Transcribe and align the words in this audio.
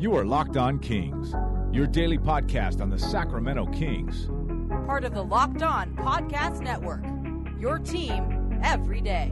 You 0.00 0.16
are 0.16 0.24
Locked 0.24 0.56
On 0.56 0.78
Kings, 0.78 1.34
your 1.70 1.86
daily 1.86 2.16
podcast 2.16 2.80
on 2.80 2.88
the 2.88 2.98
Sacramento 2.98 3.66
Kings. 3.66 4.30
Part 4.86 5.04
of 5.04 5.12
the 5.12 5.22
Locked 5.22 5.62
On 5.62 5.94
Podcast 5.94 6.62
Network. 6.62 7.04
Your 7.60 7.78
team 7.78 8.58
every 8.62 9.02
day. 9.02 9.30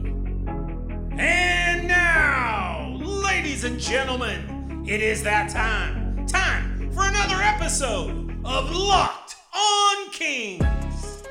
And 1.17 1.87
now, 1.87 2.99
ladies 3.01 3.63
and 3.63 3.79
gentlemen, 3.79 4.85
it 4.87 5.01
is 5.01 5.23
that 5.23 5.49
time. 5.49 6.27
Time 6.27 6.91
for 6.91 7.01
another 7.03 7.41
episode 7.41 8.29
of 8.45 8.69
Locked 8.69 9.37
On 9.55 10.11
Kings. 10.11 11.23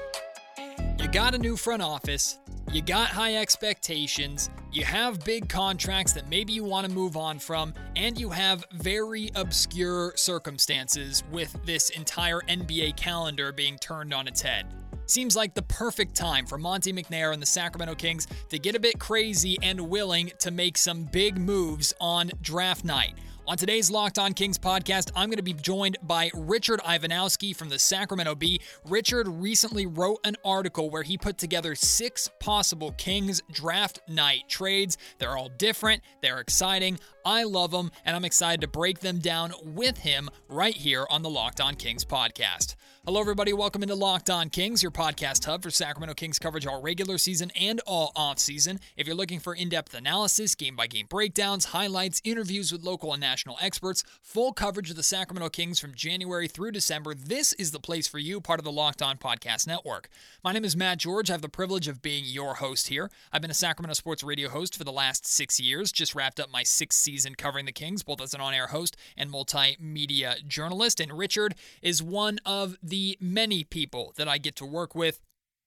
You 0.98 1.07
got 1.12 1.36
a 1.36 1.39
new 1.39 1.57
front 1.57 1.82
office, 1.82 2.41
you 2.73 2.82
got 2.82 3.11
high 3.11 3.36
expectations, 3.36 4.50
you 4.73 4.85
have 4.85 5.25
big 5.25 5.48
contracts 5.48 6.12
that 6.12 6.29
maybe 6.29 6.53
you 6.53 6.62
want 6.62 6.87
to 6.87 6.93
move 6.93 7.16
on 7.16 7.39
from, 7.39 7.73
and 7.96 8.19
you 8.21 8.29
have 8.30 8.64
very 8.73 9.30
obscure 9.34 10.12
circumstances 10.16 11.24
with 11.30 11.56
this 11.65 11.91
entire 11.91 12.41
NBA 12.43 12.96
calendar 12.96 13.51
being 13.52 13.79
turned 13.79 14.12
on 14.12 14.29
its 14.29 14.43
head. 14.43 14.66
Seems 15.07 15.34
like 15.34 15.55
the 15.55 15.62
perfect 15.62 16.15
time 16.15 16.45
for 16.45 16.59
Monte 16.59 16.93
McNair 16.93 17.33
and 17.33 17.41
the 17.41 17.46
Sacramento 17.46 17.95
Kings 17.95 18.27
to 18.51 18.59
get 18.59 18.74
a 18.74 18.80
bit 18.80 18.98
crazy 18.98 19.57
and 19.62 19.80
willing 19.80 20.30
to 20.38 20.51
make 20.51 20.77
some 20.77 21.05
big 21.05 21.38
moves 21.38 21.95
on 21.98 22.30
draft 22.43 22.85
night. 22.85 23.15
On 23.48 23.57
today's 23.57 23.91
Locked 23.91 24.19
On 24.19 24.34
Kings 24.34 24.59
podcast, 24.59 25.11
I'm 25.16 25.30
going 25.30 25.38
to 25.38 25.43
be 25.43 25.55
joined 25.55 25.97
by 26.02 26.30
Richard 26.34 26.80
Ivanowski 26.80 27.57
from 27.57 27.71
the 27.71 27.79
Sacramento 27.79 28.34
Bee. 28.34 28.61
Richard 28.84 29.27
recently 29.27 29.87
wrote 29.87 30.19
an 30.24 30.37
article 30.45 30.91
where 30.91 31.02
he 31.02 31.16
put 31.16 31.38
together 31.38 31.74
six 31.74 32.29
possible 32.41 32.93
Kings 32.98 33.41
draft 33.51 34.01
night 34.07 34.43
trades. 34.51 34.98
They're 35.16 35.38
all 35.38 35.48
different, 35.48 36.02
they're 36.21 36.41
exciting. 36.41 36.98
I 37.28 37.42
love 37.42 37.73
them, 37.73 37.91
and 38.06 38.16
I'm 38.16 38.24
excited 38.24 38.62
to 38.62 38.68
break 38.68 39.00
them 39.00 39.18
down 39.18 39.52
with 39.62 39.98
him 39.98 40.30
right 40.48 40.74
here 40.74 41.06
on 41.10 41.20
the 41.20 41.28
Locked 41.28 41.60
On 41.60 41.74
Kings 41.74 42.02
podcast. 42.02 42.74
Hello, 43.04 43.20
everybody. 43.20 43.52
Welcome 43.52 43.82
into 43.82 43.95
Locked 43.95 44.30
On 44.30 44.48
Kings, 44.48 44.82
your 44.82 44.93
podcast 44.93 45.45
hub 45.45 45.62
for 45.62 45.70
Sacramento 45.70 46.15
Kings 46.15 46.38
coverage 46.38 46.66
all 46.66 46.80
regular 46.80 47.18
season 47.18 47.51
and 47.59 47.80
all 47.87 48.12
off 48.16 48.38
season. 48.38 48.80
If 48.96 49.07
you're 49.07 49.16
looking 49.16 49.40
for 49.40 49.54
in 49.54 49.68
depth 49.68 49.93
analysis, 49.93 50.54
game 50.54 50.74
by 50.74 50.87
game 50.87 51.07
breakdowns, 51.07 51.66
highlights, 51.66 52.23
interviews 52.24 52.73
with 52.73 52.82
local 52.82 53.12
and 53.12 53.20
national 53.20 53.59
experts, 53.60 54.04
full 54.23 54.54
coverage 54.54 54.88
of 54.88 54.96
the 54.96 55.02
Sacramento 55.02 55.51
Kings 55.51 55.79
from 55.79 55.95
January 55.95 56.48
through 56.48 56.73
December, 56.73 57.13
this 57.15 57.52
is 57.54 57.73
the 57.73 57.80
place 57.80 58.09
for 58.09 58.18
you, 58.18 58.40
part 58.40 58.59
of 58.59 58.65
the 58.65 58.73
Locked 58.73 59.02
On 59.02 59.18
Podcast 59.18 59.66
Network. 59.66 60.09
My 60.42 60.52
name 60.52 60.65
is 60.65 60.76
Matt 60.76 60.98
George. 60.98 61.30
I 61.30 61.35
have 61.35 61.42
the 61.42 61.48
privilege 61.51 61.88
of 61.88 62.01
being 62.01 62.24
your 62.26 62.54
host 62.54 62.88
here. 62.88 63.10
I've 63.32 63.42
been 63.42 63.51
a 63.51 63.54
Sacramento 63.54 63.95
sports 63.95 64.25
radio 64.25 64.48
host 64.48 64.76
for 64.76 64.84
the 64.84 64.92
last 64.92 65.26
six 65.26 65.60
years, 65.60 65.92
just 65.92 66.15
wrapped 66.15 66.41
up 66.41 66.50
my 66.50 66.62
sixth 66.62 66.98
season 66.98 67.18
covering 67.38 67.65
the 67.65 67.72
Kings, 67.72 68.03
both 68.03 68.21
as 68.21 68.34
an 68.34 68.41
on 68.41 68.53
air 68.53 68.69
host 68.69 68.97
and 69.16 69.33
multimedia 69.33 70.47
journalist. 70.47 71.00
And 71.00 71.16
Richard 71.16 71.55
is 71.81 72.03
one 72.03 72.38
of 72.44 72.77
the 72.83 72.99
the 72.99 73.16
many 73.21 73.62
people 73.62 74.12
that 74.16 74.27
I 74.27 74.38
get 74.38 74.56
to 74.56 74.66
work 74.66 74.94
with 74.94 75.21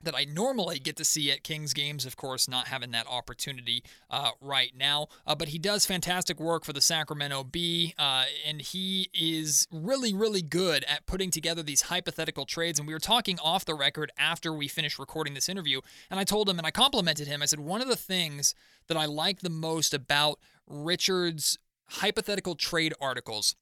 that 0.04 0.16
I 0.16 0.26
normally 0.26 0.80
get 0.80 0.96
to 0.98 1.06
see 1.06 1.32
at 1.32 1.44
Kings 1.44 1.74
games, 1.74 2.06
of 2.08 2.18
course, 2.18 2.48
not 2.48 2.68
having 2.68 2.92
that 2.92 3.06
opportunity 3.08 3.84
uh, 4.10 4.32
right 4.42 4.72
now. 4.76 5.08
Uh, 5.28 5.36
but 5.36 5.50
he 5.50 5.60
does 5.60 5.86
fantastic 5.86 6.40
work 6.40 6.66
for 6.66 6.74
the 6.74 6.82
Sacramento 6.82 7.44
Bee, 7.44 7.94
uh, 8.00 8.26
and 8.46 8.62
he 8.62 9.10
is 9.14 9.68
really, 9.72 10.12
really 10.12 10.42
good 10.42 10.84
at 10.86 11.06
putting 11.06 11.30
together 11.30 11.62
these 11.62 11.84
hypothetical 11.84 12.46
trades. 12.46 12.80
And 12.80 12.88
we 12.88 12.96
were 12.96 13.00
talking 13.00 13.38
off 13.40 13.64
the 13.64 13.76
record 13.76 14.12
after 14.18 14.52
we 14.52 14.68
finished 14.68 14.98
recording 14.98 15.36
this 15.36 15.48
interview, 15.48 15.82
and 16.10 16.20
I 16.20 16.24
told 16.24 16.50
him 16.50 16.58
and 16.58 16.66
I 16.66 16.72
complimented 16.72 17.28
him. 17.28 17.44
I 17.44 17.46
said, 17.46 17.60
one 17.60 17.82
of 17.82 17.88
the 17.88 17.96
things 17.96 18.56
that 18.88 18.98
I 18.98 19.06
like 19.06 19.42
the 19.42 19.50
most 19.52 19.94
about 19.94 20.40
Richard's 20.72 21.60
hypothetical 21.90 22.56
trade 22.56 22.94
articles 23.02 23.56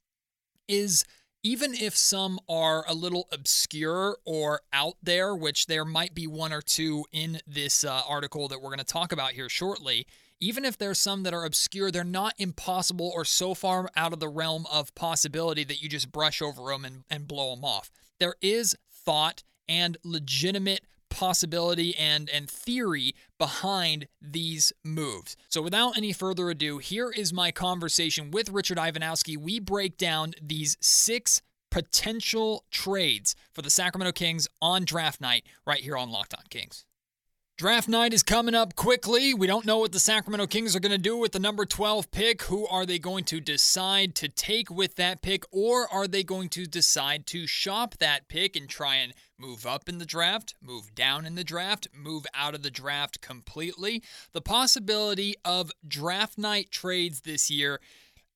is 0.68 1.04
even 1.42 1.74
if 1.74 1.96
some 1.96 2.40
are 2.50 2.86
a 2.88 2.94
little 2.94 3.28
obscure 3.32 4.18
or 4.26 4.62
out 4.74 4.96
there, 5.02 5.36
which 5.36 5.68
there 5.68 5.86
might 5.86 6.14
be 6.14 6.28
one 6.28 6.52
or 6.52 6.62
two 6.62 7.06
in 7.12 7.40
this 7.48 7.84
uh, 7.84 8.02
article 8.08 8.48
that 8.50 8.59
we're 8.62 8.69
going 8.69 8.80
to 8.80 8.84
talk 8.84 9.12
about 9.12 9.31
here 9.31 9.50
shortly, 9.50 10.06
even 10.42 10.66
if 10.66 10.78
there's 10.78 11.00
some 11.00 11.24
that 11.24 11.34
are 11.34 11.46
obscure, 11.46 11.92
they're 11.92 12.03
not 12.03 12.34
impossible 12.38 13.12
or 13.14 13.25
so 13.25 13.53
far 13.53 13.90
out 13.96 14.14
of 14.14 14.19
the 14.19 14.30
realm 14.30 14.66
of 14.72 14.94
possibility 14.96 15.64
that 15.64 15.81
you 15.81 15.90
just 15.90 16.12
brush 16.12 16.42
over 16.42 16.72
them 16.72 16.86
and, 16.86 17.03
and 17.09 17.28
blow 17.28 17.56
them 17.56 17.66
off. 17.66 17.90
There 18.19 18.36
is 18.42 18.75
thought 18.92 19.44
and 19.68 19.98
legitimate 20.03 20.81
possibility 21.09 21.96
and 21.97 22.30
and 22.30 22.50
theory 22.50 23.14
behind 23.38 24.08
these 24.22 24.72
moves. 24.84 25.36
So 25.50 25.62
without 25.62 25.97
any 25.97 26.14
further 26.14 26.50
ado, 26.50 26.78
here 26.78 27.12
is 27.12 27.34
my 27.34 27.52
conversation 27.52 28.31
with 28.31 28.50
Richard 28.50 28.78
Ivanowski. 28.78 29.38
We 29.38 29.59
break 29.59 29.98
down 29.98 30.34
these 30.42 30.78
six 30.81 31.42
potential 31.69 32.66
trades 32.72 33.36
for 33.53 33.62
the 33.62 33.69
Sacramento 33.69 34.12
Kings 34.14 34.48
on 34.62 34.86
draft 34.86 35.22
night 35.22 35.46
right 35.66 35.81
here 35.81 35.98
on 35.98 36.09
Locked 36.09 36.34
On 36.34 36.44
Kings. 36.50 36.86
Draft 37.59 37.90
night 37.90 38.14
is 38.14 38.24
coming 38.24 38.56
up 38.56 38.78
quickly. 38.78 39.34
We 39.34 39.46
don't 39.46 39.66
know 39.66 39.80
what 39.80 39.92
the 39.92 40.00
Sacramento 40.00 40.47
Kings 40.47 40.78
are 40.78 40.80
going 40.80 40.94
to 40.94 40.97
do 40.97 41.18
with 41.18 41.34
the 41.34 41.40
number 41.40 41.66
12 41.66 42.09
pick. 42.09 42.44
Who 42.44 42.66
are 42.66 42.86
they 42.86 43.00
going 43.00 43.25
to 43.25 43.42
decide 43.42 44.16
to 44.16 44.30
take 44.30 44.72
with 44.72 44.96
that 44.96 45.22
pick, 45.22 45.44
or 45.52 45.86
are 45.94 46.08
they 46.08 46.24
going 46.24 46.48
to 46.52 46.66
decide 46.66 47.25
to 47.25 47.48
shop 47.48 47.96
that 47.98 48.30
pick 48.30 48.56
and 48.56 48.69
try 48.69 48.96
and 48.96 49.14
move 49.38 49.66
up 49.66 49.90
in 49.90 49.98
the 49.98 50.06
draft, 50.06 50.53
move 50.62 50.96
down 50.96 51.25
in 51.25 51.36
the 51.36 51.44
draft, 51.44 51.90
move 51.94 52.25
out 52.34 52.56
of 52.56 52.64
the 52.64 52.72
draft 52.72 53.19
completely? 53.19 54.02
The 54.31 54.40
possibility 54.40 55.36
of 55.44 55.69
draft 55.86 56.38
night 56.38 56.72
trades 56.72 57.19
this 57.22 57.52
year 57.52 57.81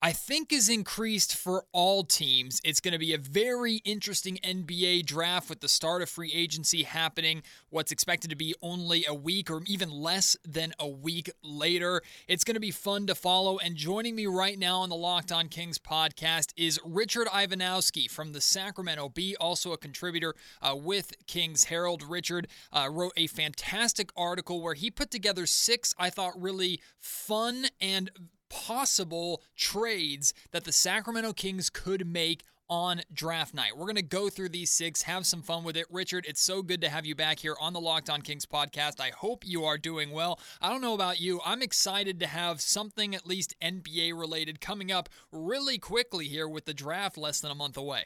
I 0.05 0.11
think 0.11 0.51
is 0.51 0.67
increased 0.67 1.33
for 1.33 1.63
all 1.71 2.03
teams. 2.03 2.59
It's 2.65 2.81
going 2.81 2.91
to 2.91 2.99
be 2.99 3.13
a 3.13 3.17
very 3.17 3.75
interesting 3.85 4.37
NBA 4.43 5.05
draft 5.05 5.47
with 5.47 5.61
the 5.61 5.69
start 5.69 6.01
of 6.01 6.09
free 6.09 6.29
agency 6.33 6.83
happening, 6.83 7.41
what's 7.69 7.89
expected 7.89 8.29
to 8.29 8.35
be 8.35 8.53
only 8.61 9.05
a 9.07 9.13
week 9.13 9.49
or 9.49 9.61
even 9.65 9.89
less 9.89 10.35
than 10.45 10.73
a 10.77 10.89
week 10.89 11.31
later. 11.41 12.01
It's 12.27 12.43
going 12.43 12.55
to 12.55 12.59
be 12.59 12.69
fun 12.69 13.07
to 13.07 13.15
follow. 13.15 13.59
And 13.59 13.77
joining 13.77 14.13
me 14.13 14.25
right 14.25 14.59
now 14.59 14.79
on 14.79 14.89
the 14.89 14.95
Locked 14.97 15.31
On 15.31 15.47
Kings 15.47 15.79
podcast 15.79 16.51
is 16.57 16.81
Richard 16.83 17.27
Ivanowski 17.27 18.11
from 18.11 18.33
the 18.33 18.41
Sacramento 18.41 19.07
Bee, 19.07 19.37
also 19.39 19.71
a 19.71 19.77
contributor 19.77 20.35
uh, 20.61 20.75
with 20.75 21.13
Kings 21.27 21.63
Herald. 21.63 22.03
Richard 22.03 22.49
uh, 22.73 22.89
wrote 22.91 23.13
a 23.15 23.27
fantastic 23.27 24.11
article 24.17 24.61
where 24.61 24.73
he 24.73 24.91
put 24.91 25.11
together 25.11 25.45
six, 25.45 25.95
I 25.97 26.09
thought, 26.09 26.33
really 26.35 26.81
fun 26.99 27.67
and 27.79 28.11
possible 28.53 29.41
trades 29.55 30.31
that 30.51 30.63
the 30.63 30.71
Sacramento 30.71 31.33
Kings 31.33 31.71
could 31.71 32.05
make 32.05 32.43
on 32.69 33.01
draft 33.11 33.53
night. 33.53 33.75
We're 33.75 33.85
going 33.85 33.95
to 33.95 34.01
go 34.03 34.29
through 34.29 34.49
these 34.49 34.71
six, 34.71 35.01
have 35.01 35.25
some 35.25 35.41
fun 35.41 35.63
with 35.63 35.75
it. 35.75 35.85
Richard, 35.89 36.25
it's 36.27 36.41
so 36.41 36.61
good 36.61 36.79
to 36.81 36.89
have 36.89 37.05
you 37.05 37.15
back 37.15 37.39
here 37.39 37.55
on 37.59 37.73
the 37.73 37.81
Locked 37.81 38.09
On 38.09 38.21
Kings 38.21 38.45
podcast. 38.45 38.99
I 39.01 39.09
hope 39.09 39.43
you 39.45 39.65
are 39.65 39.77
doing 39.77 40.11
well. 40.11 40.39
I 40.61 40.69
don't 40.69 40.81
know 40.81 40.93
about 40.93 41.19
you. 41.19 41.41
I'm 41.45 41.61
excited 41.61 42.19
to 42.19 42.27
have 42.27 42.61
something 42.61 43.15
at 43.15 43.27
least 43.27 43.55
NBA 43.61 44.17
related 44.17 44.61
coming 44.61 44.91
up 44.91 45.09
really 45.31 45.77
quickly 45.77 46.27
here 46.27 46.47
with 46.47 46.65
the 46.65 46.73
draft 46.73 47.17
less 47.17 47.41
than 47.41 47.51
a 47.51 47.55
month 47.55 47.75
away. 47.75 48.05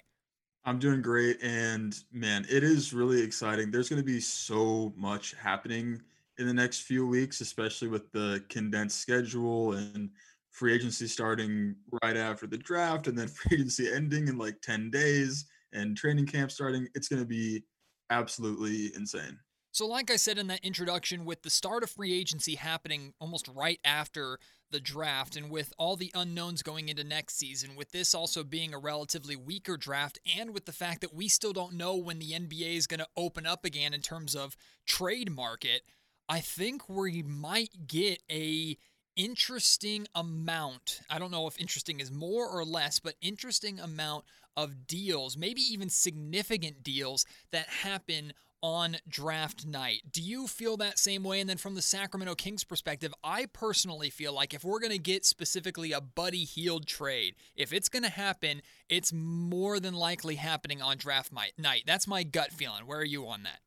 I'm 0.65 0.79
doing 0.79 1.01
great. 1.01 1.41
And 1.43 1.97
man, 2.11 2.45
it 2.49 2.63
is 2.63 2.93
really 2.93 3.21
exciting. 3.21 3.69
There's 3.69 3.89
going 3.89 4.01
to 4.01 4.05
be 4.05 4.19
so 4.21 4.93
much 4.97 5.35
happening 5.35 6.01
in 6.39 6.47
the 6.47 6.53
next 6.53 6.81
few 6.81 7.07
weeks, 7.07 7.41
especially 7.41 7.87
with 7.87 8.11
the 8.11 8.43
condensed 8.49 8.99
schedule 8.99 9.73
and 9.73 10.09
free 10.57 10.73
agency 10.73 11.07
starting 11.07 11.75
right 12.03 12.17
after 12.17 12.47
the 12.47 12.57
draft 12.57 13.07
and 13.07 13.17
then 13.17 13.27
free 13.27 13.57
agency 13.57 13.91
ending 13.93 14.27
in 14.27 14.37
like 14.37 14.59
10 14.61 14.89
days 14.89 15.45
and 15.73 15.95
training 15.95 16.25
camp 16.25 16.51
starting 16.51 16.87
it's 16.95 17.07
going 17.07 17.21
to 17.21 17.27
be 17.27 17.63
absolutely 18.09 18.91
insane. 18.95 19.37
So 19.71 19.85
like 19.85 20.09
i 20.09 20.15
said 20.15 20.39
in 20.39 20.47
that 20.47 20.65
introduction 20.65 21.23
with 21.25 21.43
the 21.43 21.51
start 21.51 21.83
of 21.83 21.91
free 21.91 22.11
agency 22.11 22.55
happening 22.55 23.13
almost 23.21 23.47
right 23.47 23.79
after 23.85 24.39
the 24.71 24.79
draft 24.79 25.35
and 25.35 25.51
with 25.51 25.71
all 25.77 25.95
the 25.95 26.11
unknowns 26.15 26.63
going 26.63 26.89
into 26.89 27.03
next 27.03 27.37
season 27.37 27.75
with 27.75 27.91
this 27.91 28.15
also 28.15 28.43
being 28.43 28.73
a 28.73 28.79
relatively 28.79 29.35
weaker 29.35 29.77
draft 29.77 30.19
and 30.37 30.51
with 30.51 30.65
the 30.65 30.71
fact 30.71 31.01
that 31.01 31.13
we 31.13 31.27
still 31.27 31.53
don't 31.53 31.73
know 31.73 31.95
when 31.95 32.17
the 32.17 32.31
nba 32.31 32.75
is 32.75 32.87
going 32.87 32.99
to 32.99 33.07
open 33.15 33.45
up 33.45 33.63
again 33.63 33.93
in 33.93 34.01
terms 34.01 34.35
of 34.35 34.57
trade 34.87 35.31
market 35.31 35.83
i 36.27 36.39
think 36.39 36.89
we 36.89 37.21
might 37.21 37.87
get 37.87 38.21
a 38.31 38.77
interesting 39.17 40.07
amount. 40.15 41.01
I 41.09 41.19
don't 41.19 41.31
know 41.31 41.47
if 41.47 41.59
interesting 41.59 41.99
is 41.99 42.11
more 42.11 42.47
or 42.47 42.63
less, 42.63 42.99
but 42.99 43.15
interesting 43.21 43.79
amount 43.79 44.23
of 44.55 44.87
deals, 44.87 45.35
maybe 45.35 45.61
even 45.61 45.89
significant 45.89 46.83
deals 46.83 47.25
that 47.51 47.67
happen 47.67 48.31
on 48.63 48.97
draft 49.07 49.67
night. 49.67 50.01
Do 50.11 50.21
you 50.21 50.47
feel 50.47 50.77
that 50.77 50.97
same 50.97 51.23
way? 51.23 51.41
And 51.41 51.49
then 51.49 51.57
from 51.57 51.75
the 51.75 51.81
Sacramento 51.81 52.35
Kings 52.35 52.63
perspective, 52.63 53.13
I 53.23 53.45
personally 53.45 54.09
feel 54.09 54.33
like 54.33 54.53
if 54.53 54.63
we're 54.63 54.79
going 54.79 54.91
to 54.91 54.97
get 54.97 55.25
specifically 55.25 55.91
a 55.91 56.01
Buddy 56.01 56.43
Hield 56.43 56.87
trade, 56.87 57.35
if 57.55 57.71
it's 57.71 57.89
going 57.89 58.03
to 58.03 58.09
happen, 58.09 58.61
it's 58.89 59.13
more 59.13 59.79
than 59.79 59.93
likely 59.93 60.35
happening 60.35 60.81
on 60.81 60.97
draft 60.97 61.31
night. 61.31 61.83
That's 61.85 62.07
my 62.07 62.23
gut 62.23 62.51
feeling. 62.51 62.87
Where 62.87 62.99
are 62.99 63.05
you 63.05 63.27
on 63.27 63.43
that? 63.43 63.59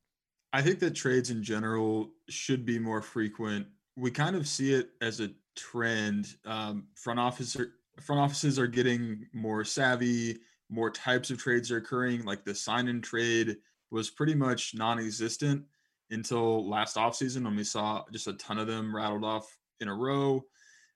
I 0.51 0.61
think 0.61 0.79
that 0.79 0.91
trades 0.91 1.29
in 1.29 1.41
general 1.41 2.11
should 2.27 2.65
be 2.65 2.77
more 2.77 3.01
frequent. 3.01 3.67
We 4.01 4.09
kind 4.09 4.35
of 4.35 4.47
see 4.47 4.73
it 4.73 4.89
as 4.99 5.19
a 5.19 5.29
trend. 5.55 6.35
Um, 6.43 6.87
front 6.95 7.19
office 7.19 7.55
front 7.99 8.19
offices 8.19 8.57
are 8.57 8.65
getting 8.65 9.27
more 9.31 9.63
savvy, 9.63 10.39
more 10.69 10.89
types 10.89 11.29
of 11.29 11.37
trades 11.37 11.69
are 11.69 11.77
occurring. 11.77 12.25
Like 12.25 12.43
the 12.43 12.55
sign 12.55 12.87
and 12.87 13.03
trade 13.03 13.57
was 13.91 14.09
pretty 14.09 14.33
much 14.33 14.73
non 14.73 14.97
existent 14.97 15.65
until 16.09 16.67
last 16.67 16.95
offseason 16.95 17.43
when 17.43 17.55
we 17.55 17.63
saw 17.63 18.03
just 18.11 18.25
a 18.25 18.33
ton 18.33 18.57
of 18.57 18.65
them 18.65 18.95
rattled 18.95 19.23
off 19.23 19.55
in 19.81 19.87
a 19.87 19.93
row. 19.93 20.43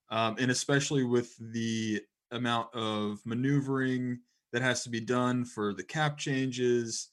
Um, 0.10 0.38
and 0.40 0.50
especially 0.50 1.04
with 1.04 1.32
the 1.54 2.02
amount 2.32 2.74
of 2.74 3.20
maneuvering 3.24 4.18
that 4.52 4.64
has 4.64 4.84
to 4.84 4.90
be 4.90 5.00
done 5.00 5.46
for 5.46 5.76
the 5.76 5.84
cap 5.84 6.18
changes 6.18 7.10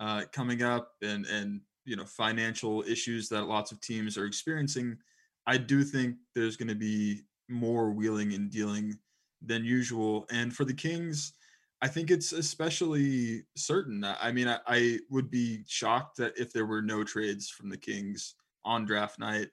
uh, 0.00 0.22
coming 0.32 0.62
up 0.62 0.94
and 1.04 1.24
and 1.26 1.60
you 1.84 1.94
know 1.94 2.04
financial 2.04 2.82
issues 2.82 3.28
that 3.28 3.44
lots 3.44 3.70
of 3.70 3.80
teams 3.80 4.18
are 4.18 4.26
experiencing 4.26 4.98
i 5.46 5.56
do 5.56 5.82
think 5.82 6.16
there's 6.34 6.56
going 6.56 6.68
to 6.68 6.74
be 6.74 7.22
more 7.48 7.90
wheeling 7.90 8.32
and 8.34 8.50
dealing 8.50 8.96
than 9.42 9.64
usual 9.64 10.26
and 10.30 10.54
for 10.54 10.64
the 10.64 10.74
kings 10.74 11.34
i 11.82 11.88
think 11.88 12.10
it's 12.10 12.32
especially 12.32 13.44
certain 13.56 14.04
i 14.20 14.32
mean 14.32 14.48
i, 14.48 14.58
I 14.66 14.98
would 15.10 15.30
be 15.30 15.62
shocked 15.66 16.16
that 16.18 16.38
if 16.38 16.52
there 16.52 16.66
were 16.66 16.82
no 16.82 17.04
trades 17.04 17.48
from 17.48 17.68
the 17.68 17.76
kings 17.76 18.34
on 18.64 18.84
draft 18.84 19.18
night 19.18 19.48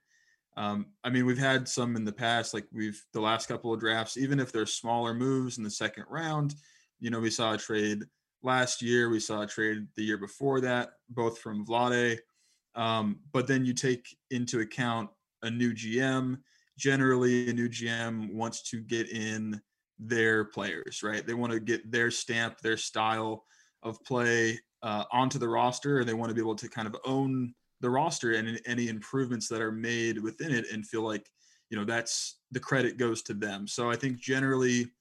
um, 0.55 0.87
I 1.03 1.09
mean, 1.09 1.25
we've 1.25 1.37
had 1.37 1.67
some 1.67 1.95
in 1.95 2.05
the 2.05 2.11
past, 2.11 2.53
like 2.53 2.65
we've 2.71 3.01
the 3.13 3.21
last 3.21 3.47
couple 3.47 3.73
of 3.73 3.79
drafts, 3.79 4.17
even 4.17 4.39
if 4.39 4.51
they're 4.51 4.65
smaller 4.65 5.13
moves 5.13 5.57
in 5.57 5.63
the 5.63 5.69
second 5.69 6.05
round. 6.09 6.55
You 6.99 7.09
know, 7.09 7.19
we 7.19 7.31
saw 7.31 7.53
a 7.53 7.57
trade 7.57 8.03
last 8.43 8.81
year. 8.81 9.09
We 9.09 9.19
saw 9.19 9.41
a 9.41 9.47
trade 9.47 9.87
the 9.95 10.03
year 10.03 10.17
before 10.17 10.61
that, 10.61 10.91
both 11.09 11.39
from 11.39 11.65
Vlade. 11.65 12.19
Um, 12.75 13.19
but 13.31 13.47
then 13.47 13.65
you 13.65 13.73
take 13.73 14.05
into 14.29 14.59
account 14.59 15.09
a 15.43 15.49
new 15.49 15.73
GM. 15.73 16.37
Generally, 16.77 17.49
a 17.49 17.53
new 17.53 17.69
GM 17.69 18.33
wants 18.33 18.69
to 18.71 18.81
get 18.81 19.09
in 19.09 19.61
their 19.99 20.45
players, 20.45 21.03
right? 21.03 21.25
They 21.25 21.35
want 21.35 21.53
to 21.53 21.59
get 21.59 21.91
their 21.91 22.09
stamp, 22.09 22.59
their 22.59 22.77
style 22.77 23.43
of 23.83 24.03
play 24.03 24.59
uh, 24.81 25.03
onto 25.11 25.37
the 25.37 25.47
roster, 25.47 25.99
and 25.99 26.09
they 26.09 26.13
want 26.13 26.29
to 26.29 26.35
be 26.35 26.41
able 26.41 26.55
to 26.55 26.69
kind 26.69 26.87
of 26.87 26.95
own 27.05 27.53
the 27.81 27.89
roster 27.89 28.33
and 28.33 28.59
any 28.65 28.87
improvements 28.87 29.47
that 29.49 29.61
are 29.61 29.71
made 29.71 30.17
within 30.17 30.51
it, 30.51 30.65
and 30.71 30.87
feel 30.87 31.03
like 31.03 31.29
you 31.69 31.77
know 31.77 31.85
that's 31.85 32.39
the 32.51 32.59
credit 32.59 32.97
goes 32.97 33.21
to 33.23 33.33
them. 33.33 33.67
So 33.67 33.91
I 33.91 33.95
think 33.95 34.17
generally 34.19 34.91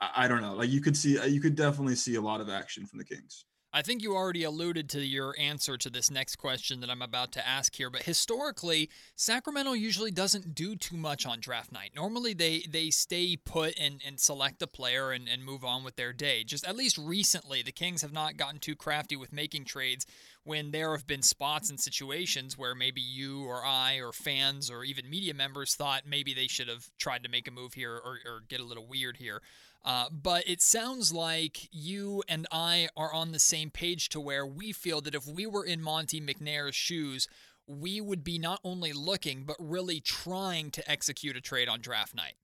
I, 0.00 0.28
don't 0.28 0.40
know. 0.40 0.54
Like 0.54 0.70
you 0.70 0.80
could 0.80 0.96
see, 0.96 1.22
you 1.28 1.40
could 1.40 1.54
definitely 1.54 1.94
see 1.94 2.14
a 2.14 2.20
lot 2.20 2.40
of 2.40 2.48
action 2.48 2.86
from 2.86 2.98
the 2.98 3.04
Kings. 3.04 3.44
I 3.72 3.82
think 3.82 4.02
you 4.02 4.14
already 4.16 4.42
alluded 4.42 4.88
to 4.90 5.00
your 5.00 5.34
answer 5.38 5.76
to 5.76 5.88
this 5.88 6.10
next 6.10 6.36
question 6.36 6.80
that 6.80 6.90
I'm 6.90 7.02
about 7.02 7.30
to 7.32 7.46
ask 7.46 7.76
here, 7.76 7.88
but 7.88 8.02
historically, 8.02 8.90
Sacramento 9.14 9.74
usually 9.74 10.10
doesn't 10.10 10.56
do 10.56 10.74
too 10.74 10.96
much 10.96 11.24
on 11.24 11.38
draft 11.38 11.70
night. 11.70 11.92
Normally 11.94 12.34
they 12.34 12.64
they 12.68 12.90
stay 12.90 13.36
put 13.36 13.78
and, 13.78 14.00
and 14.04 14.18
select 14.18 14.60
a 14.62 14.66
player 14.66 15.12
and, 15.12 15.28
and 15.28 15.44
move 15.44 15.64
on 15.64 15.84
with 15.84 15.94
their 15.94 16.12
day. 16.12 16.42
Just 16.42 16.66
at 16.66 16.76
least 16.76 16.98
recently, 16.98 17.62
the 17.62 17.70
Kings 17.70 18.02
have 18.02 18.12
not 18.12 18.36
gotten 18.36 18.58
too 18.58 18.74
crafty 18.74 19.14
with 19.14 19.32
making 19.32 19.66
trades 19.66 20.04
when 20.44 20.70
there 20.70 20.92
have 20.92 21.06
been 21.06 21.22
spots 21.22 21.70
and 21.70 21.78
situations 21.78 22.56
where 22.56 22.74
maybe 22.74 23.00
you 23.00 23.44
or 23.44 23.64
I 23.64 23.96
or 23.96 24.12
fans 24.12 24.70
or 24.70 24.84
even 24.84 25.10
media 25.10 25.34
members 25.34 25.74
thought 25.74 26.02
maybe 26.06 26.32
they 26.32 26.46
should 26.46 26.68
have 26.68 26.90
tried 26.98 27.22
to 27.24 27.28
make 27.28 27.46
a 27.46 27.50
move 27.50 27.74
here 27.74 27.92
or, 27.92 28.18
or 28.24 28.42
get 28.48 28.60
a 28.60 28.64
little 28.64 28.86
weird 28.86 29.18
here. 29.18 29.42
Uh, 29.84 30.06
but 30.10 30.46
it 30.46 30.60
sounds 30.60 31.12
like 31.12 31.68
you 31.72 32.22
and 32.28 32.46
I 32.52 32.88
are 32.96 33.12
on 33.12 33.32
the 33.32 33.38
same 33.38 33.70
page 33.70 34.08
to 34.10 34.20
where 34.20 34.46
we 34.46 34.72
feel 34.72 35.00
that 35.02 35.14
if 35.14 35.26
we 35.26 35.46
were 35.46 35.64
in 35.64 35.82
Monte 35.82 36.20
McNair's 36.20 36.74
shoes, 36.74 37.28
we 37.66 38.00
would 38.00 38.24
be 38.24 38.38
not 38.38 38.60
only 38.64 38.92
looking 38.92 39.44
but 39.44 39.56
really 39.58 40.00
trying 40.00 40.70
to 40.72 40.90
execute 40.90 41.36
a 41.36 41.40
trade 41.40 41.68
on 41.68 41.80
draft 41.80 42.14
night. 42.14 42.34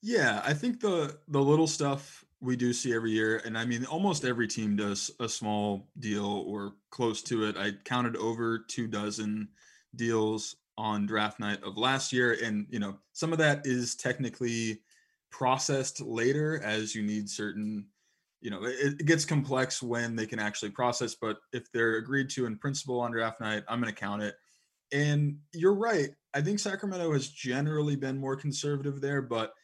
Yeah, 0.00 0.42
I 0.44 0.54
think 0.54 0.80
the 0.80 1.18
the 1.28 1.40
little 1.40 1.68
stuff 1.68 2.24
we 2.42 2.56
do 2.56 2.72
see 2.72 2.92
every 2.92 3.12
year, 3.12 3.40
and 3.44 3.56
I 3.56 3.64
mean 3.64 3.86
almost 3.86 4.24
every 4.24 4.48
team 4.48 4.76
does 4.76 5.10
a 5.20 5.28
small 5.28 5.88
deal 5.98 6.44
or 6.46 6.74
close 6.90 7.22
to 7.22 7.44
it. 7.44 7.56
I 7.56 7.72
counted 7.84 8.16
over 8.16 8.58
two 8.58 8.88
dozen 8.88 9.48
deals 9.94 10.56
on 10.76 11.06
draft 11.06 11.38
night 11.38 11.62
of 11.62 11.78
last 11.78 12.12
year, 12.12 12.36
and 12.42 12.66
you 12.68 12.80
know 12.80 12.96
some 13.12 13.32
of 13.32 13.38
that 13.38 13.64
is 13.64 13.94
technically 13.94 14.80
processed 15.30 16.00
later 16.00 16.60
as 16.62 16.94
you 16.94 17.02
need 17.02 17.30
certain 17.30 17.86
you 18.42 18.50
know 18.50 18.64
it, 18.64 19.00
it, 19.00 19.06
gets 19.06 19.24
complex 19.24 19.82
when 19.82 20.14
they 20.14 20.26
can 20.26 20.38
actually 20.38 20.70
process 20.70 21.14
but 21.14 21.38
if 21.54 21.72
they're 21.72 21.96
agreed 21.96 22.28
to 22.28 22.44
in 22.44 22.58
principle 22.58 23.00
on 23.00 23.10
draft 23.10 23.40
night 23.40 23.62
i'm 23.66 23.80
going 23.80 23.92
to 23.92 23.98
count 23.98 24.22
it 24.22 24.34
and 24.92 25.38
you're 25.54 25.74
right 25.74 26.10
i 26.34 26.40
think 26.42 26.58
sacramento 26.58 27.10
has 27.14 27.28
generally 27.28 27.96
been 27.96 28.18
more 28.18 28.36
conservative 28.36 29.00
there 29.00 29.22
but 29.22 29.54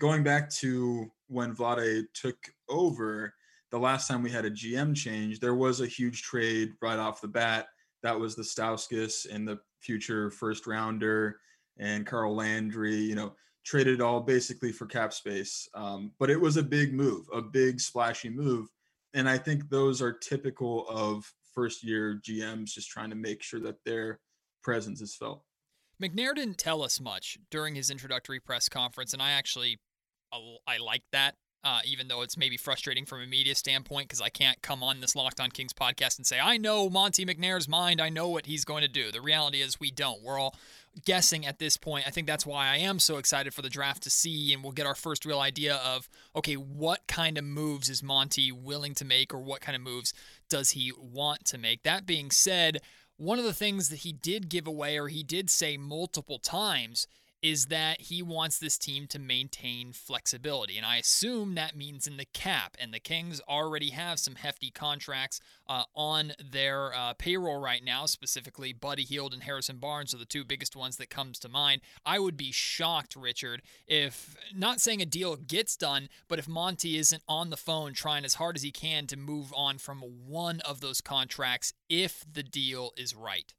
going 0.00 0.24
back 0.24 0.50
to 0.50 1.08
when 1.32 1.54
vlade 1.54 2.04
took 2.14 2.36
over 2.68 3.32
the 3.70 3.78
last 3.78 4.06
time 4.06 4.22
we 4.22 4.30
had 4.30 4.44
a 4.44 4.50
gm 4.50 4.94
change 4.94 5.40
there 5.40 5.54
was 5.54 5.80
a 5.80 5.86
huge 5.86 6.22
trade 6.22 6.72
right 6.80 6.98
off 6.98 7.20
the 7.20 7.28
bat 7.28 7.66
that 8.02 8.18
was 8.18 8.34
the 8.34 8.42
stauskas 8.42 9.26
and 9.32 9.46
the 9.46 9.58
future 9.80 10.30
first 10.30 10.66
rounder 10.66 11.36
and 11.78 12.06
carl 12.06 12.34
landry 12.34 12.96
you 12.96 13.14
know 13.14 13.32
traded 13.64 14.00
all 14.00 14.20
basically 14.20 14.72
for 14.72 14.86
cap 14.86 15.12
space. 15.12 15.68
Um, 15.74 16.12
but 16.18 16.30
it 16.30 16.40
was 16.40 16.56
a 16.56 16.62
big 16.62 16.92
move, 16.92 17.26
a 17.32 17.40
big 17.40 17.80
splashy 17.80 18.28
move. 18.28 18.68
And 19.14 19.28
I 19.28 19.38
think 19.38 19.68
those 19.68 20.02
are 20.02 20.12
typical 20.12 20.88
of 20.88 21.30
first 21.54 21.84
year 21.84 22.20
GMs 22.26 22.72
just 22.72 22.90
trying 22.90 23.10
to 23.10 23.16
make 23.16 23.42
sure 23.42 23.60
that 23.60 23.84
their 23.84 24.20
presence 24.62 25.00
is 25.00 25.14
felt. 25.14 25.42
McNair 26.02 26.34
didn't 26.34 26.58
tell 26.58 26.82
us 26.82 27.00
much 27.00 27.38
during 27.50 27.74
his 27.74 27.90
introductory 27.90 28.40
press 28.40 28.68
conference, 28.68 29.12
and 29.12 29.22
I 29.22 29.32
actually 29.32 29.78
I 30.66 30.78
like 30.78 31.02
that 31.12 31.36
uh, 31.64 31.80
even 31.84 32.08
though 32.08 32.22
it's 32.22 32.36
maybe 32.36 32.56
frustrating 32.56 33.04
from 33.04 33.22
a 33.22 33.26
media 33.26 33.54
standpoint 33.54 34.08
because 34.08 34.20
I 34.20 34.30
can't 34.30 34.60
come 34.62 34.82
on 34.82 35.00
this 35.00 35.14
Locked 35.14 35.40
On 35.40 35.50
Kings 35.50 35.72
podcast 35.72 36.16
and 36.18 36.26
say, 36.26 36.40
I 36.40 36.56
know 36.56 36.90
Monte 36.90 37.24
McNair's 37.24 37.68
mind. 37.68 38.00
I 38.00 38.08
know 38.08 38.28
what 38.28 38.46
he's 38.46 38.64
going 38.64 38.82
to 38.82 38.88
do. 38.88 39.12
The 39.12 39.20
reality 39.20 39.60
is, 39.60 39.78
we 39.78 39.92
don't. 39.92 40.22
We're 40.22 40.40
all 40.40 40.56
guessing 41.04 41.46
at 41.46 41.60
this 41.60 41.76
point. 41.76 42.06
I 42.06 42.10
think 42.10 42.26
that's 42.26 42.44
why 42.44 42.66
I 42.66 42.78
am 42.78 42.98
so 42.98 43.16
excited 43.16 43.54
for 43.54 43.62
the 43.62 43.70
draft 43.70 44.02
to 44.02 44.10
see, 44.10 44.52
and 44.52 44.62
we'll 44.62 44.72
get 44.72 44.86
our 44.86 44.96
first 44.96 45.24
real 45.24 45.38
idea 45.38 45.76
of, 45.76 46.08
okay, 46.34 46.54
what 46.54 47.06
kind 47.06 47.38
of 47.38 47.44
moves 47.44 47.88
is 47.88 48.02
Monte 48.02 48.50
willing 48.50 48.94
to 48.94 49.04
make, 49.04 49.32
or 49.32 49.38
what 49.38 49.60
kind 49.60 49.76
of 49.76 49.82
moves 49.82 50.12
does 50.48 50.70
he 50.72 50.92
want 50.98 51.44
to 51.46 51.58
make? 51.58 51.84
That 51.84 52.06
being 52.06 52.32
said, 52.32 52.80
one 53.16 53.38
of 53.38 53.44
the 53.44 53.52
things 53.52 53.88
that 53.90 54.00
he 54.00 54.12
did 54.12 54.48
give 54.48 54.66
away, 54.66 54.98
or 54.98 55.06
he 55.06 55.22
did 55.22 55.48
say 55.48 55.76
multiple 55.76 56.40
times, 56.40 57.06
is 57.42 57.66
that 57.66 58.00
he 58.02 58.22
wants 58.22 58.58
this 58.58 58.78
team 58.78 59.06
to 59.08 59.18
maintain 59.18 59.92
flexibility. 59.92 60.76
And 60.76 60.86
I 60.86 60.98
assume 60.98 61.54
that 61.54 61.76
means 61.76 62.06
in 62.06 62.16
the 62.16 62.24
cap. 62.24 62.76
And 62.80 62.94
the 62.94 63.00
Kings 63.00 63.40
already 63.48 63.90
have 63.90 64.20
some 64.20 64.36
hefty 64.36 64.70
contracts 64.70 65.40
uh, 65.68 65.84
on 65.96 66.32
their 66.38 66.94
uh, 66.94 67.14
payroll 67.14 67.60
right 67.60 67.82
now, 67.84 68.06
specifically 68.06 68.72
Buddy 68.72 69.02
Hield 69.02 69.34
and 69.34 69.42
Harrison 69.42 69.78
Barnes 69.78 70.14
are 70.14 70.18
the 70.18 70.24
two 70.24 70.44
biggest 70.44 70.76
ones 70.76 70.96
that 70.98 71.10
comes 71.10 71.38
to 71.40 71.48
mind. 71.48 71.80
I 72.06 72.20
would 72.20 72.36
be 72.36 72.52
shocked, 72.52 73.16
Richard, 73.16 73.62
if 73.86 74.36
not 74.54 74.80
saying 74.80 75.02
a 75.02 75.06
deal 75.06 75.34
gets 75.36 75.76
done, 75.76 76.08
but 76.28 76.38
if 76.38 76.48
Monte 76.48 76.96
isn't 76.96 77.22
on 77.26 77.50
the 77.50 77.56
phone 77.56 77.92
trying 77.92 78.24
as 78.24 78.34
hard 78.34 78.56
as 78.56 78.62
he 78.62 78.70
can 78.70 79.06
to 79.08 79.16
move 79.16 79.52
on 79.56 79.78
from 79.78 80.00
one 80.00 80.60
of 80.60 80.80
those 80.80 81.00
contracts 81.00 81.72
if 81.88 82.24
the 82.30 82.42
deal 82.42 82.92
is 82.96 83.16
right. 83.16 83.52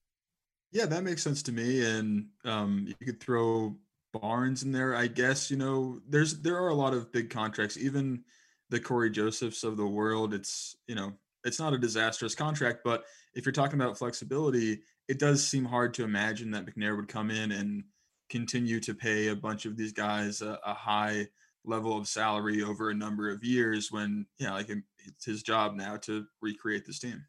Yeah, 0.73 0.87
that 0.87 1.03
makes 1.03 1.21
sense 1.21 1.43
to 1.43 1.51
me. 1.51 1.85
And 1.85 2.27
um, 2.45 2.85
you 2.87 3.05
could 3.05 3.21
throw 3.21 3.75
Barnes 4.11 4.63
in 4.63 4.71
there, 4.71 4.95
I 4.95 5.07
guess. 5.07 5.51
You 5.51 5.57
know, 5.57 6.01
there's 6.09 6.41
there 6.41 6.57
are 6.57 6.69
a 6.69 6.75
lot 6.75 6.93
of 6.93 7.11
big 7.11 7.29
contracts, 7.29 7.77
even 7.77 8.23
the 8.69 8.79
Cory 8.79 9.11
Josephs 9.11 9.63
of 9.63 9.77
the 9.77 9.85
world. 9.85 10.33
It's 10.33 10.75
you 10.87 10.95
know, 10.95 11.13
it's 11.43 11.59
not 11.59 11.73
a 11.73 11.77
disastrous 11.77 12.33
contract, 12.33 12.79
but 12.83 13.05
if 13.35 13.45
you're 13.45 13.53
talking 13.53 13.79
about 13.79 13.99
flexibility, 13.99 14.81
it 15.07 15.19
does 15.19 15.47
seem 15.47 15.65
hard 15.65 15.93
to 15.95 16.03
imagine 16.03 16.51
that 16.51 16.65
McNair 16.65 16.95
would 16.95 17.07
come 17.07 17.29
in 17.29 17.51
and 17.51 17.83
continue 18.29 18.79
to 18.79 18.95
pay 18.95 19.27
a 19.27 19.35
bunch 19.35 19.65
of 19.65 19.77
these 19.77 19.93
guys 19.93 20.41
a, 20.41 20.59
a 20.65 20.73
high 20.73 21.27
level 21.65 21.95
of 21.97 22.07
salary 22.07 22.63
over 22.63 22.89
a 22.89 22.95
number 22.95 23.29
of 23.29 23.43
years 23.43 23.91
when 23.91 24.25
yeah, 24.39 24.53
like 24.53 24.69
it's 25.05 25.25
his 25.25 25.43
job 25.43 25.75
now 25.75 25.97
to 25.97 26.25
recreate 26.41 26.85
this 26.87 26.99
team. 26.99 27.23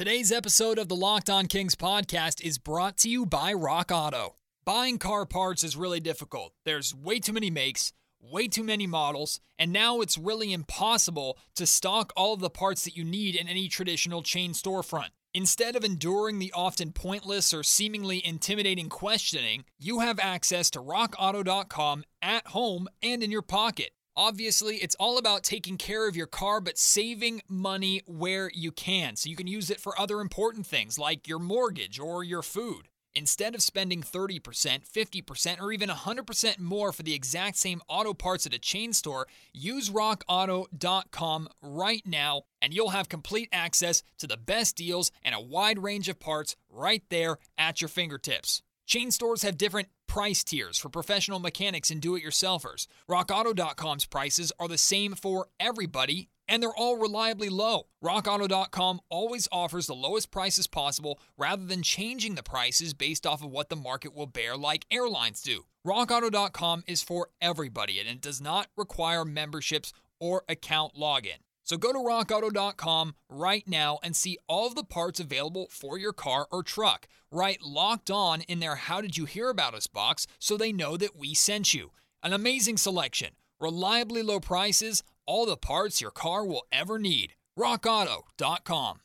Today's 0.00 0.32
episode 0.32 0.78
of 0.78 0.88
the 0.88 0.96
Locked 0.96 1.28
On 1.28 1.44
Kings 1.44 1.74
podcast 1.74 2.40
is 2.40 2.56
brought 2.56 2.96
to 2.96 3.10
you 3.10 3.26
by 3.26 3.52
Rock 3.52 3.90
Auto. 3.92 4.36
Buying 4.64 4.96
car 4.96 5.26
parts 5.26 5.62
is 5.62 5.76
really 5.76 6.00
difficult. 6.00 6.54
There's 6.64 6.94
way 6.94 7.18
too 7.20 7.34
many 7.34 7.50
makes, 7.50 7.92
way 8.18 8.48
too 8.48 8.64
many 8.64 8.86
models, 8.86 9.40
and 9.58 9.74
now 9.74 10.00
it's 10.00 10.16
really 10.16 10.54
impossible 10.54 11.36
to 11.54 11.66
stock 11.66 12.14
all 12.16 12.32
of 12.32 12.40
the 12.40 12.48
parts 12.48 12.84
that 12.84 12.96
you 12.96 13.04
need 13.04 13.36
in 13.36 13.46
any 13.46 13.68
traditional 13.68 14.22
chain 14.22 14.52
storefront. 14.52 15.10
Instead 15.34 15.76
of 15.76 15.84
enduring 15.84 16.38
the 16.38 16.54
often 16.56 16.92
pointless 16.92 17.52
or 17.52 17.62
seemingly 17.62 18.26
intimidating 18.26 18.88
questioning, 18.88 19.66
you 19.78 20.00
have 20.00 20.18
access 20.18 20.70
to 20.70 20.80
rockauto.com 20.80 22.04
at 22.22 22.46
home 22.46 22.88
and 23.02 23.22
in 23.22 23.30
your 23.30 23.42
pocket. 23.42 23.90
Obviously, 24.16 24.76
it's 24.76 24.96
all 24.96 25.18
about 25.18 25.44
taking 25.44 25.76
care 25.76 26.08
of 26.08 26.16
your 26.16 26.26
car, 26.26 26.60
but 26.60 26.78
saving 26.78 27.42
money 27.48 28.02
where 28.06 28.50
you 28.52 28.72
can 28.72 29.16
so 29.16 29.28
you 29.28 29.36
can 29.36 29.46
use 29.46 29.70
it 29.70 29.80
for 29.80 29.98
other 29.98 30.20
important 30.20 30.66
things 30.66 30.98
like 30.98 31.28
your 31.28 31.38
mortgage 31.38 31.98
or 31.98 32.24
your 32.24 32.42
food. 32.42 32.88
Instead 33.14 33.54
of 33.54 33.62
spending 33.62 34.02
30%, 34.02 34.40
50%, 34.40 35.60
or 35.60 35.72
even 35.72 35.88
100% 35.88 36.58
more 36.60 36.92
for 36.92 37.02
the 37.02 37.14
exact 37.14 37.56
same 37.56 37.82
auto 37.88 38.14
parts 38.14 38.46
at 38.46 38.54
a 38.54 38.58
chain 38.58 38.92
store, 38.92 39.26
use 39.52 39.90
rockauto.com 39.90 41.48
right 41.60 42.02
now 42.06 42.42
and 42.62 42.72
you'll 42.72 42.90
have 42.90 43.08
complete 43.08 43.48
access 43.52 44.02
to 44.18 44.26
the 44.26 44.36
best 44.36 44.76
deals 44.76 45.10
and 45.24 45.34
a 45.34 45.40
wide 45.40 45.82
range 45.82 46.08
of 46.08 46.20
parts 46.20 46.54
right 46.68 47.02
there 47.10 47.38
at 47.58 47.80
your 47.80 47.88
fingertips. 47.88 48.62
Chain 48.90 49.12
stores 49.12 49.42
have 49.42 49.56
different 49.56 49.86
price 50.08 50.42
tiers 50.42 50.76
for 50.76 50.88
professional 50.88 51.38
mechanics 51.38 51.92
and 51.92 52.00
do 52.00 52.16
it 52.16 52.24
yourselfers. 52.24 52.88
RockAuto.com's 53.08 54.04
prices 54.04 54.52
are 54.58 54.66
the 54.66 54.76
same 54.76 55.14
for 55.14 55.46
everybody 55.60 56.28
and 56.48 56.60
they're 56.60 56.74
all 56.74 56.98
reliably 56.98 57.48
low. 57.48 57.86
RockAuto.com 58.02 59.00
always 59.08 59.46
offers 59.52 59.86
the 59.86 59.94
lowest 59.94 60.32
prices 60.32 60.66
possible 60.66 61.20
rather 61.38 61.64
than 61.64 61.84
changing 61.84 62.34
the 62.34 62.42
prices 62.42 62.92
based 62.92 63.28
off 63.28 63.44
of 63.44 63.52
what 63.52 63.68
the 63.68 63.76
market 63.76 64.12
will 64.12 64.26
bear, 64.26 64.56
like 64.56 64.86
airlines 64.90 65.40
do. 65.40 65.66
RockAuto.com 65.86 66.82
is 66.88 67.00
for 67.00 67.28
everybody 67.40 68.00
and 68.00 68.08
it 68.08 68.20
does 68.20 68.40
not 68.40 68.66
require 68.76 69.24
memberships 69.24 69.92
or 70.18 70.42
account 70.48 70.96
login. 70.96 71.38
So 71.70 71.76
go 71.76 71.92
to 71.92 72.00
rockauto.com 72.00 73.14
right 73.28 73.62
now 73.64 74.00
and 74.02 74.16
see 74.16 74.38
all 74.48 74.66
of 74.66 74.74
the 74.74 74.82
parts 74.82 75.20
available 75.20 75.68
for 75.70 75.96
your 75.96 76.12
car 76.12 76.48
or 76.50 76.64
truck. 76.64 77.06
Write 77.30 77.62
locked 77.62 78.10
on 78.10 78.40
in 78.40 78.58
their 78.58 78.74
How 78.74 79.00
Did 79.00 79.16
You 79.16 79.24
Hear 79.24 79.50
About 79.50 79.74
Us 79.74 79.86
box 79.86 80.26
so 80.40 80.56
they 80.56 80.72
know 80.72 80.96
that 80.96 81.14
we 81.14 81.32
sent 81.32 81.72
you. 81.72 81.92
An 82.24 82.32
amazing 82.32 82.76
selection, 82.76 83.36
reliably 83.60 84.20
low 84.20 84.40
prices, 84.40 85.04
all 85.26 85.46
the 85.46 85.56
parts 85.56 86.00
your 86.00 86.10
car 86.10 86.44
will 86.44 86.64
ever 86.72 86.98
need. 86.98 87.34
RockAuto.com. 87.56 89.02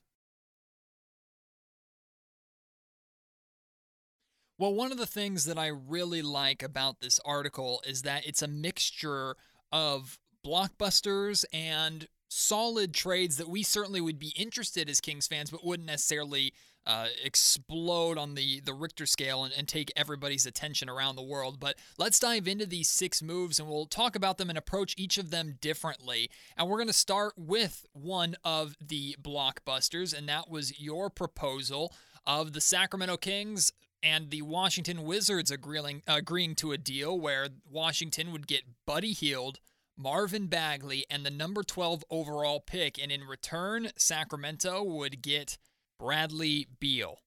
Well, 4.58 4.74
one 4.74 4.92
of 4.92 4.98
the 4.98 5.06
things 5.06 5.46
that 5.46 5.60
I 5.60 5.68
really 5.68 6.24
like 6.24 6.64
about 6.64 7.00
this 7.00 7.20
article 7.24 7.84
is 7.86 8.02
that 8.02 8.26
it's 8.26 8.42
a 8.42 8.48
mixture 8.48 9.36
of 9.72 10.18
blockbusters 10.44 11.46
and 11.54 12.08
solid 12.36 12.94
trades 12.94 13.38
that 13.38 13.48
we 13.48 13.63
certainly 13.63 14.01
would 14.01 14.20
be 14.20 14.34
interested 14.36 14.89
as 14.89 15.00
Kings 15.00 15.25
fans, 15.27 15.50
but 15.50 15.63
wouldn't 15.63 15.88
necessarily 15.88 16.54
uh, 16.86 17.08
explode 17.24 18.18
on 18.18 18.36
the, 18.36 18.60
the 18.60 18.74
Richter 18.74 19.06
scale 19.06 19.44
and, 19.44 19.54
and 19.58 19.68
take 19.68 19.92
everybody's 19.96 20.46
attention 20.46 20.89
around 20.89 21.15
the 21.15 21.24
world. 21.24 21.60
But 21.60 21.77
let's 21.98 22.20
dive 22.20 22.48
into 22.48 22.65
these 22.65 22.89
six 22.89 23.24
moves 23.24 23.60
and 23.60 23.68
we'll 23.68 23.86
talk 23.86 24.15
about 24.15 24.38
them 24.38 24.50
and 24.50 24.58
approach 24.58 24.94
each 24.98 25.18
of 25.18 25.32
them 25.32 25.58
differently. 25.62 26.30
And 26.58 26.68
we're 26.68 26.77
going 26.77 26.88
to 26.88 26.94
start 26.94 27.34
with 27.38 27.86
one 27.94 28.36
of 28.44 28.75
the 28.80 29.15
blockbusters, 29.22 30.15
and 30.15 30.27
that 30.30 30.50
was 30.50 30.80
your 30.80 31.10
proposal 31.10 31.94
of 32.27 32.54
the 32.54 32.62
Sacramento 32.62 33.18
Kings 33.18 33.72
and 34.04 34.30
the 34.30 34.42
Washington 34.42 35.04
Wizards 35.04 35.50
agreeing, 35.50 36.04
agreeing 36.06 36.54
to 36.56 36.74
a 36.74 36.77
deal 36.77 37.18
where 37.20 37.48
Washington 37.68 38.32
would 38.32 38.46
get 38.46 38.63
Buddy 38.86 39.13
Hield 39.13 39.60
Marvin 39.98 40.48
Bagley, 40.48 41.06
and 41.10 41.25
the 41.25 41.32
number 41.32 41.64
12 41.64 42.04
overall 42.10 42.60
pick. 42.60 43.02
And 43.02 43.12
in 43.12 43.24
return, 43.24 43.90
Sacramento 43.98 44.84
would 44.84 45.22
get 45.22 45.58
Bradley 46.00 46.68
Beal. 46.80 47.20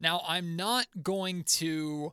Now, 0.00 0.22
I'm 0.26 0.56
not 0.56 0.86
going 1.02 1.44
to. 1.44 2.12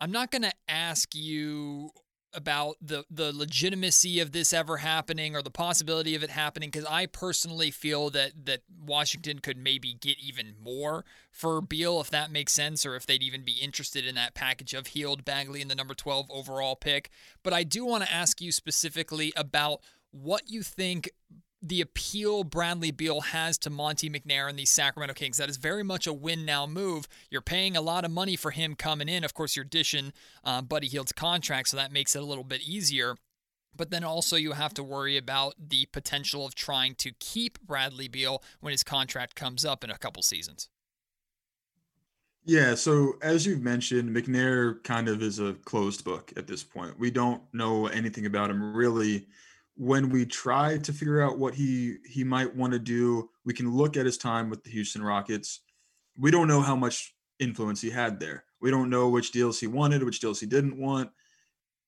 I'm 0.00 0.10
not 0.10 0.30
going 0.30 0.42
to 0.42 0.52
ask 0.68 1.14
you 1.14 1.90
about 2.34 2.76
the 2.80 3.04
the 3.10 3.32
legitimacy 3.32 4.20
of 4.20 4.32
this 4.32 4.52
ever 4.52 4.78
happening 4.78 5.34
or 5.34 5.42
the 5.42 5.50
possibility 5.50 6.14
of 6.14 6.22
it 6.22 6.30
happening 6.30 6.70
because 6.70 6.86
I 6.86 7.06
personally 7.06 7.70
feel 7.70 8.10
that 8.10 8.46
that 8.46 8.60
Washington 8.84 9.38
could 9.38 9.56
maybe 9.56 9.94
get 9.94 10.18
even 10.18 10.54
more 10.62 11.04
for 11.30 11.60
Beal 11.60 12.00
if 12.00 12.10
that 12.10 12.30
makes 12.30 12.52
sense 12.52 12.84
or 12.84 12.96
if 12.96 13.06
they'd 13.06 13.22
even 13.22 13.42
be 13.42 13.58
interested 13.60 14.06
in 14.06 14.14
that 14.16 14.34
package 14.34 14.74
of 14.74 14.88
Hield 14.88 15.24
Bagley 15.24 15.60
in 15.60 15.68
the 15.68 15.74
number 15.74 15.94
12 15.94 16.26
overall 16.30 16.76
pick. 16.76 17.10
But 17.42 17.52
I 17.52 17.62
do 17.62 17.84
want 17.84 18.04
to 18.04 18.12
ask 18.12 18.40
you 18.40 18.52
specifically 18.52 19.32
about 19.36 19.80
what 20.10 20.48
you 20.48 20.62
think 20.62 21.10
the 21.66 21.80
appeal 21.80 22.44
Bradley 22.44 22.90
Beal 22.90 23.22
has 23.22 23.56
to 23.58 23.70
Monte 23.70 24.10
McNair 24.10 24.50
and 24.50 24.58
the 24.58 24.66
Sacramento 24.66 25.14
Kings. 25.14 25.38
That 25.38 25.48
is 25.48 25.56
very 25.56 25.82
much 25.82 26.06
a 26.06 26.12
win 26.12 26.44
now 26.44 26.66
move. 26.66 27.08
You're 27.30 27.40
paying 27.40 27.74
a 27.74 27.80
lot 27.80 28.04
of 28.04 28.10
money 28.10 28.36
for 28.36 28.50
him 28.50 28.74
coming 28.74 29.08
in. 29.08 29.24
Of 29.24 29.32
course, 29.32 29.56
you're 29.56 29.64
dishing 29.64 30.12
uh, 30.44 30.60
Buddy 30.60 30.88
Hield's 30.88 31.12
contract, 31.12 31.68
so 31.68 31.78
that 31.78 31.90
makes 31.90 32.14
it 32.14 32.22
a 32.22 32.26
little 32.26 32.44
bit 32.44 32.60
easier. 32.60 33.16
But 33.74 33.90
then 33.90 34.04
also 34.04 34.36
you 34.36 34.52
have 34.52 34.74
to 34.74 34.84
worry 34.84 35.16
about 35.16 35.54
the 35.58 35.86
potential 35.86 36.44
of 36.44 36.54
trying 36.54 36.96
to 36.96 37.12
keep 37.18 37.58
Bradley 37.62 38.08
Beal 38.08 38.42
when 38.60 38.72
his 38.72 38.84
contract 38.84 39.34
comes 39.34 39.64
up 39.64 39.82
in 39.82 39.90
a 39.90 39.96
couple 39.98 40.22
seasons. 40.22 40.68
Yeah, 42.44 42.74
so 42.74 43.14
as 43.22 43.46
you've 43.46 43.62
mentioned, 43.62 44.14
McNair 44.14 44.84
kind 44.84 45.08
of 45.08 45.22
is 45.22 45.38
a 45.38 45.54
closed 45.64 46.04
book 46.04 46.30
at 46.36 46.46
this 46.46 46.62
point. 46.62 46.98
We 46.98 47.10
don't 47.10 47.42
know 47.54 47.86
anything 47.86 48.26
about 48.26 48.50
him 48.50 48.76
really 48.76 49.26
when 49.76 50.10
we 50.10 50.24
try 50.24 50.78
to 50.78 50.92
figure 50.92 51.20
out 51.20 51.38
what 51.38 51.54
he 51.54 51.96
he 52.08 52.24
might 52.24 52.54
want 52.54 52.72
to 52.72 52.78
do, 52.78 53.30
we 53.44 53.52
can 53.52 53.74
look 53.74 53.96
at 53.96 54.06
his 54.06 54.18
time 54.18 54.48
with 54.48 54.62
the 54.62 54.70
Houston 54.70 55.02
Rockets. 55.02 55.60
We 56.16 56.30
don't 56.30 56.48
know 56.48 56.60
how 56.60 56.76
much 56.76 57.14
influence 57.40 57.80
he 57.80 57.90
had 57.90 58.20
there. 58.20 58.44
We 58.60 58.70
don't 58.70 58.90
know 58.90 59.08
which 59.08 59.32
deals 59.32 59.58
he 59.58 59.66
wanted, 59.66 60.02
which 60.02 60.20
deals 60.20 60.40
he 60.40 60.46
didn't 60.46 60.78
want. 60.78 61.10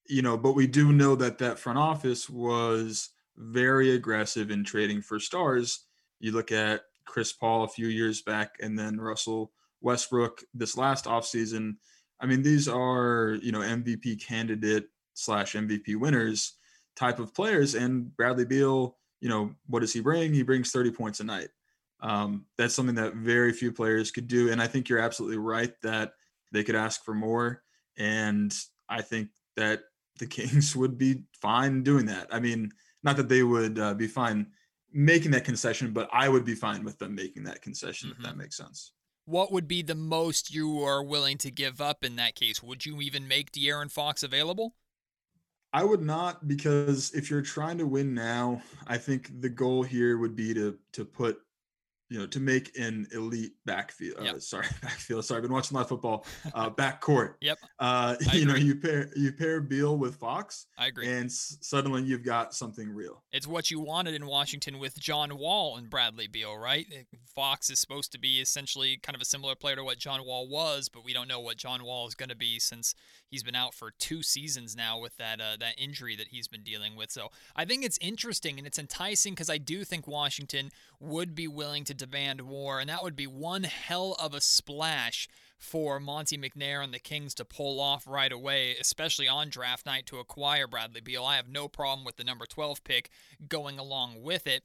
You 0.09 0.23
know, 0.23 0.37
but 0.37 0.52
we 0.52 0.66
do 0.66 0.93
know 0.93 1.16
that 1.16 1.38
that 1.38 1.59
front 1.59 1.78
office 1.78 2.28
was 2.28 3.11
very 3.37 3.95
aggressive 3.95 4.50
in 4.50 4.64
trading 4.64 5.02
for 5.02 5.21
stars. 5.21 5.85
You 6.21 6.33
look 6.33 6.52
at 6.52 6.83
Chris 7.05 7.33
Paul 7.33 7.64
a 7.64 7.69
few 7.69 7.88
years 7.88 8.23
back 8.23 8.57
and 8.61 8.78
then 8.78 9.00
Russell 9.00 9.52
Westbrook 9.81 10.43
this 10.55 10.76
last 10.76 11.05
offseason. 11.05 11.76
I 12.21 12.26
mean, 12.26 12.43
these 12.43 12.66
are, 12.66 13.37
you 13.43 13.52
know, 13.52 13.61
MVP 13.61 14.25
candidate 14.25 14.87
slash 15.14 15.55
MVP 15.55 15.97
winners 15.97 16.55
type 16.97 17.19
of 17.19 17.35
players. 17.35 17.75
And 17.75 18.15
Bradley 18.17 18.45
Beal, 18.45 18.97
you 19.21 19.29
know, 19.29 19.55
what 19.67 19.81
does 19.81 19.93
he 19.93 20.00
bring? 20.00 20.33
He 20.33 20.43
brings 20.43 20.73
30 20.73 20.91
points 20.91 21.21
a 21.21 21.25
night. 21.25 21.49
Um, 22.00 22.47
that's 22.59 22.75
something 22.75 22.97
that 22.97 23.15
very 23.15 23.53
few 23.53 23.73
players 23.73 24.11
could 24.11 24.29
do. 24.29 24.50
And 24.50 24.61
I 24.61 24.67
think 24.67 24.88
you're 24.88 24.99
absolutely 24.99 25.38
right 25.38 25.73
that 25.83 26.12
they 26.53 26.65
could 26.65 26.75
ask 26.75 27.05
for 27.05 27.15
more. 27.15 27.62
And 27.97 28.55
I 28.88 29.03
think 29.03 29.29
that 29.57 29.81
the 30.19 30.26
Kings 30.26 30.75
would 30.76 30.99
be 30.99 31.23
fine 31.41 31.83
doing 31.83 32.07
that. 32.07 32.29
I 32.31 32.41
mean, 32.41 32.73
not 33.03 33.17
that 33.17 33.29
they 33.29 33.43
would 33.43 33.79
uh, 33.79 33.95
be 33.95 34.07
fine 34.07 34.49
making 34.93 35.31
that 35.33 35.45
concession, 35.45 35.93
but 35.93 36.09
I 36.12 36.29
would 36.29 36.45
be 36.45 36.55
fine 36.55 36.85
with 36.85 36.99
them 36.99 37.15
making 37.15 37.45
that 37.45 37.62
concession, 37.62 38.11
mm-hmm. 38.11 38.19
if 38.19 38.25
that 38.25 38.31
mm-hmm. 38.31 38.41
makes 38.41 38.57
sense. 38.57 38.93
What 39.25 39.53
would 39.53 39.67
be 39.67 39.83
the 39.83 39.97
most 39.97 40.55
you 40.55 40.83
are 40.85 41.03
willing 41.03 41.37
to 41.38 41.50
give 41.50 41.81
up 41.81 42.05
in 42.05 42.17
that 42.17 42.37
case? 42.37 42.62
Would 42.62 42.87
you 42.87 43.00
even 43.00 43.26
make 43.26 43.50
De'Aaron 43.50 43.91
Fox 43.91 44.23
available? 44.23 44.75
I 45.76 45.85
would 45.85 46.00
not 46.00 46.49
because 46.49 47.12
if 47.12 47.28
you're 47.28 47.42
trying 47.42 47.76
to 47.76 47.87
win 47.87 48.14
now, 48.14 48.62
I 48.87 48.97
think 48.97 49.42
the 49.42 49.50
goal 49.50 49.83
here 49.83 50.16
would 50.16 50.35
be 50.35 50.54
to 50.54 50.78
to 50.92 51.04
put 51.04 51.42
you 52.09 52.19
know, 52.19 52.27
to 52.27 52.41
make 52.41 52.77
an 52.79 53.07
elite 53.13 53.53
backfield. 53.65 54.23
Yep. 54.23 54.35
Uh, 54.37 54.39
sorry, 54.39 54.67
backfield. 54.83 55.25
Sorry, 55.25 55.39
I've 55.39 55.43
been 55.43 55.53
watching 55.53 55.75
a 55.75 55.79
lot 55.79 55.83
of 55.83 55.89
football. 55.89 56.27
Uh, 56.55 56.71
backcourt. 56.77 57.35
yep. 57.41 57.59
Uh, 57.79 58.17
you 58.33 58.45
know, 58.45 58.55
you 58.55 58.77
pair 58.77 59.11
you 59.17 59.33
pair 59.33 59.61
Beal 59.61 59.97
with 59.97 60.17
Fox. 60.17 60.67
I 60.79 60.87
agree. 60.89 61.09
And 61.09 61.27
s- 61.27 61.59
suddenly 61.61 62.03
you've 62.03 62.25
got 62.25 62.55
something 62.55 62.89
real. 62.89 63.25
It's 63.33 63.47
what 63.47 63.71
you 63.71 63.81
wanted 63.81 64.15
in 64.15 64.27
Washington 64.27 64.79
with 64.79 64.99
John 64.99 65.37
Wall 65.37 65.77
and 65.77 65.91
Bradley 65.91 66.29
Beal, 66.29 66.57
right? 66.57 66.87
Fox 67.35 67.71
is 67.71 67.79
supposed 67.79 68.13
to 68.13 68.19
be 68.19 68.41
essentially 68.41 68.99
kind 69.03 69.15
of 69.15 69.21
a 69.21 69.27
similar 69.27 69.55
player 69.55 69.77
to 69.77 69.85
what 69.85 69.99
John 69.99 70.25
Wall 70.25 70.49
was, 70.49 70.89
but 70.89 71.05
we 71.05 71.13
don't 71.13 71.29
know 71.29 71.41
what 71.41 71.57
John 71.57 71.85
Wall 71.85 72.07
is 72.07 72.15
going 72.15 72.29
to 72.29 72.37
be 72.37 72.59
since 72.59 72.95
he's 73.29 73.43
been 73.43 73.55
out 73.55 73.75
for 73.75 73.91
two 73.99 74.23
seasons 74.23 74.77
now 74.77 74.99
with 74.99 75.17
that 75.17 75.41
uh, 75.41 75.57
that 75.59 75.75
injury 75.77 76.17
that 76.17 76.29
he's 76.29 76.49
been 76.49 76.63
dealing 76.63 76.97
with. 76.97 77.11
So 77.11 77.29
I 77.55 77.65
think 77.65 77.85
it's 77.85 77.99
interesting 78.01 78.59
and 78.59 78.67
it's 78.67 78.79
enticing 78.79 79.33
because 79.33 79.51
I 79.51 79.59
do 79.59 79.85
think 79.85 80.07
Washington 80.07 80.71
would 81.01 81.35
be 81.35 81.49
willing 81.49 81.85
to 81.85 81.95
demand 81.97 82.43
war, 82.43 82.81
and 82.81 82.88
that 82.88 83.03
would 83.03 83.17
be 83.17 83.26
one 83.26 83.65
hell 83.65 84.17
of 84.21 84.35
a 84.35 84.41
splash 84.41 85.29
for 85.59 85.99
Monte 85.99 86.37
McNair 86.37 86.85
and 86.85 86.93
the 86.93 86.99
Kings 86.99 87.35
to 87.35 87.45
pull 87.45 87.81
off 87.81 88.07
right 88.07 88.33
away, 88.33 88.76
especially 88.81 89.26
on 89.26 89.49
draft 89.49 89.87
night 89.87 90.07
to 90.07 90.19
acquire 90.19 90.67
Bradley 90.67 91.00
Beal. 91.00 91.25
I 91.25 91.37
have 91.37 91.49
no 91.49 91.69
problem 91.69 92.05
with 92.05 92.17
the 92.17 92.25
number 92.25 92.47
12 92.47 92.85
pick 92.85 93.11
going 93.49 93.79
along 93.79 94.23
with 94.23 94.47
it. 94.47 94.65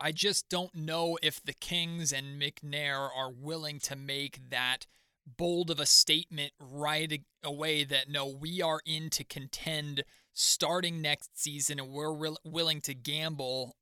I 0.00 0.12
just 0.12 0.48
don't 0.48 0.74
know 0.74 1.18
if 1.22 1.42
the 1.42 1.54
Kings 1.54 2.12
and 2.12 2.40
McNair 2.40 3.08
are 3.14 3.30
willing 3.30 3.78
to 3.80 3.96
make 3.96 4.50
that 4.50 4.86
bold 5.26 5.70
of 5.70 5.80
a 5.80 5.86
statement 5.86 6.52
right 6.60 7.22
away 7.42 7.84
that 7.84 8.08
no, 8.08 8.26
we 8.26 8.62
are 8.62 8.80
in 8.86 9.10
to 9.10 9.24
contend 9.24 10.04
starting 10.32 11.00
next 11.00 11.40
season 11.40 11.80
and 11.80 11.90
we're 11.90 12.12
re- 12.12 12.36
willing 12.44 12.80
to 12.82 12.94
gamble 12.94 13.76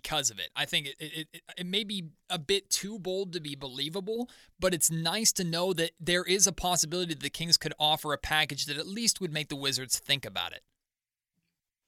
because 0.00 0.28
of 0.30 0.40
it. 0.40 0.50
I 0.56 0.64
think 0.64 0.88
it, 0.88 0.96
it, 0.98 1.28
it, 1.32 1.42
it 1.58 1.66
may 1.66 1.84
be 1.84 2.08
a 2.28 2.38
bit 2.38 2.68
too 2.68 2.98
bold 2.98 3.32
to 3.34 3.40
be 3.40 3.54
believable, 3.54 4.28
but 4.58 4.74
it's 4.74 4.90
nice 4.90 5.32
to 5.34 5.44
know 5.44 5.72
that 5.72 5.92
there 6.00 6.24
is 6.24 6.48
a 6.48 6.52
possibility 6.52 7.14
that 7.14 7.22
the 7.22 7.30
Kings 7.30 7.56
could 7.56 7.74
offer 7.78 8.12
a 8.12 8.18
package 8.18 8.66
that 8.66 8.76
at 8.76 8.88
least 8.88 9.20
would 9.20 9.32
make 9.32 9.48
the 9.48 9.56
Wizards 9.56 10.00
think 10.00 10.26
about 10.26 10.52
it. 10.52 10.62